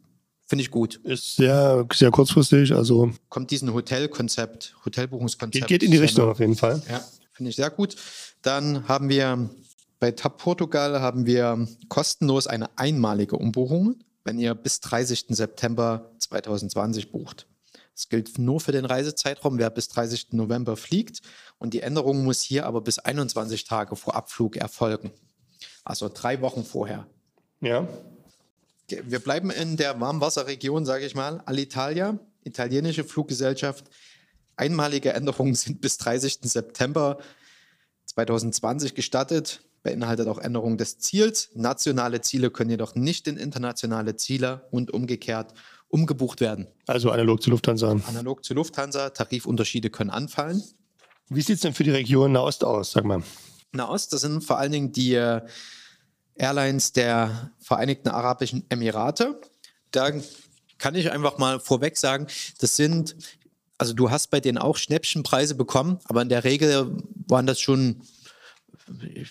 Finde 0.46 0.62
ich 0.62 0.70
gut. 0.70 0.96
Ist 1.04 1.36
sehr, 1.36 1.86
sehr 1.92 2.10
kurzfristig. 2.10 2.74
Also 2.74 3.12
kommt 3.28 3.50
diesen 3.50 3.72
Hotelkonzept, 3.72 4.74
Hotelbuchungskonzept. 4.84 5.66
Geht, 5.66 5.80
geht 5.80 5.82
in 5.82 5.90
die 5.90 5.98
Richtung 5.98 6.28
auf 6.28 6.40
jeden 6.40 6.56
Fall. 6.56 6.82
Ja. 6.90 7.02
Finde 7.32 7.50
ich 7.50 7.56
sehr 7.56 7.70
gut. 7.70 7.96
Dann 8.42 8.86
haben 8.88 9.08
wir 9.08 9.50
bei 9.98 10.10
TAP 10.10 10.36
Portugal 10.38 11.00
haben 11.00 11.26
wir 11.26 11.66
kostenlos 11.88 12.48
eine 12.48 12.76
einmalige 12.76 13.36
Umbuchung, 13.36 13.96
wenn 14.24 14.38
ihr 14.38 14.54
bis 14.54 14.80
30. 14.80 15.26
September 15.28 16.10
2020 16.18 17.12
bucht. 17.12 17.46
Es 17.94 18.08
gilt 18.08 18.38
nur 18.38 18.60
für 18.60 18.72
den 18.72 18.84
Reisezeitraum, 18.84 19.58
wer 19.58 19.70
bis 19.70 19.88
30. 19.88 20.32
November 20.32 20.76
fliegt. 20.76 21.20
Und 21.58 21.74
die 21.74 21.82
Änderung 21.82 22.24
muss 22.24 22.42
hier 22.42 22.66
aber 22.66 22.80
bis 22.80 22.98
21 22.98 23.64
Tage 23.64 23.96
vor 23.96 24.16
Abflug 24.16 24.56
erfolgen. 24.56 25.12
Also 25.84 26.10
drei 26.12 26.40
Wochen 26.40 26.64
vorher. 26.64 27.06
Ja. 27.60 27.86
Wir 29.04 29.18
bleiben 29.18 29.50
in 29.50 29.76
der 29.76 30.00
Warmwasserregion, 30.00 30.84
sage 30.84 31.06
ich 31.06 31.14
mal. 31.14 31.42
Alitalia, 31.46 32.18
italienische 32.44 33.04
Fluggesellschaft. 33.04 33.84
Einmalige 34.56 35.12
Änderungen 35.12 35.54
sind 35.54 35.80
bis 35.80 35.98
30. 35.98 36.38
September 36.42 37.18
2020 38.06 38.94
gestattet. 38.94 39.62
Beinhaltet 39.82 40.28
auch 40.28 40.38
Änderungen 40.38 40.78
des 40.78 40.98
Ziels. 40.98 41.50
Nationale 41.54 42.20
Ziele 42.20 42.50
können 42.50 42.70
jedoch 42.70 42.94
nicht 42.94 43.26
in 43.26 43.36
internationale 43.36 44.16
Ziele 44.16 44.68
und 44.70 44.92
umgekehrt 44.92 45.54
umgebucht 45.88 46.40
werden. 46.40 46.68
Also 46.86 47.10
analog 47.10 47.42
zu 47.42 47.50
Lufthansa. 47.50 47.96
Analog 48.08 48.44
zu 48.44 48.54
Lufthansa, 48.54 49.10
Tarifunterschiede 49.10 49.90
können 49.90 50.10
anfallen. 50.10 50.62
Wie 51.28 51.42
sieht 51.42 51.56
es 51.56 51.60
denn 51.62 51.74
für 51.74 51.84
die 51.84 51.90
Region 51.90 52.32
Nahost 52.32 52.64
aus, 52.64 52.92
sag 52.92 53.04
mal? 53.04 53.22
Nahost, 53.72 54.12
das 54.12 54.22
sind 54.22 54.42
vor 54.42 54.58
allen 54.58 54.72
Dingen 54.72 54.92
die 54.92 55.14
äh, 55.14 55.42
Airlines 56.36 56.92
der 56.92 57.50
Vereinigten 57.58 58.08
Arabischen 58.08 58.64
Emirate. 58.68 59.40
Da 59.90 60.10
kann 60.78 60.94
ich 60.94 61.12
einfach 61.12 61.38
mal 61.38 61.60
vorweg 61.60 61.96
sagen, 61.96 62.26
das 62.58 62.76
sind, 62.76 63.16
also 63.78 63.92
du 63.92 64.10
hast 64.10 64.30
bei 64.30 64.40
denen 64.40 64.58
auch 64.58 64.76
Schnäppchenpreise 64.76 65.54
bekommen, 65.54 65.98
aber 66.04 66.22
in 66.22 66.28
der 66.28 66.44
Regel 66.44 66.96
waren 67.28 67.46
das 67.46 67.60
schon, 67.60 68.02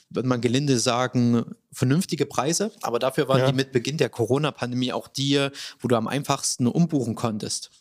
würde 0.09 0.29
man 0.29 0.41
gelinde 0.41 0.79
sagen, 0.79 1.43
vernünftige 1.71 2.25
Preise. 2.25 2.71
Aber 2.81 2.99
dafür 2.99 3.27
waren 3.27 3.39
ja. 3.39 3.47
die 3.47 3.55
mit 3.55 3.71
Beginn 3.71 3.97
der 3.97 4.09
Corona-Pandemie 4.09 4.93
auch 4.93 5.07
die, 5.07 5.49
wo 5.79 5.87
du 5.87 5.95
am 5.95 6.07
einfachsten 6.07 6.67
umbuchen 6.67 7.15
konntest. 7.15 7.71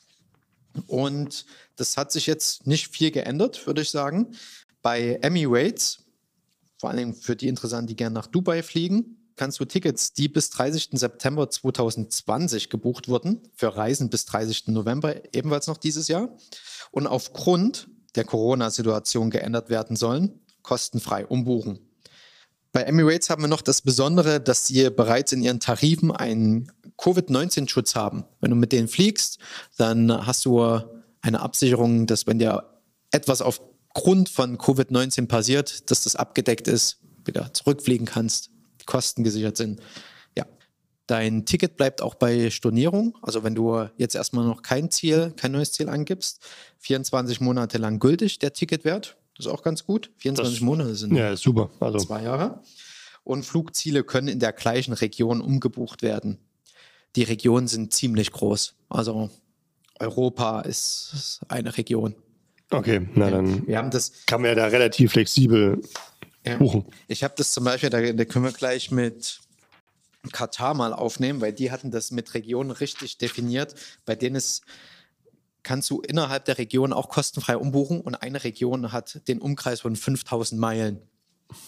Und 0.86 1.46
das 1.76 1.96
hat 1.96 2.12
sich 2.12 2.26
jetzt 2.26 2.66
nicht 2.66 2.88
viel 2.88 3.10
geändert, 3.10 3.66
würde 3.66 3.82
ich 3.82 3.90
sagen. 3.90 4.34
Bei 4.82 5.18
Emirates 5.22 6.04
vor 6.80 6.88
allem 6.88 7.12
für 7.12 7.36
die 7.36 7.48
interessant, 7.48 7.90
die 7.90 7.96
gerne 7.96 8.14
nach 8.14 8.26
Dubai 8.26 8.62
fliegen, 8.62 9.18
kannst 9.36 9.60
du 9.60 9.66
Tickets, 9.66 10.14
die 10.14 10.28
bis 10.28 10.48
30. 10.48 10.88
September 10.92 11.50
2020 11.50 12.70
gebucht 12.70 13.06
wurden, 13.06 13.42
für 13.54 13.76
Reisen 13.76 14.08
bis 14.08 14.24
30. 14.24 14.68
November 14.68 15.14
ebenfalls 15.34 15.66
noch 15.66 15.76
dieses 15.76 16.08
Jahr 16.08 16.30
und 16.90 17.06
aufgrund 17.06 17.88
der 18.14 18.24
Corona-Situation 18.24 19.28
geändert 19.28 19.68
werden 19.68 19.94
sollen, 19.94 20.40
kostenfrei 20.62 21.26
umbuchen. 21.26 21.80
Bei 22.72 22.82
Emirates 22.82 23.28
haben 23.28 23.42
wir 23.42 23.48
noch 23.48 23.62
das 23.62 23.82
Besondere, 23.82 24.40
dass 24.40 24.66
sie 24.66 24.88
bereits 24.88 25.32
in 25.32 25.42
ihren 25.42 25.60
Tarifen 25.60 26.10
einen 26.12 26.72
Covid-19-Schutz 26.96 27.94
haben. 27.94 28.24
Wenn 28.40 28.52
du 28.52 28.56
mit 28.56 28.72
denen 28.72 28.88
fliegst, 28.88 29.38
dann 29.76 30.26
hast 30.26 30.46
du 30.46 30.80
eine 31.20 31.40
Absicherung, 31.40 32.06
dass 32.06 32.26
wenn 32.26 32.38
dir 32.38 32.80
etwas 33.10 33.42
auf 33.42 33.60
Grund 33.94 34.28
von 34.28 34.56
Covid-19 34.56 35.26
passiert, 35.26 35.90
dass 35.90 36.04
das 36.04 36.16
abgedeckt 36.16 36.68
ist, 36.68 36.98
wieder 37.24 37.52
zurückfliegen 37.52 38.06
kannst, 38.06 38.50
die 38.80 38.86
Kosten 38.86 39.24
gesichert 39.24 39.56
sind. 39.56 39.80
Ja, 40.36 40.46
dein 41.06 41.44
Ticket 41.44 41.76
bleibt 41.76 42.00
auch 42.00 42.14
bei 42.14 42.50
Stornierung. 42.50 43.18
Also 43.22 43.42
wenn 43.42 43.54
du 43.54 43.88
jetzt 43.96 44.14
erstmal 44.14 44.46
noch 44.46 44.62
kein 44.62 44.90
Ziel, 44.90 45.32
kein 45.36 45.52
neues 45.52 45.72
Ziel 45.72 45.88
angibst, 45.88 46.40
24 46.78 47.40
Monate 47.40 47.78
lang 47.78 47.98
gültig 47.98 48.38
der 48.38 48.52
Ticketwert. 48.52 49.16
Das 49.36 49.46
ist 49.46 49.52
auch 49.52 49.62
ganz 49.62 49.84
gut. 49.84 50.10
24 50.18 50.58
das, 50.58 50.64
Monate 50.64 50.94
sind 50.94 51.14
ja, 51.14 51.34
super. 51.36 51.70
Also. 51.80 51.98
zwei 51.98 52.22
Jahre. 52.22 52.60
Und 53.24 53.44
Flugziele 53.44 54.04
können 54.04 54.28
in 54.28 54.38
der 54.38 54.52
gleichen 54.52 54.92
Region 54.92 55.40
umgebucht 55.40 56.02
werden. 56.02 56.38
Die 57.16 57.22
Regionen 57.22 57.66
sind 57.66 57.92
ziemlich 57.92 58.30
groß. 58.32 58.74
Also 58.88 59.30
Europa 59.98 60.60
ist 60.60 61.40
eine 61.48 61.76
Region. 61.76 62.14
Okay, 62.70 63.08
na 63.14 63.30
dann 63.30 63.66
wir 63.66 63.78
haben 63.78 63.90
das, 63.90 64.12
kann 64.26 64.42
man 64.42 64.50
ja 64.50 64.54
da 64.54 64.66
relativ 64.66 65.12
flexibel 65.12 65.82
ja. 66.46 66.56
buchen. 66.56 66.86
Ich 67.08 67.24
habe 67.24 67.34
das 67.36 67.52
zum 67.52 67.64
Beispiel, 67.64 67.90
da, 67.90 68.00
da, 68.12 68.24
können 68.24 68.44
wir 68.44 68.52
gleich 68.52 68.90
mit 68.90 69.40
Katar 70.32 70.74
mal 70.74 70.92
aufnehmen, 70.92 71.40
weil 71.40 71.52
die 71.52 71.70
hatten 71.70 71.90
das 71.90 72.10
mit 72.12 72.34
Regionen 72.34 72.70
richtig 72.70 73.18
definiert. 73.18 73.74
Bei 74.04 74.14
denen 74.14 74.36
ist, 74.36 74.62
kannst 75.62 75.90
du 75.90 76.00
innerhalb 76.00 76.44
der 76.44 76.58
Region 76.58 76.92
auch 76.92 77.08
kostenfrei 77.08 77.56
umbuchen 77.56 78.00
und 78.00 78.14
eine 78.14 78.44
Region 78.44 78.92
hat 78.92 79.26
den 79.26 79.40
Umkreis 79.40 79.80
von 79.80 79.96
5000 79.96 80.60
Meilen. 80.60 81.00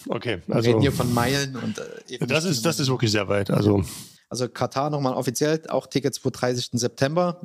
Okay, 0.08 0.40
also. 0.48 0.62
Wir 0.62 0.70
reden 0.70 0.80
hier 0.82 0.92
von 0.92 1.12
Meilen 1.12 1.56
und. 1.56 1.78
Äh, 1.78 2.18
das, 2.26 2.44
ist, 2.44 2.64
das 2.64 2.78
ist 2.78 2.88
wirklich 2.88 3.10
sehr 3.10 3.26
weit. 3.26 3.50
Also, 3.50 3.82
also 4.28 4.48
Katar 4.48 4.90
nochmal 4.90 5.14
offiziell, 5.14 5.60
auch 5.68 5.88
Tickets 5.88 6.18
vor 6.18 6.30
30. 6.30 6.68
September 6.74 7.40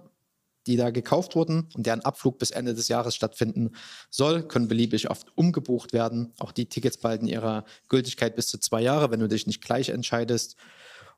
die 0.68 0.76
da 0.78 0.92
gekauft 0.92 1.36
wurden 1.36 1.70
und 1.76 1.86
deren 1.86 2.02
Abflug 2.02 2.38
bis 2.38 2.52
Ende 2.52 2.76
des 2.76 2.90
Jahres 2.90 3.16
stattfinden 3.16 3.72
soll, 4.10 4.44
können 4.44 4.68
beliebig 4.68 5.10
oft 5.10 5.36
umgebucht 5.36 5.94
werden. 5.94 6.34
Auch 6.40 6.52
die 6.52 6.68
Tickets 6.68 6.98
behalten 6.98 7.28
ihre 7.28 7.64
Gültigkeit 7.90 8.36
bis 8.36 8.48
zu 8.48 8.60
zwei 8.60 8.82
Jahre, 8.82 9.10
wenn 9.10 9.22
du 9.22 9.28
dich 9.28 9.48
nicht 9.48 9.64
gleich 9.64 9.90
entscheidest. 9.90 10.58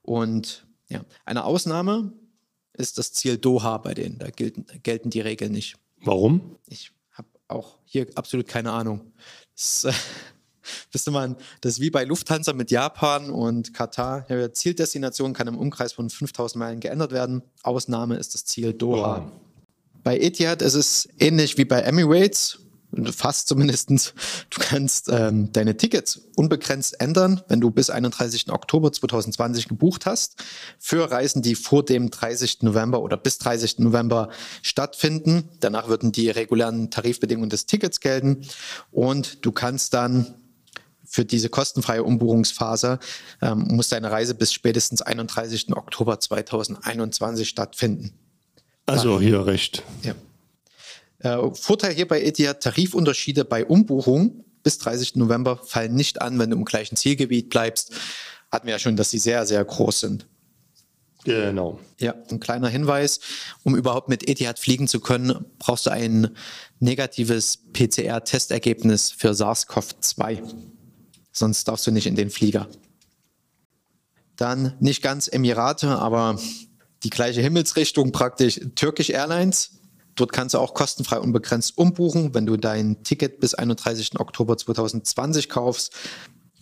Und 0.04 0.68
ja, 0.88 1.04
eine 1.26 1.44
Ausnahme 1.44 2.14
ist 2.74 2.98
das 2.98 3.12
Ziel 3.12 3.38
Doha 3.38 3.78
bei 3.78 3.94
denen. 3.94 4.20
Da 4.20 4.30
gelten, 4.30 4.66
gelten 4.84 5.10
die 5.10 5.22
Regeln 5.22 5.52
nicht. 5.52 5.76
Warum? 5.98 6.58
Ich 6.68 6.92
habe 7.12 7.28
auch 7.48 7.80
hier 7.86 8.08
absolut 8.16 8.48
keine 8.48 8.72
Ahnung. 8.72 9.12
Das, 9.56 9.84
äh, 9.84 9.94
Wisst 10.92 11.08
ihr 11.08 11.12
mal, 11.12 11.36
das 11.62 11.74
ist 11.74 11.82
wie 11.82 11.90
bei 11.90 12.04
Lufthansa 12.04 12.54
mit 12.54 12.72
Japan 12.72 13.30
und 13.30 13.74
Katar. 13.74 14.26
Ja, 14.30 14.52
Zieldestination 14.52 15.34
kann 15.34 15.48
im 15.48 15.58
Umkreis 15.58 15.94
von 15.94 16.10
5000 16.10 16.60
Meilen 16.60 16.80
geändert 16.80 17.12
werden. 17.12 17.44
Ausnahme 17.64 18.18
ist 18.18 18.34
das 18.34 18.46
Ziel 18.46 18.74
Doha. 18.74 19.24
Wow. 19.24 19.32
Bei 20.04 20.18
Etihad 20.18 20.62
ist 20.62 20.76
es 20.76 21.10
ähnlich 21.20 21.58
wie 21.58 21.66
bei 21.66 21.82
Emirates, 21.82 22.60
fast 23.12 23.48
zumindest. 23.48 23.90
Du 24.50 24.60
kannst 24.60 25.10
ähm, 25.12 25.52
deine 25.52 25.78
Tickets 25.78 26.22
unbegrenzt 26.36 27.00
ändern, 27.00 27.42
wenn 27.48 27.62
du 27.62 27.70
bis 27.70 27.90
31. 27.90 28.52
Oktober 28.52 28.92
2020 28.92 29.68
gebucht 29.68 30.06
hast, 30.06 30.44
für 30.80 31.10
Reisen, 31.10 31.42
die 31.42 31.56
vor 31.56 31.84
dem 31.84 32.10
30. 32.10 32.64
November 32.64 33.02
oder 33.02 33.18
bis 33.18 33.38
30. 33.38 33.80
November 33.80 34.30
stattfinden. 34.62 35.50
Danach 35.60 35.88
würden 35.88 36.12
die 36.12 36.30
regulären 36.30 36.90
Tarifbedingungen 36.90 37.50
des 37.50 37.66
Tickets 37.66 38.00
gelten 38.00 38.42
und 38.92 39.46
du 39.46 39.52
kannst 39.52 39.94
dann 39.94 40.36
für 41.10 41.26
diese 41.26 41.50
kostenfreie 41.50 42.04
Umbuchungsphase 42.04 43.00
ähm, 43.42 43.66
muss 43.70 43.90
deine 43.90 44.12
Reise 44.12 44.36
bis 44.36 44.54
spätestens 44.54 45.02
31. 45.02 45.76
Oktober 45.76 46.20
2021 46.20 47.50
stattfinden. 47.50 48.14
Also 48.86 49.20
hier 49.20 49.46
recht. 49.46 49.84
Ja. 50.04 50.14
Äh, 51.20 51.54
Vorteil 51.56 51.96
hier 51.96 52.08
bei 52.08 52.22
Etihad, 52.22 52.62
Tarifunterschiede 52.62 53.44
bei 53.44 53.66
Umbuchung 53.66 54.46
bis 54.62 54.78
30. 54.78 55.16
November 55.16 55.58
fallen 55.58 55.96
nicht 55.96 56.22
an, 56.22 56.38
wenn 56.38 56.52
du 56.52 56.58
im 56.58 56.66
gleichen 56.66 56.96
Zielgebiet 56.96 57.50
bleibst. 57.50 57.92
Hatten 58.52 58.68
wir 58.68 58.74
ja 58.74 58.80
schon, 58.80 58.96
dass 58.96 59.10
sie 59.10 59.20
sehr, 59.20 59.46
sehr 59.48 59.66
groß 59.66 60.00
sind. 60.00 60.28
Genau. 61.24 61.80
Ja, 62.00 62.16
ein 62.30 62.40
kleiner 62.40 62.70
Hinweis, 62.70 63.20
um 63.64 63.76
überhaupt 63.76 64.10
mit 64.10 64.30
Etihad 64.30 64.58
fliegen 64.60 64.88
zu 64.88 65.00
können, 65.00 65.46
brauchst 65.58 65.88
du 65.88 65.90
ein 65.90 66.36
negatives 66.80 67.60
PCR-Testergebnis 67.74 69.12
für 69.12 69.32
SARS-CoV-2 69.32 70.42
sonst 71.40 71.68
darfst 71.68 71.88
du 71.88 71.92
nicht 71.92 72.06
in 72.06 72.16
den 72.16 72.30
Flieger. 72.30 72.68
Dann 74.36 74.74
nicht 74.80 75.02
ganz 75.02 75.28
Emirate, 75.28 75.88
aber 75.88 76.40
die 77.04 77.10
gleiche 77.10 77.42
Himmelsrichtung 77.42 78.12
praktisch 78.12 78.60
Turkish 78.76 79.10
Airlines. 79.10 79.72
Dort 80.16 80.34
kannst 80.34 80.54
du 80.54 80.60
auch 80.60 80.74
kostenfrei 80.74 81.20
unbegrenzt 81.20 81.78
umbuchen, 81.78 82.34
wenn 82.34 82.46
du 82.46 82.58
dein 82.58 83.04
Ticket 83.04 83.40
bis 83.40 83.54
31. 83.54 84.20
Oktober 84.20 84.58
2020 84.58 85.50
kaufst. 85.50 85.94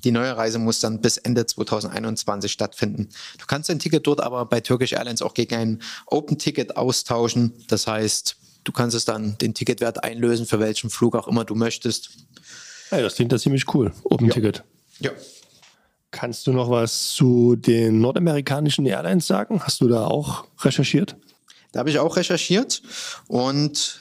Die 0.03 0.11
neue 0.11 0.37
Reise 0.37 0.59
muss 0.59 0.79
dann 0.79 1.01
bis 1.01 1.17
Ende 1.17 1.45
2021 1.45 2.51
stattfinden. 2.51 3.09
Du 3.39 3.45
kannst 3.47 3.69
dein 3.69 3.79
Ticket 3.79 4.05
dort 4.05 4.21
aber 4.21 4.45
bei 4.45 4.61
Turkish 4.61 4.93
Airlines 4.93 5.23
auch 5.23 5.33
gegen 5.33 5.55
ein 5.55 5.81
Open 6.05 6.37
Ticket 6.37 6.77
austauschen. 6.77 7.53
Das 7.67 7.87
heißt, 7.87 8.37
du 8.63 8.71
kannst 8.71 8.95
es 8.95 9.05
dann 9.05 9.37
den 9.39 9.55
Ticketwert 9.55 10.03
einlösen, 10.03 10.45
für 10.45 10.59
welchen 10.59 10.91
Flug 10.91 11.15
auch 11.15 11.27
immer 11.27 11.45
du 11.45 11.55
möchtest. 11.55 12.11
Ja, 12.91 13.01
das 13.01 13.15
klingt 13.15 13.31
da 13.31 13.37
ziemlich 13.37 13.73
cool. 13.73 13.91
Open 14.03 14.27
ja. 14.27 14.33
Ticket. 14.33 14.63
Ja. 14.99 15.11
Kannst 16.11 16.47
du 16.47 16.53
noch 16.53 16.69
was 16.69 17.13
zu 17.13 17.55
den 17.55 17.99
nordamerikanischen 17.99 18.85
Airlines 18.85 19.27
sagen? 19.27 19.61
Hast 19.61 19.81
du 19.81 19.87
da 19.87 20.07
auch 20.07 20.45
recherchiert? 20.61 21.15
Da 21.71 21.79
habe 21.79 21.89
ich 21.89 21.99
auch 21.99 22.15
recherchiert 22.15 22.81
und 23.27 23.99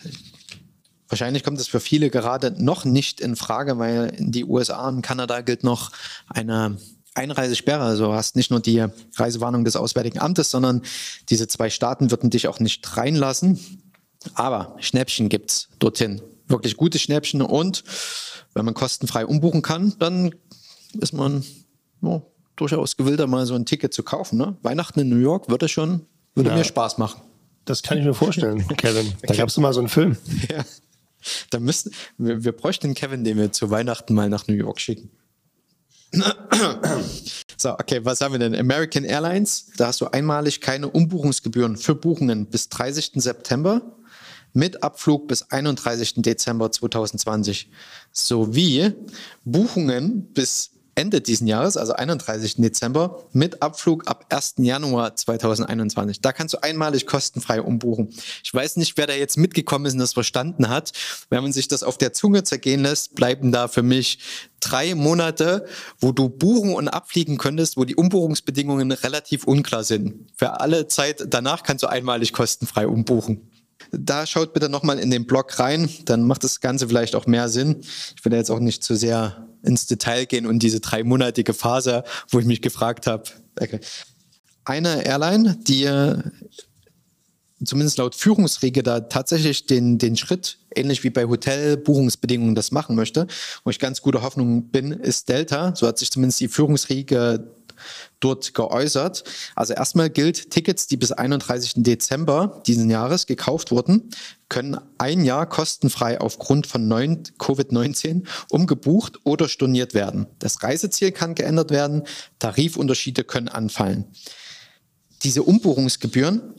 wahrscheinlich 1.09 1.42
kommt 1.42 1.61
es 1.61 1.66
für 1.66 1.81
viele 1.81 2.11
gerade 2.11 2.62
noch 2.62 2.85
nicht 2.85 3.20
in 3.20 3.37
Frage, 3.37 3.79
weil 3.79 4.14
in 4.16 4.33
die 4.33 4.44
USA 4.44 4.88
und 4.88 5.03
Kanada 5.03 5.40
gilt 5.40 5.64
noch 5.64 5.90
eine 6.29 6.79
Einreisesperre. 7.14 7.83
Also 7.83 8.12
hast 8.12 8.37
nicht 8.37 8.51
nur 8.51 8.61
die 8.61 8.87
Reisewarnung 9.16 9.64
des 9.64 9.77
Auswärtigen 9.77 10.20
Amtes, 10.20 10.51
sondern 10.51 10.83
diese 11.29 11.49
zwei 11.49 11.70
Staaten 11.70 12.11
würden 12.11 12.31
dich 12.31 12.49
auch 12.49 12.61
nicht 12.61 12.96
reinlassen. 12.96 13.59
Aber 14.35 14.77
Schnäppchen 14.81 15.29
gibt 15.29 15.51
es 15.51 15.68
dorthin. 15.79 16.20
Wirklich 16.46 16.77
gute 16.77 16.99
Schnäppchen 16.99 17.42
und 17.42 17.83
wenn 18.57 18.64
man 18.64 18.75
kostenfrei 18.75 19.27
umbuchen 19.27 19.61
kann, 19.61 19.95
dann 19.99 20.35
ist 20.99 21.12
man 21.12 21.45
oh, 22.01 22.23
durchaus 22.57 22.97
gewillter, 22.97 23.27
mal 23.27 23.45
so 23.45 23.55
ein 23.55 23.66
Ticket 23.66 23.92
zu 23.92 24.03
kaufen. 24.03 24.38
Ne? 24.38 24.57
Weihnachten 24.62 24.99
in 25.01 25.11
New 25.11 25.19
York 25.19 25.51
würde 25.51 25.69
schon, 25.69 26.07
würde 26.35 26.51
ja. 26.51 26.57
mir 26.57 26.64
Spaß 26.64 26.97
machen. 26.97 27.21
Das 27.66 27.83
kann 27.83 27.99
ich 27.99 28.05
mir 28.05 28.14
vorstellen, 28.14 28.66
Kevin. 28.77 29.12
Da 29.23 29.35
gab 29.35 29.49
es 29.49 29.57
mal 29.59 29.75
so 29.75 29.81
einen 29.81 29.90
Film. 29.90 30.16
Ja. 30.49 30.64
Da 31.51 31.61
müssten, 31.61 31.90
wir, 32.16 32.45
wir 32.45 32.53
bräuchten 32.53 32.95
Kevin, 32.95 33.25
den 33.25 33.37
wir 33.37 33.53
zu 33.53 33.71
Weihnachten 33.71 34.14
mal 34.14 34.31
nach 34.31 34.47
New 34.49 34.55
York 34.55 34.81
schicken. 34.81 35.11
So, 37.59 37.73
okay, 37.73 38.05
was 38.05 38.21
haben 38.21 38.33
wir 38.33 38.38
denn? 38.38 38.55
American 38.55 39.05
Airlines, 39.05 39.69
da 39.79 39.87
hast 39.87 40.03
du 40.03 40.09
einmalig 40.09 40.61
keine 40.61 40.88
Umbuchungsgebühren 40.88 41.79
für 41.79 41.95
Buchungen 41.95 42.45
bis 42.45 42.69
30. 42.69 43.12
September 43.14 43.81
mit 44.57 44.83
Abflug 44.83 45.29
bis 45.29 45.42
31. 45.42 46.14
Dezember 46.16 46.73
2020 46.73 47.71
sowie 48.11 48.92
Buchungen 49.45 50.33
bis 50.33 50.71
Ende 50.95 51.21
diesen 51.21 51.47
Jahres, 51.47 51.77
also 51.77 51.92
31. 51.92 52.57
Dezember, 52.57 53.23
mit 53.33 53.61
Abflug 53.61 54.09
ab 54.09 54.25
1. 54.31 54.55
Januar 54.61 55.14
2021. 55.14 56.23
Da 56.23 56.33
kannst 56.33 56.55
du 56.55 56.62
einmalig 56.62 57.07
kostenfrei 57.07 57.61
umbuchen. 57.61 58.09
Ich 58.42 58.53
weiß 58.55 58.77
nicht, 58.77 58.97
wer 58.97 59.07
da 59.07 59.12
jetzt 59.12 59.37
mitgekommen 59.37 59.85
ist 59.85 59.92
und 59.92 59.99
das 59.99 60.14
verstanden 60.14 60.71
hat. 60.71 60.92
Wenn 61.29 61.42
man 61.42 61.53
sich 61.53 61.69
das 61.69 61.83
auf 61.83 61.99
der 61.99 62.14
Zunge 62.14 62.45
zergehen 62.45 62.81
lässt, 62.81 63.14
bleiben 63.14 63.53
da 63.53 63.69
für 63.69 63.83
mich 63.83 64.21
drei 64.61 64.95
Monate, 64.95 65.66
wo 66.01 66.12
du 66.12 66.31
buchen 66.31 66.73
und 66.73 66.88
abfliegen 66.88 67.37
könntest, 67.37 67.77
wo 67.77 67.85
die 67.85 67.97
Umbuchungsbedingungen 67.97 68.90
relativ 68.90 69.45
unklar 69.45 69.85
sind. 69.85 70.31
Für 70.35 70.61
alle 70.61 70.88
Zeit 70.88 71.27
danach 71.29 71.62
kannst 71.62 71.83
du 71.83 71.88
einmalig 71.88 72.33
kostenfrei 72.33 72.88
umbuchen. 72.88 73.51
Da 73.92 74.27
schaut 74.27 74.53
bitte 74.53 74.68
nochmal 74.68 74.99
in 74.99 75.11
den 75.11 75.27
Blog 75.27 75.59
rein, 75.59 75.88
dann 76.05 76.25
macht 76.25 76.44
das 76.44 76.61
Ganze 76.61 76.88
vielleicht 76.88 77.14
auch 77.14 77.27
mehr 77.27 77.49
Sinn. 77.49 77.83
Ich 78.16 78.25
will 78.25 78.33
jetzt 78.33 78.51
auch 78.51 78.61
nicht 78.61 78.83
zu 78.83 78.96
sehr 78.96 79.46
ins 79.62 79.87
Detail 79.87 80.27
gehen 80.27 80.46
und 80.46 80.61
diese 80.61 80.81
dreimonatige 80.81 81.55
Phase, 81.55 82.05
wo 82.31 82.38
ich 82.38 82.46
mich 82.46 82.62
gefragt 82.62 83.07
habe. 83.07 83.25
Okay. 83.61 83.81
Eine 84.64 85.05
Airline, 85.05 85.57
die 85.66 85.85
äh, 85.85 86.18
zumindest 87.64 87.99
laut 87.99 88.14
Führungsriege 88.14 88.83
da 88.83 89.01
tatsächlich 89.01 89.66
den, 89.66 89.99
den 89.99 90.16
Schritt, 90.16 90.59
ähnlich 90.75 91.05
wie 91.05 91.11
bei 91.11 91.27
Hotelbuchungsbedingungen, 91.27 92.55
das 92.55 92.70
machen 92.70 92.96
möchte, 92.96 93.27
wo 93.64 93.70
ich 93.70 93.79
ganz 93.79 94.03
guter 94.03 94.22
Hoffnung 94.22 94.68
bin, 94.68 94.92
ist 94.92 95.29
Delta. 95.29 95.75
So 95.75 95.87
hat 95.87 95.99
sich 95.99 96.11
zumindest 96.11 96.40
die 96.40 96.49
Führungsriege 96.49 97.51
dort 98.20 98.55
geäußert. 98.55 99.25
Also 99.55 99.75
erstmal 99.75 100.11
gilt, 100.11 100.51
Tickets, 100.51 100.87
die 100.87 100.96
bis 100.96 101.12
31. 101.12 101.75
Dezember 101.77 102.62
diesen 102.66 102.90
Jahres 102.90 103.27
gekauft 103.27 103.70
wurden, 103.70 104.11
können 104.49 104.79
ein 104.99 105.25
Jahr 105.25 105.46
kostenfrei 105.46 106.20
aufgrund 106.20 106.66
von 106.66 106.88
Covid-19 106.88 108.27
umgebucht 108.51 109.18
oder 109.25 109.49
storniert 109.49 109.94
werden. 109.94 110.27
Das 110.38 110.62
Reiseziel 110.62 111.12
kann 111.12 111.35
geändert 111.35 111.70
werden, 111.70 112.05
Tarifunterschiede 112.38 113.25
können 113.25 113.49
anfallen. 113.49 114.07
Diese 115.22 115.42
Umbuchungsgebühren 115.42 116.55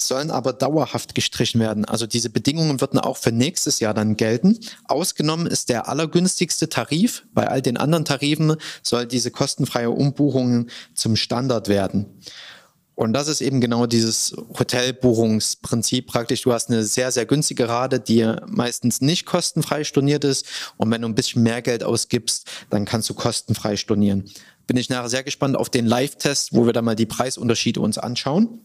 sollen 0.00 0.30
aber 0.30 0.52
dauerhaft 0.52 1.14
gestrichen 1.14 1.60
werden. 1.60 1.84
Also 1.84 2.06
diese 2.06 2.30
Bedingungen 2.30 2.80
würden 2.80 2.98
auch 2.98 3.16
für 3.16 3.32
nächstes 3.32 3.80
Jahr 3.80 3.94
dann 3.94 4.16
gelten. 4.16 4.58
Ausgenommen 4.86 5.46
ist 5.46 5.68
der 5.68 5.88
allergünstigste 5.88 6.68
Tarif. 6.68 7.24
Bei 7.34 7.48
all 7.48 7.62
den 7.62 7.76
anderen 7.76 8.04
Tarifen 8.04 8.56
soll 8.82 9.06
diese 9.06 9.30
kostenfreie 9.30 9.90
Umbuchung 9.90 10.68
zum 10.94 11.16
Standard 11.16 11.68
werden. 11.68 12.06
Und 12.94 13.12
das 13.12 13.28
ist 13.28 13.40
eben 13.40 13.60
genau 13.60 13.86
dieses 13.86 14.34
Hotelbuchungsprinzip 14.58 16.08
praktisch. 16.08 16.42
Du 16.42 16.52
hast 16.52 16.68
eine 16.68 16.82
sehr, 16.82 17.12
sehr 17.12 17.26
günstige 17.26 17.68
Rate, 17.68 18.00
die 18.00 18.28
meistens 18.48 19.00
nicht 19.00 19.24
kostenfrei 19.24 19.84
storniert 19.84 20.24
ist. 20.24 20.46
Und 20.78 20.90
wenn 20.90 21.02
du 21.02 21.08
ein 21.08 21.14
bisschen 21.14 21.44
mehr 21.44 21.62
Geld 21.62 21.84
ausgibst, 21.84 22.48
dann 22.70 22.84
kannst 22.86 23.08
du 23.08 23.14
kostenfrei 23.14 23.76
stornieren. 23.76 24.28
Bin 24.66 24.76
ich 24.76 24.88
nachher 24.88 25.08
sehr 25.08 25.22
gespannt 25.22 25.56
auf 25.56 25.70
den 25.70 25.86
Live-Test, 25.86 26.52
wo 26.52 26.66
wir 26.66 26.72
da 26.72 26.82
mal 26.82 26.96
die 26.96 27.06
Preisunterschiede 27.06 27.80
uns 27.80 27.98
anschauen. 27.98 28.60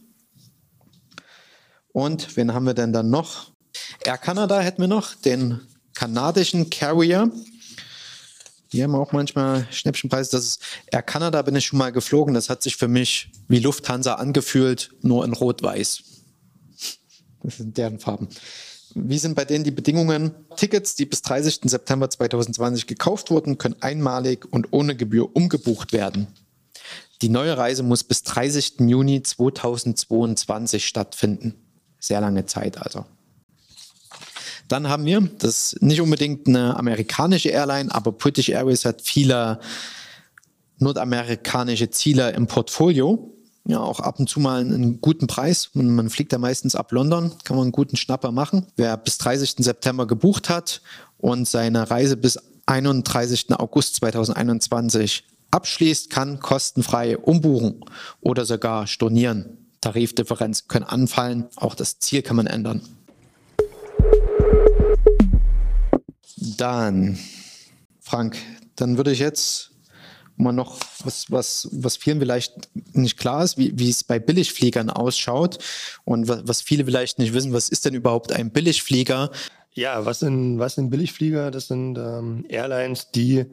Und 1.93 2.35
wen 2.35 2.53
haben 2.53 2.65
wir 2.65 2.73
denn 2.73 2.91
dann 2.91 3.09
noch? 3.09 3.51
Air 4.05 4.17
Canada 4.17 4.59
hätten 4.59 4.81
wir 4.81 4.87
noch, 4.87 5.15
den 5.15 5.61
kanadischen 5.93 6.69
Carrier. 6.69 7.31
Die 8.71 8.83
haben 8.83 8.95
auch 8.95 9.11
manchmal 9.11 9.67
Schnäppchenpreise. 9.69 10.31
Das 10.31 10.43
ist 10.43 10.61
Air 10.91 11.03
Canada 11.03 11.41
bin 11.43 11.55
ich 11.55 11.67
schon 11.67 11.77
mal 11.77 11.91
geflogen. 11.91 12.33
Das 12.33 12.49
hat 12.49 12.63
sich 12.63 12.75
für 12.75 12.87
mich 12.87 13.31
wie 13.47 13.59
Lufthansa 13.59 14.15
angefühlt, 14.15 14.91
nur 15.01 15.23
in 15.23 15.33
Rot-Weiß. 15.33 16.03
Das 17.43 17.57
sind 17.57 17.77
deren 17.77 17.99
Farben. 17.99 18.27
Wie 18.95 19.19
sind 19.19 19.35
bei 19.35 19.45
denen 19.45 19.63
die 19.63 19.71
Bedingungen? 19.71 20.31
Tickets, 20.55 20.95
die 20.95 21.05
bis 21.05 21.21
30. 21.21 21.61
September 21.65 22.09
2020 22.09 22.87
gekauft 22.87 23.31
wurden, 23.31 23.57
können 23.57 23.75
einmalig 23.81 24.45
und 24.51 24.67
ohne 24.71 24.95
Gebühr 24.95 25.35
umgebucht 25.35 25.93
werden. 25.93 26.27
Die 27.21 27.29
neue 27.29 27.57
Reise 27.57 27.83
muss 27.83 28.03
bis 28.03 28.23
30. 28.23 28.81
Juni 28.81 29.23
2022 29.23 30.85
stattfinden. 30.85 31.62
Sehr 32.03 32.19
lange 32.19 32.45
Zeit 32.45 32.77
also. 32.81 33.05
Dann 34.67 34.89
haben 34.89 35.05
wir, 35.05 35.21
das 35.39 35.71
ist 35.71 35.81
nicht 35.81 36.01
unbedingt 36.01 36.49
eine 36.49 36.75
amerikanische 36.75 37.47
Airline, 37.47 37.95
aber 37.95 38.11
British 38.11 38.49
Airways 38.49 38.83
hat 38.83 39.01
viele 39.01 39.61
nordamerikanische 40.79 41.89
Ziele 41.91 42.31
im 42.31 42.47
Portfolio. 42.47 43.33
Ja, 43.65 43.79
auch 43.79 44.01
ab 44.01 44.19
und 44.19 44.27
zu 44.27 44.41
mal 44.41 44.59
einen 44.59 44.99
guten 44.99 45.27
Preis. 45.27 45.69
Man, 45.75 45.95
man 45.95 46.09
fliegt 46.09 46.33
da 46.33 46.39
meistens 46.39 46.75
ab 46.75 46.91
London, 46.91 47.31
kann 47.45 47.55
man 47.55 47.67
einen 47.67 47.71
guten 47.71 47.95
Schnapper 47.95 48.33
machen. 48.33 48.67
Wer 48.75 48.97
bis 48.97 49.17
30. 49.19 49.55
September 49.59 50.05
gebucht 50.05 50.49
hat 50.49 50.81
und 51.19 51.47
seine 51.47 51.89
Reise 51.89 52.17
bis 52.17 52.37
31. 52.65 53.57
August 53.57 53.95
2021 53.95 55.23
abschließt, 55.51 56.09
kann 56.09 56.41
kostenfrei 56.41 57.17
umbuchen 57.17 57.85
oder 58.19 58.43
sogar 58.43 58.87
stornieren. 58.87 59.62
Tarifdifferenz 59.83 60.67
können 60.67 60.85
anfallen. 60.85 61.47
Auch 61.55 61.75
das 61.75 61.99
Ziel 61.99 62.21
kann 62.21 62.37
man 62.37 62.47
ändern. 62.47 62.81
Dann, 66.57 67.19
Frank, 67.99 68.37
dann 68.75 68.97
würde 68.97 69.11
ich 69.11 69.19
jetzt 69.19 69.71
mal 70.35 70.51
noch 70.51 70.79
was, 71.03 71.29
was, 71.31 71.69
was 71.71 71.97
vielen 71.97 72.19
vielleicht 72.19 72.53
nicht 72.93 73.17
klar 73.17 73.43
ist, 73.43 73.57
wie, 73.57 73.77
wie 73.77 73.89
es 73.89 74.03
bei 74.03 74.19
Billigfliegern 74.19 74.89
ausschaut 74.89 75.59
und 76.05 76.27
was, 76.27 76.41
was 76.45 76.61
viele 76.61 76.85
vielleicht 76.85 77.19
nicht 77.19 77.33
wissen, 77.33 77.53
was 77.53 77.69
ist 77.69 77.85
denn 77.85 77.93
überhaupt 77.93 78.31
ein 78.31 78.51
Billigflieger? 78.51 79.31
Ja, 79.73 80.05
was 80.05 80.19
sind, 80.19 80.59
was 80.59 80.75
sind 80.75 80.89
Billigflieger? 80.89 81.51
Das 81.51 81.67
sind 81.67 81.97
ähm, 81.97 82.45
Airlines, 82.47 83.11
die 83.11 83.45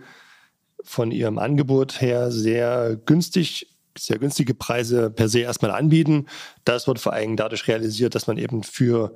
von 0.82 1.10
ihrem 1.10 1.38
Angebot 1.38 2.00
her 2.00 2.30
sehr 2.30 2.96
günstig 3.04 3.69
sehr 3.98 4.18
günstige 4.18 4.54
Preise 4.54 5.10
per 5.10 5.28
se 5.28 5.40
erstmal 5.40 5.72
anbieten. 5.72 6.26
Das 6.64 6.86
wird 6.86 6.98
vor 6.98 7.12
allem 7.12 7.36
dadurch 7.36 7.66
realisiert, 7.68 8.14
dass 8.14 8.26
man 8.26 8.38
eben 8.38 8.62
für 8.62 9.14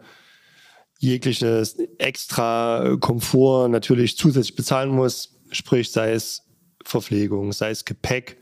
jegliches 0.99 1.77
extra 1.99 2.97
Komfort 3.01 3.69
natürlich 3.69 4.17
zusätzlich 4.17 4.57
bezahlen 4.57 4.91
muss, 4.91 5.37
sprich 5.51 5.91
sei 5.91 6.13
es 6.13 6.43
Verpflegung, 6.85 7.53
sei 7.53 7.71
es 7.71 7.85
Gepäck. 7.85 8.39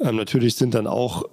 Ähm, 0.00 0.16
natürlich 0.16 0.56
sind 0.56 0.74
dann 0.74 0.86
auch 0.86 1.24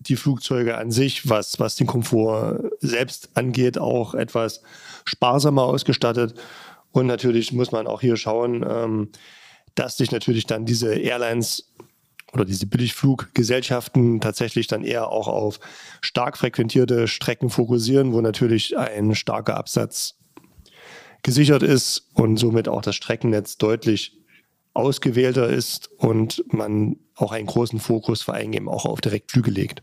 die 0.00 0.16
Flugzeuge 0.16 0.78
an 0.78 0.90
sich, 0.90 1.28
was, 1.28 1.58
was 1.58 1.76
den 1.76 1.86
Komfort 1.86 2.70
selbst 2.80 3.30
angeht, 3.34 3.78
auch 3.78 4.14
etwas 4.14 4.62
sparsamer 5.04 5.64
ausgestattet. 5.64 6.34
Und 6.92 7.06
natürlich 7.06 7.52
muss 7.52 7.72
man 7.72 7.86
auch 7.86 8.00
hier 8.00 8.16
schauen, 8.16 8.64
ähm, 8.68 9.08
dass 9.74 9.96
sich 9.96 10.10
natürlich 10.10 10.46
dann 10.46 10.66
diese 10.66 10.94
Airlines 10.94 11.67
oder 12.32 12.44
diese 12.44 12.66
Billigfluggesellschaften 12.66 14.20
tatsächlich 14.20 14.66
dann 14.66 14.84
eher 14.84 15.08
auch 15.08 15.28
auf 15.28 15.60
stark 16.00 16.36
frequentierte 16.36 17.08
Strecken 17.08 17.50
fokussieren, 17.50 18.12
wo 18.12 18.20
natürlich 18.20 18.76
ein 18.76 19.14
starker 19.14 19.56
Absatz 19.56 20.14
gesichert 21.22 21.62
ist 21.62 22.08
und 22.14 22.36
somit 22.36 22.68
auch 22.68 22.82
das 22.82 22.96
Streckennetz 22.96 23.56
deutlich 23.58 24.18
ausgewählter 24.74 25.48
ist 25.48 25.90
und 25.98 26.44
man 26.52 26.96
auch 27.16 27.32
einen 27.32 27.46
großen 27.46 27.80
Fokus 27.80 28.22
vor 28.22 28.34
allem 28.34 28.52
eben 28.52 28.68
auch 28.68 28.84
auf 28.84 29.00
Direktflüge 29.00 29.50
legt. 29.50 29.82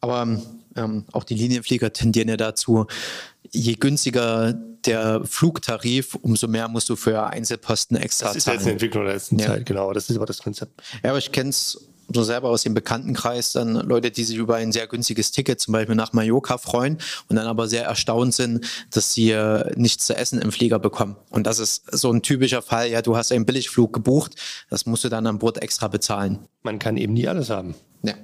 Aber 0.00 0.40
ähm, 0.76 1.04
auch 1.12 1.24
die 1.24 1.34
Linienflieger 1.34 1.92
tendieren 1.92 2.28
ja 2.28 2.36
dazu, 2.36 2.86
je 3.50 3.74
günstiger 3.74 4.52
der 4.52 5.22
Flugtarif, 5.24 6.14
umso 6.16 6.48
mehr 6.48 6.68
musst 6.68 6.88
du 6.88 6.96
für 6.96 7.26
Einzelposten 7.26 7.96
extra 7.96 8.26
zahlen. 8.26 8.34
Das 8.34 8.46
ist 8.46 8.52
jetzt 8.52 8.62
eine 8.62 8.72
Entwicklung 8.72 9.04
der 9.04 9.14
letzten 9.14 9.38
ja. 9.38 9.46
Zeit, 9.46 9.66
genau. 9.66 9.92
Das 9.92 10.10
ist 10.10 10.16
aber 10.16 10.26
das 10.26 10.42
Konzept. 10.42 10.82
Ja, 11.02 11.10
aber 11.10 11.18
ich 11.18 11.32
kenne 11.32 11.50
es 11.50 11.78
so 12.12 12.22
selber 12.22 12.50
aus 12.50 12.62
dem 12.62 12.74
Bekanntenkreis 12.74 13.52
dann 13.52 13.74
Leute, 13.74 14.10
die 14.10 14.24
sich 14.24 14.36
über 14.36 14.56
ein 14.56 14.72
sehr 14.72 14.86
günstiges 14.86 15.30
Ticket 15.32 15.60
zum 15.60 15.72
Beispiel 15.72 15.94
nach 15.94 16.12
Mallorca 16.12 16.58
freuen 16.58 16.98
und 17.28 17.36
dann 17.36 17.46
aber 17.46 17.68
sehr 17.68 17.84
erstaunt 17.84 18.34
sind, 18.34 18.66
dass 18.90 19.14
sie 19.14 19.30
äh, 19.30 19.72
nichts 19.76 20.06
zu 20.06 20.16
essen 20.16 20.40
im 20.40 20.52
Flieger 20.52 20.78
bekommen. 20.78 21.16
Und 21.30 21.46
das 21.46 21.58
ist 21.58 21.84
so 21.96 22.12
ein 22.12 22.22
typischer 22.22 22.62
Fall, 22.62 22.90
ja, 22.90 23.02
du 23.02 23.16
hast 23.16 23.32
einen 23.32 23.46
Billigflug 23.46 23.92
gebucht, 23.92 24.36
das 24.70 24.86
musst 24.86 25.04
du 25.04 25.08
dann 25.08 25.26
an 25.26 25.38
Bord 25.38 25.62
extra 25.62 25.88
bezahlen. 25.88 26.40
Man 26.62 26.78
kann 26.78 26.96
eben 26.96 27.14
nie 27.14 27.28
alles 27.28 27.50
haben. 27.50 27.74
Ja. 28.02 28.14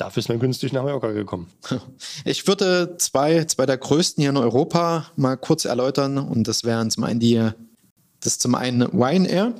Dafür 0.00 0.20
ist 0.20 0.30
man 0.30 0.38
günstig 0.38 0.72
nach 0.72 0.82
Mallorca 0.82 1.10
gekommen. 1.12 1.50
Ich 2.24 2.46
würde 2.46 2.96
zwei, 2.96 3.44
zwei 3.44 3.66
der 3.66 3.76
größten 3.76 4.22
hier 4.22 4.30
in 4.30 4.38
Europa 4.38 5.10
mal 5.16 5.36
kurz 5.36 5.66
erläutern. 5.66 6.16
Und 6.16 6.48
das 6.48 6.64
wären 6.64 6.90
zum 6.90 7.04
einen 7.04 7.20
die, 7.20 7.50
das 8.20 8.38
zum 8.38 8.54
einen 8.54 8.80
Ryanair. 8.82 9.52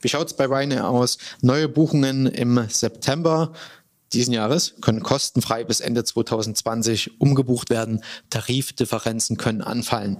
Wie 0.00 0.08
schaut 0.08 0.28
es 0.28 0.34
bei 0.34 0.44
Ryanair 0.46 0.88
aus? 0.88 1.18
Neue 1.42 1.68
Buchungen 1.68 2.26
im 2.26 2.64
September 2.68 3.52
diesen 4.12 4.32
Jahres 4.32 4.74
können 4.80 5.02
kostenfrei 5.02 5.64
bis 5.64 5.80
Ende 5.80 6.04
2020 6.04 7.20
umgebucht 7.20 7.68
werden. 7.68 8.04
Tarifdifferenzen 8.30 9.38
können 9.38 9.60
anfallen. 9.60 10.18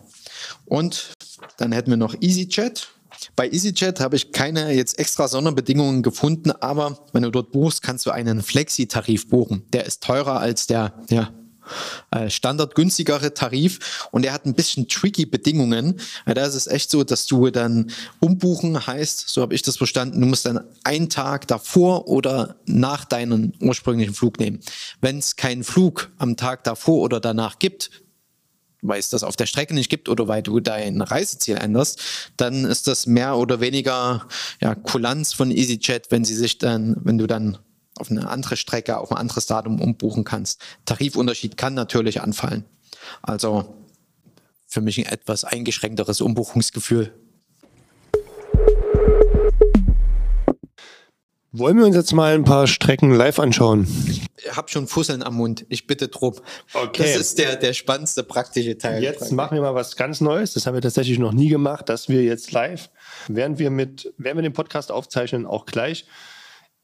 Und 0.65 1.13
dann 1.59 1.71
hätten 1.71 1.91
wir 1.91 1.97
noch 1.97 2.17
EasyJet. 2.21 2.89
Bei 3.37 3.49
EasyJet 3.49 4.01
habe 4.01 4.17
ich 4.17 4.33
keine 4.33 4.73
jetzt 4.73 4.99
extra 4.99 5.29
Sonderbedingungen 5.29 6.03
gefunden, 6.03 6.51
aber 6.51 6.99
wenn 7.13 7.23
du 7.23 7.31
dort 7.31 7.53
buchst, 7.53 7.83
kannst 7.83 8.07
du 8.07 8.11
einen 8.11 8.43
Flexi-Tarif 8.43 9.29
buchen. 9.29 9.65
Der 9.73 9.85
ist 9.85 10.03
teurer 10.03 10.41
als 10.41 10.67
der 10.67 10.95
ja, 11.11 11.31
äh, 12.11 12.31
standardgünstigere 12.31 13.35
Tarif 13.35 14.09
und 14.11 14.25
er 14.25 14.33
hat 14.33 14.47
ein 14.47 14.55
bisschen 14.55 14.89
tricky 14.89 15.27
Bedingungen. 15.27 16.01
Da 16.27 16.45
ist 16.45 16.55
es 16.55 16.67
echt 16.67 16.91
so, 16.91 17.05
dass 17.05 17.27
du 17.27 17.51
dann 17.51 17.91
umbuchen 18.21 18.87
heißt, 18.87 19.29
so 19.29 19.43
habe 19.43 19.55
ich 19.55 19.63
das 19.63 19.77
verstanden, 19.77 20.21
du 20.21 20.27
musst 20.27 20.47
dann 20.47 20.61
einen 20.85 21.09
Tag 21.09 21.47
davor 21.47 22.09
oder 22.09 22.57
nach 22.67 23.05
deinem 23.05 23.53
ursprünglichen 23.61 24.15
Flug 24.15 24.39
nehmen. 24.39 24.61
Wenn 25.01 25.19
es 25.19 25.37
keinen 25.37 25.65
Flug 25.65 26.11
am 26.19 26.37
Tag 26.37 26.65
davor 26.65 27.01
oder 27.01 27.21
danach 27.21 27.59
gibt, 27.59 27.91
weil 28.83 28.99
es 28.99 29.11
das 29.11 29.23
auf 29.23 29.37
der 29.37 29.47
Strecke 29.47 29.75
nicht 29.75 29.91
gibt 29.91 30.09
oder 30.09 30.29
weil 30.29 30.43
du 30.43 30.61
dein 30.61 31.01
Reiseziel 31.01 31.57
änderst, 31.57 32.01
dann 32.37 32.65
ist 32.65 32.87
das 32.87 33.07
mehr 33.07 33.37
oder 33.37 33.61
weniger 33.61 34.27
ja, 34.61 34.75
Kulanz 34.75 35.33
von 35.33 35.51
EasyJet, 35.51 36.11
wenn 36.11 36.25
sie 36.25 36.35
sich 36.35 36.59
dann, 36.59 36.97
wenn 37.03 37.19
du 37.19 37.27
dann 37.27 37.59
auf 37.97 38.11
eine 38.11 38.29
andere 38.29 38.57
Strecke, 38.57 38.99
auf 38.99 39.13
ein 39.13 39.19
anderes 39.19 39.47
Datum 39.47 39.81
umbuchen 39.81 40.25
kannst. 40.25 40.63
Tarifunterschied 40.87 41.57
kann 41.57 41.75
natürlich 41.75 42.23
anfallen. 42.23 42.65
Also 43.23 43.75
für 44.67 44.81
mich 44.81 44.99
ein 44.99 45.13
etwas 45.13 45.45
eingeschränkteres 45.45 46.21
Umbuchungsgefühl. 46.21 47.13
Wollen 51.53 51.79
wir 51.79 51.85
uns 51.85 51.97
jetzt 51.97 52.13
mal 52.13 52.33
ein 52.33 52.45
paar 52.45 52.69
Strecken 52.69 53.13
live 53.13 53.41
anschauen? 53.41 53.89
Ich 54.07 54.57
habe 54.57 54.69
schon 54.69 54.87
Fusseln 54.87 55.25
am 55.25 55.35
Mund. 55.35 55.67
Ich 55.69 55.89
bitte 55.89 56.07
drum. 56.07 56.35
Okay. 56.73 57.03
Das 57.03 57.17
ist 57.17 57.39
der, 57.39 57.57
der 57.57 57.73
spannendste 57.73 58.23
praktische 58.23 58.79
Teil. 58.79 59.03
Jetzt 59.03 59.33
machen 59.33 59.57
wir 59.57 59.63
mal 59.63 59.75
was 59.75 59.97
ganz 59.97 60.21
Neues. 60.21 60.55
Das 60.55 60.67
haben 60.67 60.75
wir 60.75 60.81
tatsächlich 60.81 61.19
noch 61.19 61.33
nie 61.33 61.49
gemacht, 61.49 61.89
dass 61.89 62.09
wir 62.09 62.23
jetzt 62.23 62.53
live, 62.53 62.89
während 63.27 63.59
wir 63.59 63.71
mit, 63.71 64.15
während 64.17 64.39
wir 64.39 64.43
den 64.43 64.53
Podcast 64.53 64.93
aufzeichnen, 64.93 65.45
auch 65.45 65.67
gleich 65.67 66.07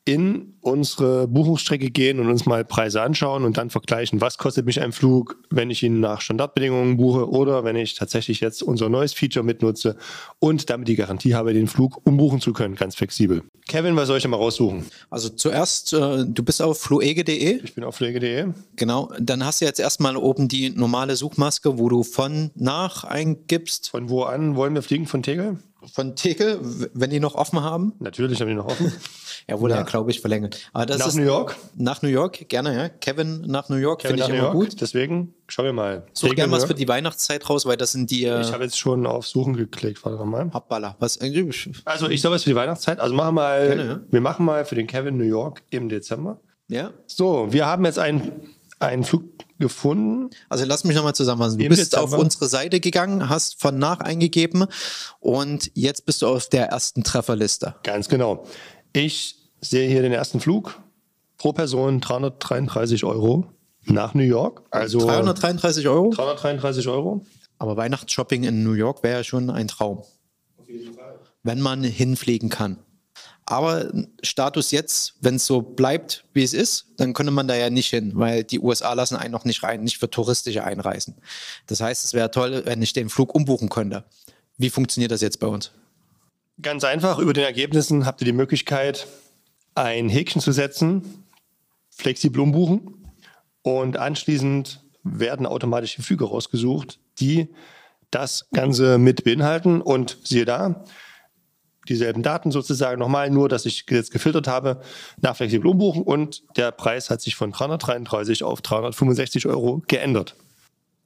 in 0.07 0.55
unsere 0.61 1.27
Buchungsstrecke 1.27 1.90
gehen 1.90 2.21
und 2.21 2.29
uns 2.29 2.47
mal 2.47 2.64
Preise 2.64 3.03
anschauen 3.03 3.45
und 3.45 3.57
dann 3.57 3.71
vergleichen, 3.71 4.21
was 4.21 4.38
kostet 4.38 4.64
mich 4.64 4.81
ein 4.81 4.92
Flug, 4.92 5.37
wenn 5.51 5.69
ich 5.69 5.83
ihn 5.83 5.99
nach 5.99 6.21
Standardbedingungen 6.21 6.97
buche 6.97 7.29
oder 7.29 7.64
wenn 7.64 7.75
ich 7.75 7.95
tatsächlich 7.95 8.40
jetzt 8.40 8.62
unser 8.62 8.88
neues 8.88 9.12
Feature 9.12 9.45
mitnutze 9.45 9.97
und 10.38 10.71
damit 10.71 10.87
die 10.87 10.95
Garantie 10.95 11.35
habe, 11.35 11.53
den 11.53 11.66
Flug 11.66 12.01
umbuchen 12.05 12.40
zu 12.40 12.53
können, 12.53 12.77
ganz 12.77 12.95
flexibel. 12.95 13.42
Kevin, 13.66 13.97
was 13.97 14.07
soll 14.07 14.19
ich 14.19 14.23
denn 14.23 14.31
mal 14.31 14.37
raussuchen? 14.37 14.87
Also 15.11 15.29
zuerst, 15.29 15.92
äh, 15.92 16.25
du 16.25 16.42
bist 16.45 16.62
auf 16.62 16.81
fluege.de. 16.81 17.61
Ich 17.64 17.75
bin 17.75 17.83
auf 17.83 17.97
fluege.de. 17.97 18.47
Genau, 18.77 19.12
dann 19.19 19.45
hast 19.45 19.61
du 19.61 19.64
jetzt 19.64 19.81
erstmal 19.81 20.16
oben 20.16 20.47
die 20.47 20.71
normale 20.71 21.16
Suchmaske, 21.16 21.79
wo 21.79 21.88
du 21.88 22.05
von 22.05 22.53
nach 22.55 23.03
eingibst. 23.03 23.90
Von 23.90 24.09
wo 24.09 24.23
an 24.23 24.55
wollen 24.55 24.75
wir 24.75 24.83
fliegen? 24.83 25.07
Von 25.07 25.25
Tegel? 25.25 25.59
Von 25.92 26.16
Tegel, 26.16 26.61
wenn 26.94 27.11
die 27.11 27.20
noch 27.20 27.35
offen 27.35 27.62
haben. 27.62 27.94
Natürlich 27.99 28.40
haben 28.40 28.49
die 28.49 28.55
noch 28.55 28.66
offen. 28.66 28.92
er 29.46 29.61
wurde 29.61 29.75
ja, 29.75 29.83
glaube 29.83 30.11
ich, 30.11 30.20
verlängert. 30.20 30.70
Aber 30.72 30.87
das 30.87 30.99
nach 30.99 31.09
ist, 31.09 31.14
New 31.16 31.25
York? 31.25 31.57
Nach 31.77 32.03
New 32.03 32.09
York, 32.09 32.49
gerne, 32.49 32.75
ja. 32.75 32.88
Kevin 32.88 33.42
nach 33.42 33.68
New 33.68 33.77
York 33.77 34.03
finde 34.03 34.22
ich 34.22 34.29
immer 34.29 34.38
York, 34.38 34.53
gut. 34.53 34.81
Deswegen 34.81 35.35
schauen 35.49 35.66
wir 35.66 35.72
mal. 35.72 36.07
Such 36.12 36.35
gerne 36.35 36.53
was 36.53 36.64
für 36.64 36.75
die 36.75 36.88
Weihnachtszeit 36.88 37.49
raus, 37.49 37.66
weil 37.66 37.77
das 37.77 37.92
sind 37.92 38.11
die. 38.11 38.25
Äh, 38.25 38.40
ich 38.40 38.53
habe 38.53 38.64
jetzt 38.64 38.79
schon 38.79 39.07
auf 39.07 39.27
Suchen 39.27 39.57
geklickt, 39.57 40.05
warte 40.05 40.25
mal. 40.25 40.51
Hoppala. 40.53 40.96
Was, 40.99 41.20
also 41.20 42.09
ich 42.09 42.20
soll 42.20 42.33
was 42.33 42.42
für 42.42 42.51
die 42.51 42.57
Weihnachtszeit. 42.57 43.01
Also 43.01 43.14
machen 43.14 43.35
wir 43.35 43.42
mal, 43.42 43.66
gerne, 43.66 43.85
ja. 43.85 44.01
wir 44.11 44.20
machen 44.20 44.44
mal 44.44 44.64
für 44.64 44.75
den 44.75 44.87
Kevin 44.87 45.16
New 45.16 45.25
York 45.25 45.62
im 45.70 45.88
Dezember. 45.88 46.40
Ja. 46.68 46.92
So, 47.07 47.53
wir 47.53 47.66
haben 47.66 47.85
jetzt 47.85 47.99
einen, 47.99 48.33
einen 48.81 49.05
Flug 49.05 49.25
gefunden. 49.59 50.31
Also 50.49 50.64
lass 50.64 50.85
mich 50.85 50.97
nochmal 50.97 51.14
zusammenfassen. 51.14 51.59
Du 51.59 51.69
bist 51.69 51.92
Dezember. 51.92 52.16
auf 52.16 52.19
unsere 52.19 52.49
Seite 52.49 52.81
gegangen, 52.81 53.29
hast 53.29 53.61
von 53.61 53.79
nach 53.79 54.01
eingegeben 54.01 54.66
und 55.21 55.71
jetzt 55.75 56.07
bist 56.07 56.23
du 56.23 56.29
auf 56.29 56.49
der 56.49 56.66
ersten 56.69 57.05
Trefferliste. 57.05 57.75
Ganz 57.83 58.09
genau. 58.09 58.47
Ich 58.92 59.37
sehe 59.61 59.88
hier 59.88 60.03
den 60.03 60.12
ersten 60.12 60.40
Flug 60.40 60.81
pro 61.38 61.53
Person 61.53 62.01
333 62.01 63.05
Euro 63.05 63.47
nach 63.85 64.14
New 64.14 64.23
York. 64.23 64.62
Also 64.71 64.99
333 64.99 65.88
Euro? 65.88 66.11
333 66.11 66.88
Euro. 66.88 67.25
Aber 67.59 67.77
Weihnachtsshopping 67.77 68.45
in 68.45 68.62
New 68.62 68.73
York 68.73 69.03
wäre 69.03 69.19
ja 69.19 69.25
schon 69.25 69.51
ein 69.51 69.69
Traum. 69.69 69.99
Auf 70.59 70.69
jeden 70.69 70.95
Fall. 70.95 71.19
Wenn 71.42 71.61
man 71.61 71.83
hinfliegen 71.85 72.49
kann. 72.49 72.79
Aber 73.46 73.92
Status 74.22 74.72
jetzt, 74.72 75.14
wenn 75.20 75.37
es 75.37 75.46
so 75.46 75.62
bleibt, 75.62 76.24
wie 76.35 76.42
es 76.42 76.52
ist, 76.52 76.87
dann 76.96 77.14
könnte 77.14 77.30
man 77.30 77.46
da 77.46 77.54
ja 77.54 77.70
nicht 77.70 77.90
hin, 77.90 78.11
weil 78.14 78.42
die 78.42 78.59
USA 78.59 78.92
lassen 78.92 79.16
einen 79.16 79.30
noch 79.30 79.44
nicht 79.44 79.62
rein, 79.62 79.85
nicht 79.85 79.98
für 79.98 80.11
touristische 80.11 80.64
Einreisen. 80.64 81.14
Das 81.68 81.80
heißt, 81.80 82.04
es 82.04 82.12
wäre 82.12 82.32
toll, 82.32 82.62
wenn 82.64 82.82
ich 82.82 82.92
den 82.92 83.09
Flug 83.09 83.35
umbuchen 83.35 83.68
könnte. 83.68 84.04
Wie 84.59 84.70
funktioniert 84.70 85.12
das 85.12 85.20
jetzt 85.20 85.38
bei 85.38 85.46
uns? 85.46 85.70
Ganz 86.61 86.82
einfach, 86.82 87.18
über 87.18 87.32
den 87.32 87.44
Ergebnissen 87.44 88.04
habt 88.04 88.20
ihr 88.20 88.24
die 88.24 88.32
Möglichkeit, 88.32 89.06
ein 89.76 90.09
Häkchen 90.09 90.40
zu 90.40 90.50
setzen, 90.52 91.24
flexibel 91.90 92.40
umbuchen 92.40 93.12
und 93.62 93.96
anschließend 93.96 94.80
werden 95.04 95.46
automatische 95.46 96.02
Flüge 96.02 96.24
rausgesucht, 96.24 96.98
die 97.20 97.48
das 98.11 98.48
Ganze 98.52 98.98
mit 98.98 99.22
beinhalten 99.22 99.80
und 99.80 100.18
siehe 100.24 100.44
da, 100.44 100.85
dieselben 101.88 102.22
Daten 102.22 102.51
sozusagen 102.51 102.99
nochmal, 102.99 103.31
nur 103.31 103.49
dass 103.49 103.66
ich 103.66 103.85
jetzt 103.88 104.11
gefiltert 104.11 104.49
habe, 104.49 104.81
nach 105.20 105.37
flexibel 105.37 105.66
umbuchen 105.66 106.03
und 106.03 106.42
der 106.57 106.70
Preis 106.72 107.11
hat 107.11 107.20
sich 107.20 107.35
von 107.37 107.53
333 107.53 108.42
auf 108.42 108.61
365 108.61 109.46
Euro 109.46 109.83
geändert. 109.87 110.37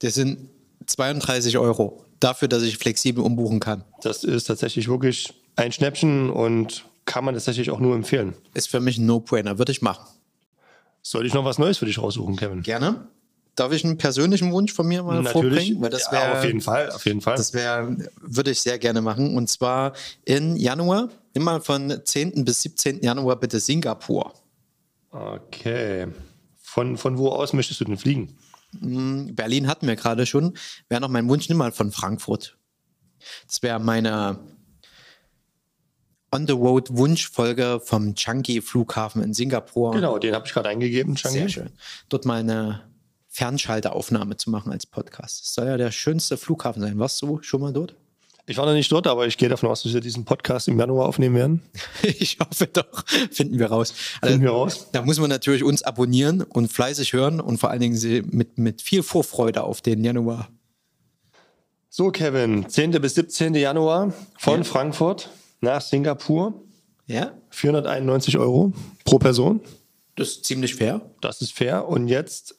Das 0.01 0.15
sind 0.15 0.49
32 0.87 1.59
Euro 1.59 2.05
dafür, 2.21 2.49
dass 2.49 2.63
ich 2.63 2.79
flexibel 2.79 3.25
umbuchen 3.25 3.61
kann. 3.61 3.85
Das 4.03 4.25
ist 4.25 4.45
tatsächlich 4.45 4.89
wirklich 4.89 5.33
ein 5.57 5.73
Schnäppchen 5.73 6.31
und 6.31 6.85
kann 7.05 7.25
man 7.25 7.35
tatsächlich 7.35 7.71
auch 7.71 7.81
nur 7.81 7.95
empfehlen. 7.95 8.35
Ist 8.55 8.69
für 8.69 8.81
mich 8.81 8.99
ein 8.99 9.07
No-Brainer, 9.07 9.59
würde 9.59 9.73
ich 9.73 9.83
machen. 9.83 10.07
Soll 11.03 11.27
ich 11.27 11.35
noch 11.35 11.45
was 11.45 11.59
Neues 11.59 11.79
für 11.79 11.87
dich 11.87 11.99
raussuchen, 11.99 12.37
Kevin? 12.37 12.63
Gerne. 12.63 13.09
Darf 13.61 13.73
ich 13.73 13.85
einen 13.85 13.99
persönlichen 13.99 14.53
Wunsch 14.53 14.73
von 14.73 14.87
mir 14.87 15.03
mal 15.03 15.21
Natürlich. 15.21 15.33
vorbringen? 15.33 15.83
Weil 15.83 15.91
das 15.91 16.11
wär, 16.11 16.23
ja, 16.23 16.33
auf 16.33 16.45
jeden 16.45 16.63
Fall, 16.63 16.91
auf 16.93 17.05
jeden 17.05 17.21
Fall. 17.21 17.37
Das 17.37 17.53
wäre, 17.53 17.95
würde 18.23 18.53
ich 18.53 18.63
sehr 18.63 18.79
gerne 18.79 19.03
machen. 19.03 19.37
Und 19.37 19.51
zwar 19.51 19.93
in 20.25 20.57
Januar, 20.57 21.11
immer 21.35 21.61
von 21.61 22.01
10. 22.03 22.47
bis 22.47 22.63
17. 22.63 23.03
Januar 23.03 23.37
bitte 23.37 23.61
Singapur. 23.61 24.33
Okay. 25.11 26.07
Von, 26.63 26.97
von 26.97 27.19
wo 27.19 27.29
aus 27.29 27.53
möchtest 27.53 27.83
du 27.83 27.85
denn 27.85 27.99
fliegen? 27.99 28.35
Hm, 28.81 29.35
Berlin 29.35 29.67
hatten 29.67 29.87
wir 29.87 29.97
gerade 29.97 30.25
schon. 30.25 30.57
Wäre 30.89 31.03
noch 31.03 31.11
mein 31.11 31.29
Wunsch, 31.29 31.47
nimm 31.51 31.59
mal 31.59 31.71
von 31.71 31.93
Frankfurt. 31.93 32.57
Das 33.47 33.63
wäre 33.63 33.79
meine 33.79 34.39
On-the-Road-Wunschfolge 36.33 37.83
vom 37.85 38.15
Changi 38.15 38.63
Flughafen 38.63 39.23
in 39.23 39.35
Singapur. 39.35 39.93
Genau, 39.93 40.19
den 40.19 40.35
habe 40.35 40.47
ich 40.47 40.55
gerade 40.55 40.71
eingegeben, 40.71 41.15
Changi. 41.15 41.41
Sehr 41.41 41.49
schön. 41.51 41.71
Dort 42.09 42.25
mal 42.25 42.41
eine 42.41 42.89
Fernschalteraufnahme 43.31 44.37
zu 44.37 44.51
machen 44.51 44.73
als 44.73 44.87
Podcast. 44.87 45.45
Das 45.45 45.55
soll 45.55 45.67
ja 45.67 45.77
der 45.77 45.93
schönste 45.93 46.37
Flughafen 46.37 46.83
sein. 46.83 46.99
Warst 46.99 47.23
du 47.23 47.41
schon 47.43 47.61
mal 47.61 47.73
dort? 47.73 47.95
Ich 48.47 48.57
war 48.57 48.67
noch 48.67 48.73
nicht 48.73 48.91
dort, 48.91 49.07
aber 49.07 49.29
ich 49.29 49.39
gehe 49.39 49.49
davon 49.49 49.69
aus, 49.69 49.85
dass 49.85 49.95
wir 49.95 50.01
diesen 50.01 50.25
Podcast 50.25 50.67
im 50.67 50.77
Januar 50.77 51.07
aufnehmen 51.07 51.37
werden. 51.37 51.63
ich 52.03 52.39
hoffe 52.41 52.67
doch. 52.67 53.07
Finden 53.31 53.61
wir 53.61 53.67
raus. 53.67 53.95
Also, 54.21 54.33
Finden 54.33 54.45
wir 54.45 54.51
raus. 54.51 54.89
Da 54.91 55.03
muss 55.03 55.21
man 55.21 55.31
natürlich 55.31 55.63
uns 55.63 55.85
abonnieren 55.85 56.43
und 56.43 56.73
fleißig 56.73 57.13
hören 57.13 57.41
und 57.41 57.59
vor 57.59 57.71
allen 57.71 57.81
Dingen 57.81 58.29
mit, 58.33 58.59
mit 58.59 58.83
viel 58.83 59.05
Vorfreude 59.05 59.63
auf 59.63 59.81
den 59.81 60.03
Januar. 60.03 60.49
So, 61.89 62.11
Kevin, 62.11 62.69
10. 62.69 62.91
bis 63.01 63.15
17. 63.15 63.55
Januar 63.55 64.13
von 64.37 64.59
ja. 64.59 64.65
Frankfurt 64.65 65.31
nach 65.61 65.81
Singapur. 65.81 66.63
Ja. 67.07 67.33
491 67.51 68.37
Euro 68.39 68.73
pro 69.05 69.19
Person. 69.19 69.61
Das 70.17 70.29
ist 70.29 70.45
ziemlich 70.45 70.75
fair. 70.75 71.01
Das 71.21 71.41
ist 71.41 71.53
fair. 71.53 71.89
Und 71.89 72.09
jetzt 72.09 72.57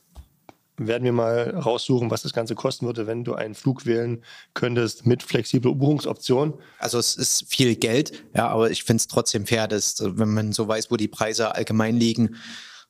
werden 0.88 1.04
wir 1.04 1.12
mal 1.12 1.50
raussuchen, 1.52 2.12
was 2.12 2.22
das 2.22 2.34
Ganze 2.34 2.56
kosten 2.56 2.86
würde, 2.86 3.08
wenn 3.08 3.24
du 3.24 3.34
einen 3.36 3.56
Flug 3.56 3.86
wählen 3.86 4.24
könntest 4.54 5.06
mit 5.06 5.24
flexibler 5.24 5.74
Buchungsoption. 5.74 6.54
Also 6.80 6.98
es 7.00 7.16
ist 7.16 7.46
viel 7.48 7.76
Geld, 7.76 8.24
ja, 8.36 8.48
aber 8.48 8.72
ich 8.72 8.84
finde 8.84 9.02
es 9.02 9.08
trotzdem 9.08 9.46
fair, 9.46 9.68
dass 9.68 9.96
wenn 10.00 10.34
man 10.34 10.54
so 10.54 10.68
weiß, 10.68 10.92
wo 10.92 10.98
die 10.98 11.08
Preise 11.08 11.56
allgemein 11.56 11.98
liegen, 11.98 12.36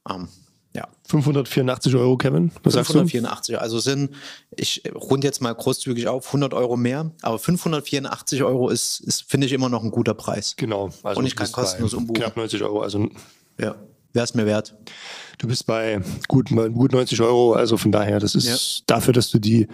ähm, 0.09 0.27
ja. 0.73 0.87
584 1.07 1.95
Euro, 1.95 2.17
Kevin. 2.17 2.51
Was 2.63 2.75
584, 2.75 3.59
also 3.59 3.79
sind, 3.79 4.11
ich 4.55 4.83
rund 4.95 5.23
jetzt 5.23 5.41
mal 5.41 5.53
großzügig 5.53 6.07
auf, 6.07 6.27
100 6.27 6.53
Euro 6.53 6.77
mehr, 6.77 7.11
aber 7.21 7.39
584 7.39 8.43
Euro 8.43 8.69
ist, 8.69 9.01
ist 9.01 9.29
finde 9.29 9.47
ich, 9.47 9.53
immer 9.53 9.67
noch 9.67 9.83
ein 9.83 9.91
guter 9.91 10.13
Preis. 10.13 10.55
Genau. 10.55 10.89
Also 11.03 11.19
Und 11.19 11.25
ich 11.25 11.35
kann 11.35 11.51
kostenlos 11.51 11.93
umbuchen. 11.93 12.21
Knapp 12.21 12.37
90 12.37 12.63
Euro, 12.63 12.81
also. 12.81 13.09
Ja, 13.59 13.75
wäre 14.13 14.23
es 14.23 14.33
mir 14.33 14.45
wert. 14.45 14.75
Du 15.41 15.47
bist 15.47 15.65
bei 15.65 15.99
gut, 16.27 16.49
gut 16.49 16.91
90 16.91 17.19
Euro, 17.21 17.53
also 17.53 17.75
von 17.75 17.91
daher, 17.91 18.19
das 18.19 18.35
ist 18.35 18.45
ja. 18.45 18.55
dafür, 18.85 19.11
dass 19.11 19.31
du 19.31 19.39
die 19.39 19.67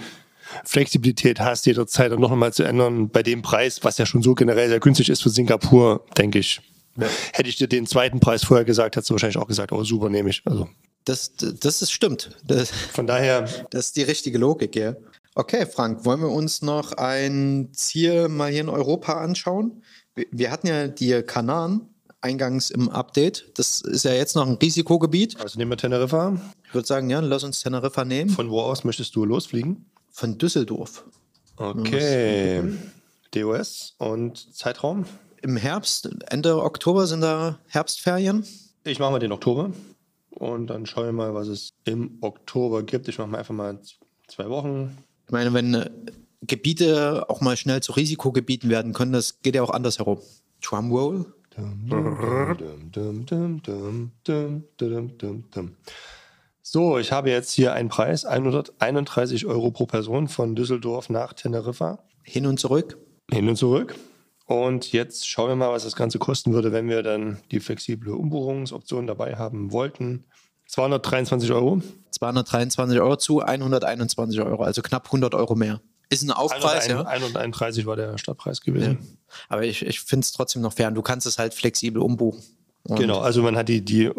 Flexibilität 0.63 1.41
hast, 1.41 1.65
jederzeit 1.65 2.18
noch 2.18 2.32
einmal 2.32 2.53
zu 2.53 2.63
ändern, 2.63 3.09
bei 3.09 3.22
dem 3.22 3.41
Preis, 3.41 3.84
was 3.84 3.97
ja 3.97 4.05
schon 4.05 4.24
so 4.24 4.34
generell 4.34 4.70
sehr 4.70 4.80
günstig 4.80 5.09
ist 5.09 5.24
für 5.24 5.30
Singapur, 5.30 6.05
denke 6.18 6.39
ich, 6.39 6.61
Ja. 6.95 7.07
Hätte 7.34 7.49
ich 7.49 7.57
dir 7.57 7.68
den 7.68 7.86
zweiten 7.86 8.22
Preis 8.22 8.45
vorher 8.45 8.63
gesagt, 8.63 8.95
hättest 8.95 9.09
du 9.09 9.15
wahrscheinlich 9.15 9.36
auch 9.36 9.47
gesagt, 9.47 9.74
oh 9.74 9.84
super, 9.84 10.07
nehme 10.07 10.30
ich. 10.30 10.41
Also. 10.45 10.70
Das, 11.03 11.34
das 11.36 11.82
ist 11.82 11.91
stimmt. 11.91 12.30
Das, 12.45 12.72
Von 12.72 13.05
daher. 13.05 13.49
Das 13.70 13.88
ist 13.88 13.97
die 13.97 14.03
richtige 14.03 14.38
Logik, 14.38 14.74
ja. 14.74 14.95
Okay, 15.36 15.65
Frank, 15.65 16.05
wollen 16.05 16.22
wir 16.22 16.32
uns 16.32 16.61
noch 16.61 16.93
ein 16.93 17.72
Ziel 17.74 18.30
mal 18.30 18.49
hier 18.49 18.61
in 18.61 18.70
Europa 18.70 19.15
anschauen? 19.20 19.84
Wir, 20.15 20.28
wir 20.32 20.49
hatten 20.49 20.68
ja 20.68 20.88
die 20.88 21.22
Kanaren 21.24 21.89
eingangs 22.28 22.69
im 22.69 22.89
Update. 22.89 23.51
Das 23.55 23.82
ist 23.82 24.03
ja 24.03 24.13
jetzt 24.13 24.36
noch 24.36 24.45
ein 24.45 24.55
Risikogebiet. 24.55 25.39
Also 25.39 25.57
nehmen 25.57 25.71
wir 25.71 25.78
Teneriffa. 25.78 26.39
Ich 26.65 26.73
würde 26.73 26.88
sagen, 26.88 27.09
ja, 27.09 27.19
lass 27.21 27.43
uns 27.43 27.61
Teneriffa 27.61 28.03
nehmen. 28.05 28.30
Von 28.30 28.49
wo 28.49 28.61
aus 28.61 28.84
möchtest 28.84 29.15
du 29.15 29.25
losfliegen? 29.25 29.86
Von 30.11 30.38
Düsseldorf. 30.38 31.05
Okay. 31.55 32.63
DOS 33.32 33.95
und 33.97 34.53
Zeitraum? 34.53 35.05
Im 35.41 35.57
Herbst, 35.57 36.09
Ende 36.30 36.61
Oktober 36.61 37.07
sind 37.07 37.21
da 37.21 37.59
Herbstferien. 37.67 38.45
Ich 38.84 38.99
mache 38.99 39.11
mal 39.11 39.19
den 39.19 39.32
Oktober. 39.32 39.71
Und 40.32 40.67
dann 40.67 40.86
schauen 40.86 41.05
wir 41.05 41.13
mal, 41.13 41.34
was 41.34 41.47
es 41.47 41.69
im 41.86 42.17
Oktober 42.21 42.84
gibt. 42.84 43.07
Ich 43.07 43.17
mache 43.17 43.30
mal 43.30 43.39
einfach 43.39 43.55
mal 43.55 43.80
zwei 44.28 44.49
Wochen. 44.49 44.97
Ich 45.25 45.32
meine, 45.32 45.53
wenn 45.53 45.73
äh, 45.73 45.89
Gebiete 46.41 47.30
auch 47.30 47.41
mal 47.41 47.57
schnell 47.57 47.82
zu 47.82 47.93
Risikogebieten 47.93 48.69
werden 48.69 48.93
können, 48.93 49.13
das 49.13 49.41
geht 49.41 49.55
ja 49.55 49.63
auch 49.63 49.71
andersherum. 49.71 50.19
Drumroll. 50.61 51.34
So, 56.61 56.97
ich 56.97 57.11
habe 57.11 57.29
jetzt 57.29 57.51
hier 57.51 57.73
einen 57.73 57.89
Preis, 57.89 58.25
131 58.25 59.45
Euro 59.45 59.71
pro 59.71 59.85
Person 59.85 60.27
von 60.27 60.55
Düsseldorf 60.55 61.09
nach 61.09 61.33
Teneriffa. 61.33 61.99
Hin 62.23 62.45
und 62.45 62.59
zurück. 62.59 62.97
Hin 63.31 63.47
und 63.47 63.55
zurück. 63.55 63.95
Und 64.45 64.91
jetzt 64.91 65.27
schauen 65.27 65.49
wir 65.49 65.55
mal, 65.55 65.71
was 65.71 65.83
das 65.83 65.95
Ganze 65.95 66.19
kosten 66.19 66.53
würde, 66.53 66.71
wenn 66.71 66.87
wir 66.87 67.03
dann 67.03 67.39
die 67.51 67.59
flexible 67.59 68.13
Umbuchungsoption 68.13 69.07
dabei 69.07 69.35
haben 69.35 69.71
wollten. 69.71 70.25
223 70.67 71.51
Euro. 71.51 71.81
223 72.11 72.99
Euro 72.99 73.15
zu 73.17 73.41
121 73.41 74.41
Euro, 74.41 74.63
also 74.63 74.81
knapp 74.81 75.05
100 75.07 75.35
Euro 75.35 75.55
mehr. 75.55 75.81
Ist 76.09 76.23
ein 76.23 76.31
Aufpreis, 76.31 76.87
131, 76.87 76.91
ja? 76.91 77.01
131 77.05 77.85
war 77.85 77.95
der 77.95 78.17
Startpreis 78.17 78.61
gewesen. 78.61 78.99
Ja. 79.01 79.07
Aber 79.49 79.63
ich, 79.63 79.85
ich 79.85 79.99
finde 79.99 80.23
es 80.23 80.31
trotzdem 80.31 80.61
noch 80.61 80.73
fair. 80.73 80.87
Und 80.87 80.95
du 80.95 81.01
kannst 81.01 81.27
es 81.27 81.37
halt 81.37 81.53
flexibel 81.53 82.01
umbuchen. 82.01 82.41
Und 82.83 82.99
genau, 82.99 83.19
also 83.19 83.41
man 83.41 83.57
hat 83.57 83.67
die, 83.67 83.83
die, 83.83 84.09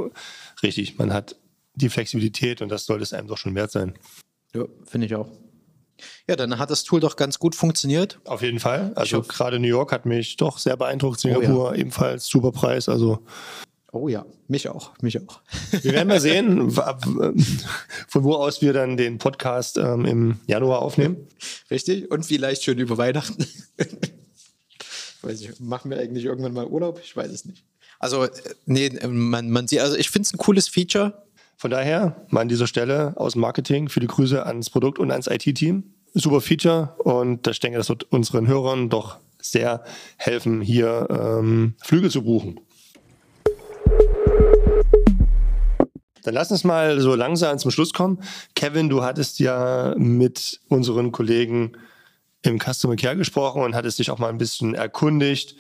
richtig, 0.63 0.99
man 0.99 1.13
hat 1.13 1.37
die 1.75 1.89
Flexibilität 1.89 2.61
und 2.61 2.69
das 2.69 2.85
sollte 2.85 3.03
es 3.03 3.13
einem 3.13 3.29
doch 3.29 3.39
schon 3.39 3.55
wert 3.55 3.71
sein. 3.71 3.95
Ja, 4.55 4.65
finde 4.85 5.07
ich 5.07 5.15
auch. 5.15 5.29
Ja, 6.29 6.37
dann 6.37 6.59
hat 6.59 6.71
das 6.71 6.85
Tool 6.85 7.01
doch 7.01 7.17
ganz 7.17 7.39
gut 7.39 7.55
funktioniert. 7.55 8.21
Auf 8.25 8.43
jeden 8.43 8.61
Fall. 8.61 8.93
Also 8.95 9.23
gerade 9.23 9.59
New 9.59 9.69
York 9.69 9.93
hat 9.93 10.07
mich 10.07 10.37
doch 10.37 10.59
sehr 10.59 10.77
beeindruckt. 10.77 11.21
Singapur 11.21 11.71
oh, 11.71 11.73
ja. 11.73 11.79
ebenfalls 11.79 12.27
super 12.27 12.53
Preis. 12.53 12.89
Also 12.89 13.25
Oh 13.91 14.09
ja, 14.09 14.27
mich 14.49 14.69
auch, 14.69 14.93
mich 15.01 15.19
auch. 15.19 15.41
Wir 15.71 15.93
werden 15.93 16.09
mal 16.09 16.21
sehen, 16.21 16.71
von 16.71 18.25
wo 18.25 18.35
aus 18.35 18.61
wir 18.61 18.75
dann 18.75 18.99
den 18.99 19.17
Podcast 19.17 19.79
ähm, 19.79 20.05
im 20.05 20.41
Januar 20.47 20.83
aufnehmen. 20.83 21.17
Richtig, 21.71 22.11
und 22.11 22.27
vielleicht 22.27 22.65
schon 22.65 22.79
über 22.79 22.99
Weihnachten. 22.99 23.47
weiß 25.23 25.41
ich, 25.41 25.59
machen 25.61 25.91
wir 25.91 25.99
eigentlich 25.99 26.27
irgendwann 26.27 26.53
mal 26.53 26.67
Urlaub? 26.67 27.01
Ich 27.03 27.17
weiß 27.17 27.31
es 27.31 27.47
nicht. 27.47 27.65
Also, 27.99 28.25
äh, 28.25 28.31
nee, 28.67 28.91
man, 29.07 29.49
man 29.51 29.67
sieht, 29.67 29.81
also 29.81 29.97
ich 29.97 30.11
finde 30.11 30.27
es 30.27 30.35
ein 30.35 30.39
cooles 30.39 30.69
Feature. 30.69 31.23
Von 31.57 31.71
daher 31.71 32.27
mal 32.29 32.43
an 32.43 32.49
dieser 32.49 32.67
Stelle 32.67 33.15
aus 33.17 33.33
dem 33.33 33.41
Marketing 33.41 33.89
für 33.89 34.01
die 34.01 34.07
Grüße 34.07 34.45
ans 34.45 34.69
Produkt 34.69 34.99
und 34.99 35.11
ans 35.11 35.27
IT-Team. 35.27 35.95
Super 36.13 36.41
Feature 36.41 36.95
und 36.99 37.47
ich 37.47 37.61
denke, 37.61 37.79
das 37.79 37.89
wird 37.89 38.05
unseren 38.13 38.47
Hörern 38.47 38.91
doch 38.91 39.19
sehr 39.41 39.83
helfen, 40.19 40.61
hier 40.61 41.09
ähm, 41.11 41.75
Flüge 41.81 42.11
zu 42.11 42.23
buchen. 42.23 42.61
Dann 46.29 46.35
lass 46.35 46.51
uns 46.51 46.63
mal 46.63 47.01
so 47.01 47.15
langsam 47.15 47.59
zum 47.59 47.71
Schluss 47.71 47.95
kommen. 47.95 48.23
Kevin, 48.55 48.91
du 48.91 49.03
hattest 49.03 49.39
ja 49.39 49.95
mit 49.97 50.61
unseren 50.69 51.11
Kollegen 51.11 51.73
im 52.43 52.59
Customer 52.59 52.97
Care 52.97 53.17
gesprochen 53.17 53.63
und 53.63 53.75
hattest 53.75 53.99
dich 53.99 54.11
auch 54.11 54.19
mal 54.19 54.29
ein 54.29 54.37
bisschen 54.37 54.75
erkundigt. 54.75 55.57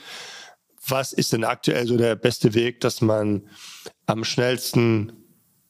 Was 0.86 1.14
ist 1.14 1.32
denn 1.32 1.44
aktuell 1.44 1.86
so 1.86 1.96
der 1.96 2.16
beste 2.16 2.52
Weg, 2.52 2.82
dass 2.82 3.00
man 3.00 3.48
am 4.04 4.24
schnellsten 4.24 5.12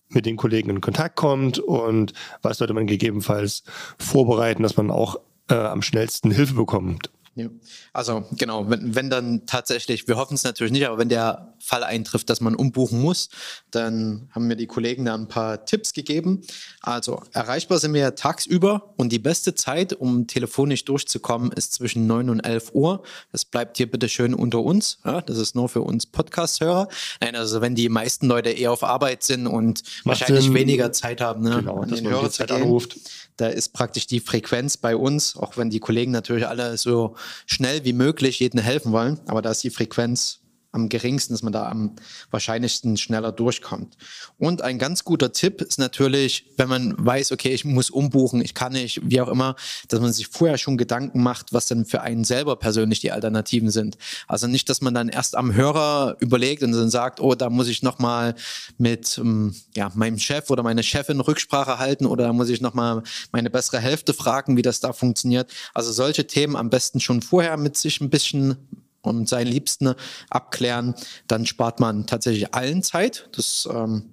mit 0.09 0.26
den 0.26 0.36
Kollegen 0.36 0.70
in 0.70 0.80
Kontakt 0.80 1.14
kommt 1.14 1.61
und 1.61 2.12
was 2.42 2.59
sollte 2.59 2.74
man 2.74 2.88
gegebenenfalls 2.88 3.62
vorbereiten, 4.01 4.64
dass 4.64 4.76
man 4.76 4.90
auch 4.90 5.14
äh, 5.49 5.55
am 5.55 5.82
schnellsten 5.82 6.32
Hilfe 6.32 6.55
bekommt? 6.55 7.12
Ja. 7.39 7.49
Also 7.93 8.24
genau, 8.32 8.68
wenn, 8.68 8.97
wenn 8.97 9.11
dann 9.11 9.47
tatsächlich, 9.47 10.09
wir 10.09 10.16
hoffen 10.16 10.34
es 10.34 10.43
natürlich 10.43 10.72
nicht, 10.72 10.86
aber 10.86 10.99
wenn 10.99 11.09
der 11.09 11.55
Fall 11.61 11.84
eintrifft, 11.84 12.28
dass 12.30 12.41
man 12.41 12.57
umbuchen 12.57 13.01
muss, 13.01 13.28
dann 13.70 14.28
haben 14.32 14.49
mir 14.49 14.57
die 14.57 14.66
Kollegen 14.66 15.05
da 15.05 15.14
ein 15.14 15.28
paar 15.28 15.64
Tipps 15.64 15.93
gegeben. 15.93 16.43
Also 16.80 17.22
erreichbar 17.32 17.78
sind 17.78 17.95
wir 17.95 18.14
tagsüber 18.16 18.95
und 18.97 19.12
die 19.12 19.20
beste 19.20 19.55
Zeit, 19.55 19.93
um 19.93 20.26
telefonisch 20.26 20.84
durchzukommen, 20.84 21.53
ist 21.53 21.74
zwischen 21.74 22.07
9 22.09 22.30
und 22.30 22.41
11 22.41 22.70
Uhr. 22.74 23.03
Das 23.30 23.45
bleibt 23.45 23.76
hier 23.76 23.89
bitte 23.89 24.09
schön 24.09 24.34
unter 24.34 24.61
uns. 24.61 24.99
Ja, 25.05 25.20
das 25.20 25.39
ist 25.39 25.55
nur 25.55 25.68
für 25.68 25.82
uns 25.82 26.07
Podcast-Hörer. 26.07 26.89
Nein, 27.20 27.36
also 27.36 27.61
wenn 27.61 27.76
die 27.76 27.89
meisten 27.89 28.26
Leute 28.26 28.51
eher 28.51 28.72
auf 28.72 28.82
Arbeit 28.82 29.22
sind 29.22 29.47
und 29.47 29.82
Macht 30.05 30.20
wahrscheinlich 30.20 30.47
Sinn. 30.47 30.55
weniger 30.55 30.93
Zeit 30.93 31.20
haben, 31.20 31.43
ne, 31.43 31.57
genau, 31.57 31.78
an 31.80 31.91
den 31.91 32.09
Hörer 32.09 32.30
zu 32.30 32.45
gehen. 32.45 32.57
Anruft 32.57 32.97
da 33.39 33.47
ist 33.47 33.72
praktisch 33.72 34.07
die 34.07 34.20
Frequenz 34.20 34.76
bei 34.76 34.95
uns, 34.95 35.36
auch 35.36 35.57
wenn 35.57 35.70
die 35.70 35.80
Kollegen 35.80 36.12
natürlich 36.12 36.47
alle 36.47 36.76
so 36.76 37.16
schnell 37.47 37.84
wie 37.84 37.93
möglich 37.95 38.41
jedem 38.41 38.61
helfen 38.61 38.93
wollen, 38.93 39.18
aber 39.26 39.41
da 39.41 39.51
ist 39.51 39.64
die 39.64 39.70
Frequenz 39.70 40.41
am 40.79 40.89
geringsten, 40.89 41.35
dass 41.35 41.43
man 41.43 41.53
da 41.53 41.68
am 41.68 41.97
wahrscheinlichsten 42.31 42.97
schneller 42.97 43.33
durchkommt. 43.33 43.97
Und 44.39 44.62
ein 44.62 44.79
ganz 44.79 45.05
guter 45.05 45.33
Tipp 45.33 45.61
ist 45.61 45.79
natürlich, 45.79 46.53
wenn 46.57 46.68
man 46.68 46.95
weiß, 46.97 47.33
okay, 47.33 47.51
ich 47.51 47.64
muss 47.64 47.91
umbuchen, 47.91 48.41
ich 48.41 48.55
kann 48.55 48.72
nicht, 48.72 49.01
wie 49.05 49.20
auch 49.20 49.29
immer, 49.29 49.57
dass 49.89 50.01
man 50.01 50.12
sich 50.12 50.29
vorher 50.29 50.59
schon 50.59 50.76
Gedanken 50.76 51.22
macht, 51.22 51.53
was 51.53 51.66
denn 51.66 51.85
für 51.85 52.03
einen 52.03 52.24
selber 52.24 52.57
persönlich 52.57 53.01
die 53.01 53.12
Alternativen 53.12 53.70
sind. 53.70 53.99
Also 54.26 54.47
nicht, 54.47 54.68
dass 54.68 54.81
man 54.81 54.95
dann 54.95 55.09
erst 55.09 55.37
am 55.37 55.55
Hörer 55.55 56.16
überlegt 56.20 56.62
und 56.62 56.72
dann 56.72 56.91
sagt, 56.91 57.20
oh, 57.20 57.35
da 57.35 57.51
muss 57.51 57.68
ich 57.68 57.83
nochmal 57.83 58.35
mit 58.79 59.18
ähm, 59.18 59.55
ja, 59.76 59.91
meinem 59.95 60.18
Chef 60.18 60.51
oder 60.51 60.62
meiner 60.62 60.83
Chefin 60.83 61.20
Rücksprache 61.20 61.79
halten 61.79 62.07
oder 62.07 62.24
da 62.24 62.33
muss 62.33 62.49
ich 62.49 62.61
nochmal 62.61 63.03
meine 63.33 63.51
bessere 63.51 63.81
Hälfte 63.81 64.14
fragen, 64.14 64.57
wie 64.57 64.62
das 64.62 64.81
da 64.81 64.93
funktioniert. 64.93 65.51
Also 65.74 65.93
solche 65.93 66.26
Themen 66.26 66.57
am 66.57 66.70
besten 66.70 67.01
schon 67.01 67.22
vorher 67.22 67.57
mit 67.57 67.76
sich 67.76 68.01
ein 68.01 68.11
bisschen 68.11 68.57
und 69.03 69.28
seinen 69.28 69.49
Liebsten 69.49 69.94
abklären, 70.30 70.94
dann 71.26 71.46
spart 71.46 71.80
man 71.80 72.07
tatsächlich 72.07 72.55
allen 72.55 72.82
Zeit. 72.82 73.28
Das 73.32 73.68
ähm, 73.72 74.11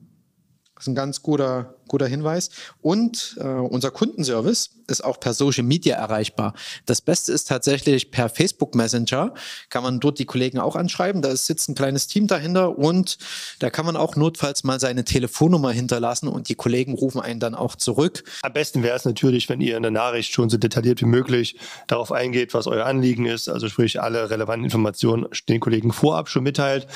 ist 0.79 0.88
ein 0.88 0.95
ganz 0.95 1.21
guter, 1.21 1.75
guter 1.88 2.07
Hinweis. 2.07 2.49
Und 2.81 3.38
äh, 3.39 3.45
unser 3.45 3.91
Kundenservice 3.91 4.71
ist 4.88 5.03
auch 5.03 5.19
per 5.19 5.33
Social 5.33 5.63
Media 5.63 5.95
erreichbar. 5.95 6.53
Das 6.86 7.01
Beste 7.01 7.31
ist 7.31 7.47
tatsächlich 7.47 8.11
per 8.11 8.29
Facebook 8.29 8.75
Messenger. 8.75 9.33
Kann 9.69 9.83
man 9.83 9.99
dort 9.99 10.19
die 10.19 10.25
Kollegen 10.25 10.59
auch 10.59 10.75
anschreiben. 10.75 11.21
Da 11.21 11.36
sitzt 11.36 11.69
ein 11.69 11.75
kleines 11.75 12.07
Team 12.07 12.27
dahinter 12.27 12.77
und 12.77 13.17
da 13.59 13.69
kann 13.69 13.86
man 13.86 13.95
auch 13.95 14.15
notfalls 14.15 14.63
mal 14.63 14.79
seine 14.79 15.03
Telefonnummer 15.03 15.71
hinterlassen 15.71 16.27
und 16.27 16.49
die 16.49 16.55
Kollegen 16.55 16.93
rufen 16.93 17.21
einen 17.21 17.39
dann 17.39 17.55
auch 17.55 17.75
zurück. 17.75 18.23
Am 18.43 18.53
besten 18.53 18.83
wäre 18.83 18.95
es 18.95 19.05
natürlich, 19.05 19.49
wenn 19.49 19.61
ihr 19.61 19.77
in 19.77 19.83
der 19.83 19.91
Nachricht 19.91 20.31
schon 20.31 20.49
so 20.49 20.57
detailliert 20.57 21.01
wie 21.01 21.05
möglich 21.05 21.57
darauf 21.88 22.11
eingeht, 22.11 22.53
was 22.53 22.67
euer 22.67 22.86
Anliegen 22.86 23.25
ist. 23.25 23.49
Also 23.49 23.69
sprich, 23.69 24.01
alle 24.01 24.29
relevanten 24.29 24.65
Informationen 24.65 25.25
den 25.49 25.59
Kollegen 25.59 25.91
vorab 25.91 26.29
schon 26.29 26.43
mitteilt. 26.43 26.88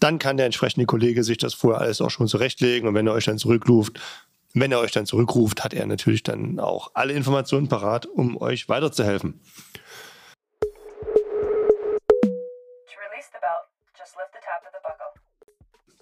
Dann 0.00 0.18
kann 0.18 0.36
der 0.36 0.46
entsprechende 0.46 0.86
Kollege 0.86 1.22
sich 1.24 1.38
das 1.38 1.54
vorher 1.54 1.80
alles 1.80 2.00
auch 2.00 2.10
schon 2.10 2.28
zurechtlegen 2.28 2.88
und 2.88 2.94
wenn 2.94 3.06
er 3.06 3.12
euch 3.12 3.24
dann 3.24 3.38
zurückruft, 3.38 4.00
wenn 4.56 4.72
er 4.72 4.80
euch 4.80 4.92
dann 4.92 5.04
zurückruft, 5.04 5.62
hat 5.64 5.74
er 5.74 5.86
natürlich 5.86 6.22
dann 6.22 6.58
auch 6.58 6.90
alle 6.94 7.12
Informationen 7.12 7.68
parat, 7.68 8.06
um 8.06 8.40
euch 8.40 8.68
weiterzuhelfen. 8.68 9.40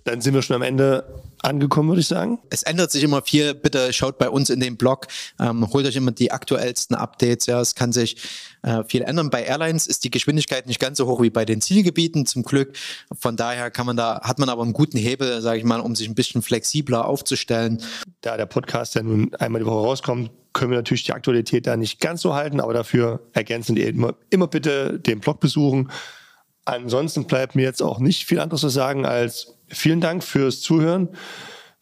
Dann 0.05 0.21
sind 0.21 0.35
wir 0.35 0.43
schon 0.43 0.57
am 0.57 0.63
Ende 0.63 1.23
angekommen, 1.43 1.89
würde 1.89 2.01
ich 2.01 2.07
sagen. 2.07 2.39
Es 2.51 2.63
ändert 2.63 2.91
sich 2.91 3.03
immer 3.03 3.23
viel. 3.23 3.55
Bitte 3.55 3.93
schaut 3.93 4.19
bei 4.19 4.29
uns 4.29 4.51
in 4.51 4.61
den 4.61 4.77
Blog, 4.77 5.07
ähm, 5.41 5.71
holt 5.73 5.87
euch 5.87 5.97
immer 5.97 6.13
die 6.13 6.31
aktuellsten 6.31 6.95
Updates. 6.95 7.47
Ja, 7.47 7.61
es 7.61 7.75
kann 7.75 7.93
sich 7.93 8.17
äh, 8.63 8.85
viel 8.85 9.03
ändern. 9.03 9.31
Bei 9.31 9.43
Airlines 9.45 9.87
ist 9.87 10.05
die 10.05 10.11
Geschwindigkeit 10.11 10.67
nicht 10.67 10.79
ganz 10.79 10.99
so 10.99 11.07
hoch 11.07 11.23
wie 11.23 11.31
bei 11.31 11.45
den 11.45 11.61
Zielgebieten, 11.61 12.27
zum 12.27 12.43
Glück. 12.43 12.77
Von 13.19 13.37
daher 13.37 13.71
kann 13.71 13.87
man 13.87 13.97
da, 13.97 14.21
hat 14.23 14.39
man 14.39 14.49
aber 14.49 14.63
einen 14.63 14.75
guten 14.75 14.99
Hebel, 14.99 15.41
sage 15.41 15.59
ich 15.59 15.65
mal, 15.65 15.81
um 15.81 15.97
sich 15.97 16.09
ein 16.09 16.15
bisschen 16.15 16.43
flexibler 16.43 17.07
aufzustellen. 17.07 17.83
Da 18.21 18.37
der 18.37 18.47
Podcast 18.47 18.95
ja 18.95 19.03
nun 19.03 19.35
einmal 19.35 19.61
die 19.61 19.67
Woche 19.67 19.87
rauskommt, 19.87 20.31
können 20.53 20.71
wir 20.71 20.79
natürlich 20.79 21.05
die 21.05 21.13
Aktualität 21.13 21.67
da 21.67 21.77
nicht 21.77 22.01
ganz 22.01 22.21
so 22.23 22.35
halten, 22.35 22.61
aber 22.61 22.73
dafür 22.73 23.21
ergänzend 23.33 23.79
immer, 23.79 24.15
immer 24.31 24.47
bitte 24.47 25.01
den 25.01 25.21
Blog 25.21 25.41
besuchen. 25.41 25.91
Ansonsten 26.65 27.25
bleibt 27.25 27.57
mir 27.57 27.63
jetzt 27.63 27.83
auch 27.83 27.99
nicht 27.99 28.25
viel 28.25 28.41
anderes 28.41 28.63
zu 28.63 28.69
sagen 28.69 29.05
als 29.05 29.55
vielen 29.69 30.01
Dank 30.01 30.25
fürs 30.25 30.61
Zuhören. 30.61 31.09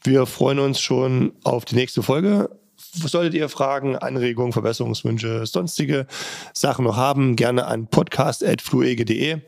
Wir 0.05 0.27
freuen 0.27 0.59
uns 0.59 0.81
schon 0.81 1.33
auf 1.45 1.65
die 1.65 1.77
nächste 1.77 2.03
Folge. 2.03 2.51
Solltet 2.77 3.35
ihr 3.35 3.49
Fragen, 3.49 3.97
Anregungen, 3.97 4.53
Verbesserungswünsche, 4.53 5.47
sonstige 5.47 6.07
Sachen 6.53 6.85
noch 6.85 6.97
haben, 6.97 7.37
gerne 7.37 7.67
an 7.67 7.87
podcast.fluege.de. 7.87 9.39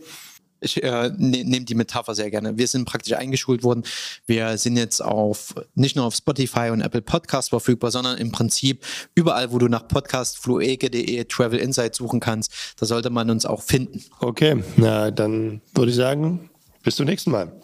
ich 0.60 0.82
äh, 0.82 1.10
ne, 1.16 1.44
nehme 1.44 1.64
die 1.64 1.74
Metapher 1.74 2.14
sehr 2.14 2.30
gerne. 2.30 2.56
Wir 2.56 2.68
sind 2.68 2.84
praktisch 2.84 3.14
eingeschult 3.14 3.64
worden. 3.64 3.82
Wir 4.26 4.56
sind 4.56 4.76
jetzt 4.76 5.02
auf 5.02 5.54
nicht 5.74 5.96
nur 5.96 6.06
auf 6.06 6.14
Spotify 6.14 6.70
und 6.70 6.80
Apple 6.80 7.02
Podcast 7.02 7.50
verfügbar, 7.50 7.90
sondern 7.90 8.16
im 8.16 8.30
Prinzip 8.30 8.84
überall, 9.14 9.52
wo 9.52 9.58
du 9.58 9.66
nach 9.66 9.88
Podcast 9.88 10.38
fluege.de 10.38 11.24
Travel 11.24 11.58
Insight 11.58 11.96
suchen 11.96 12.20
kannst, 12.20 12.52
da 12.78 12.86
sollte 12.86 13.10
man 13.10 13.28
uns 13.28 13.44
auch 13.44 13.62
finden. 13.62 14.02
Okay, 14.20 14.62
na 14.76 15.10
dann 15.10 15.60
würde 15.74 15.90
ich 15.90 15.96
sagen, 15.96 16.48
bis 16.84 16.96
zum 16.96 17.06
nächsten 17.06 17.32
Mal. 17.32 17.63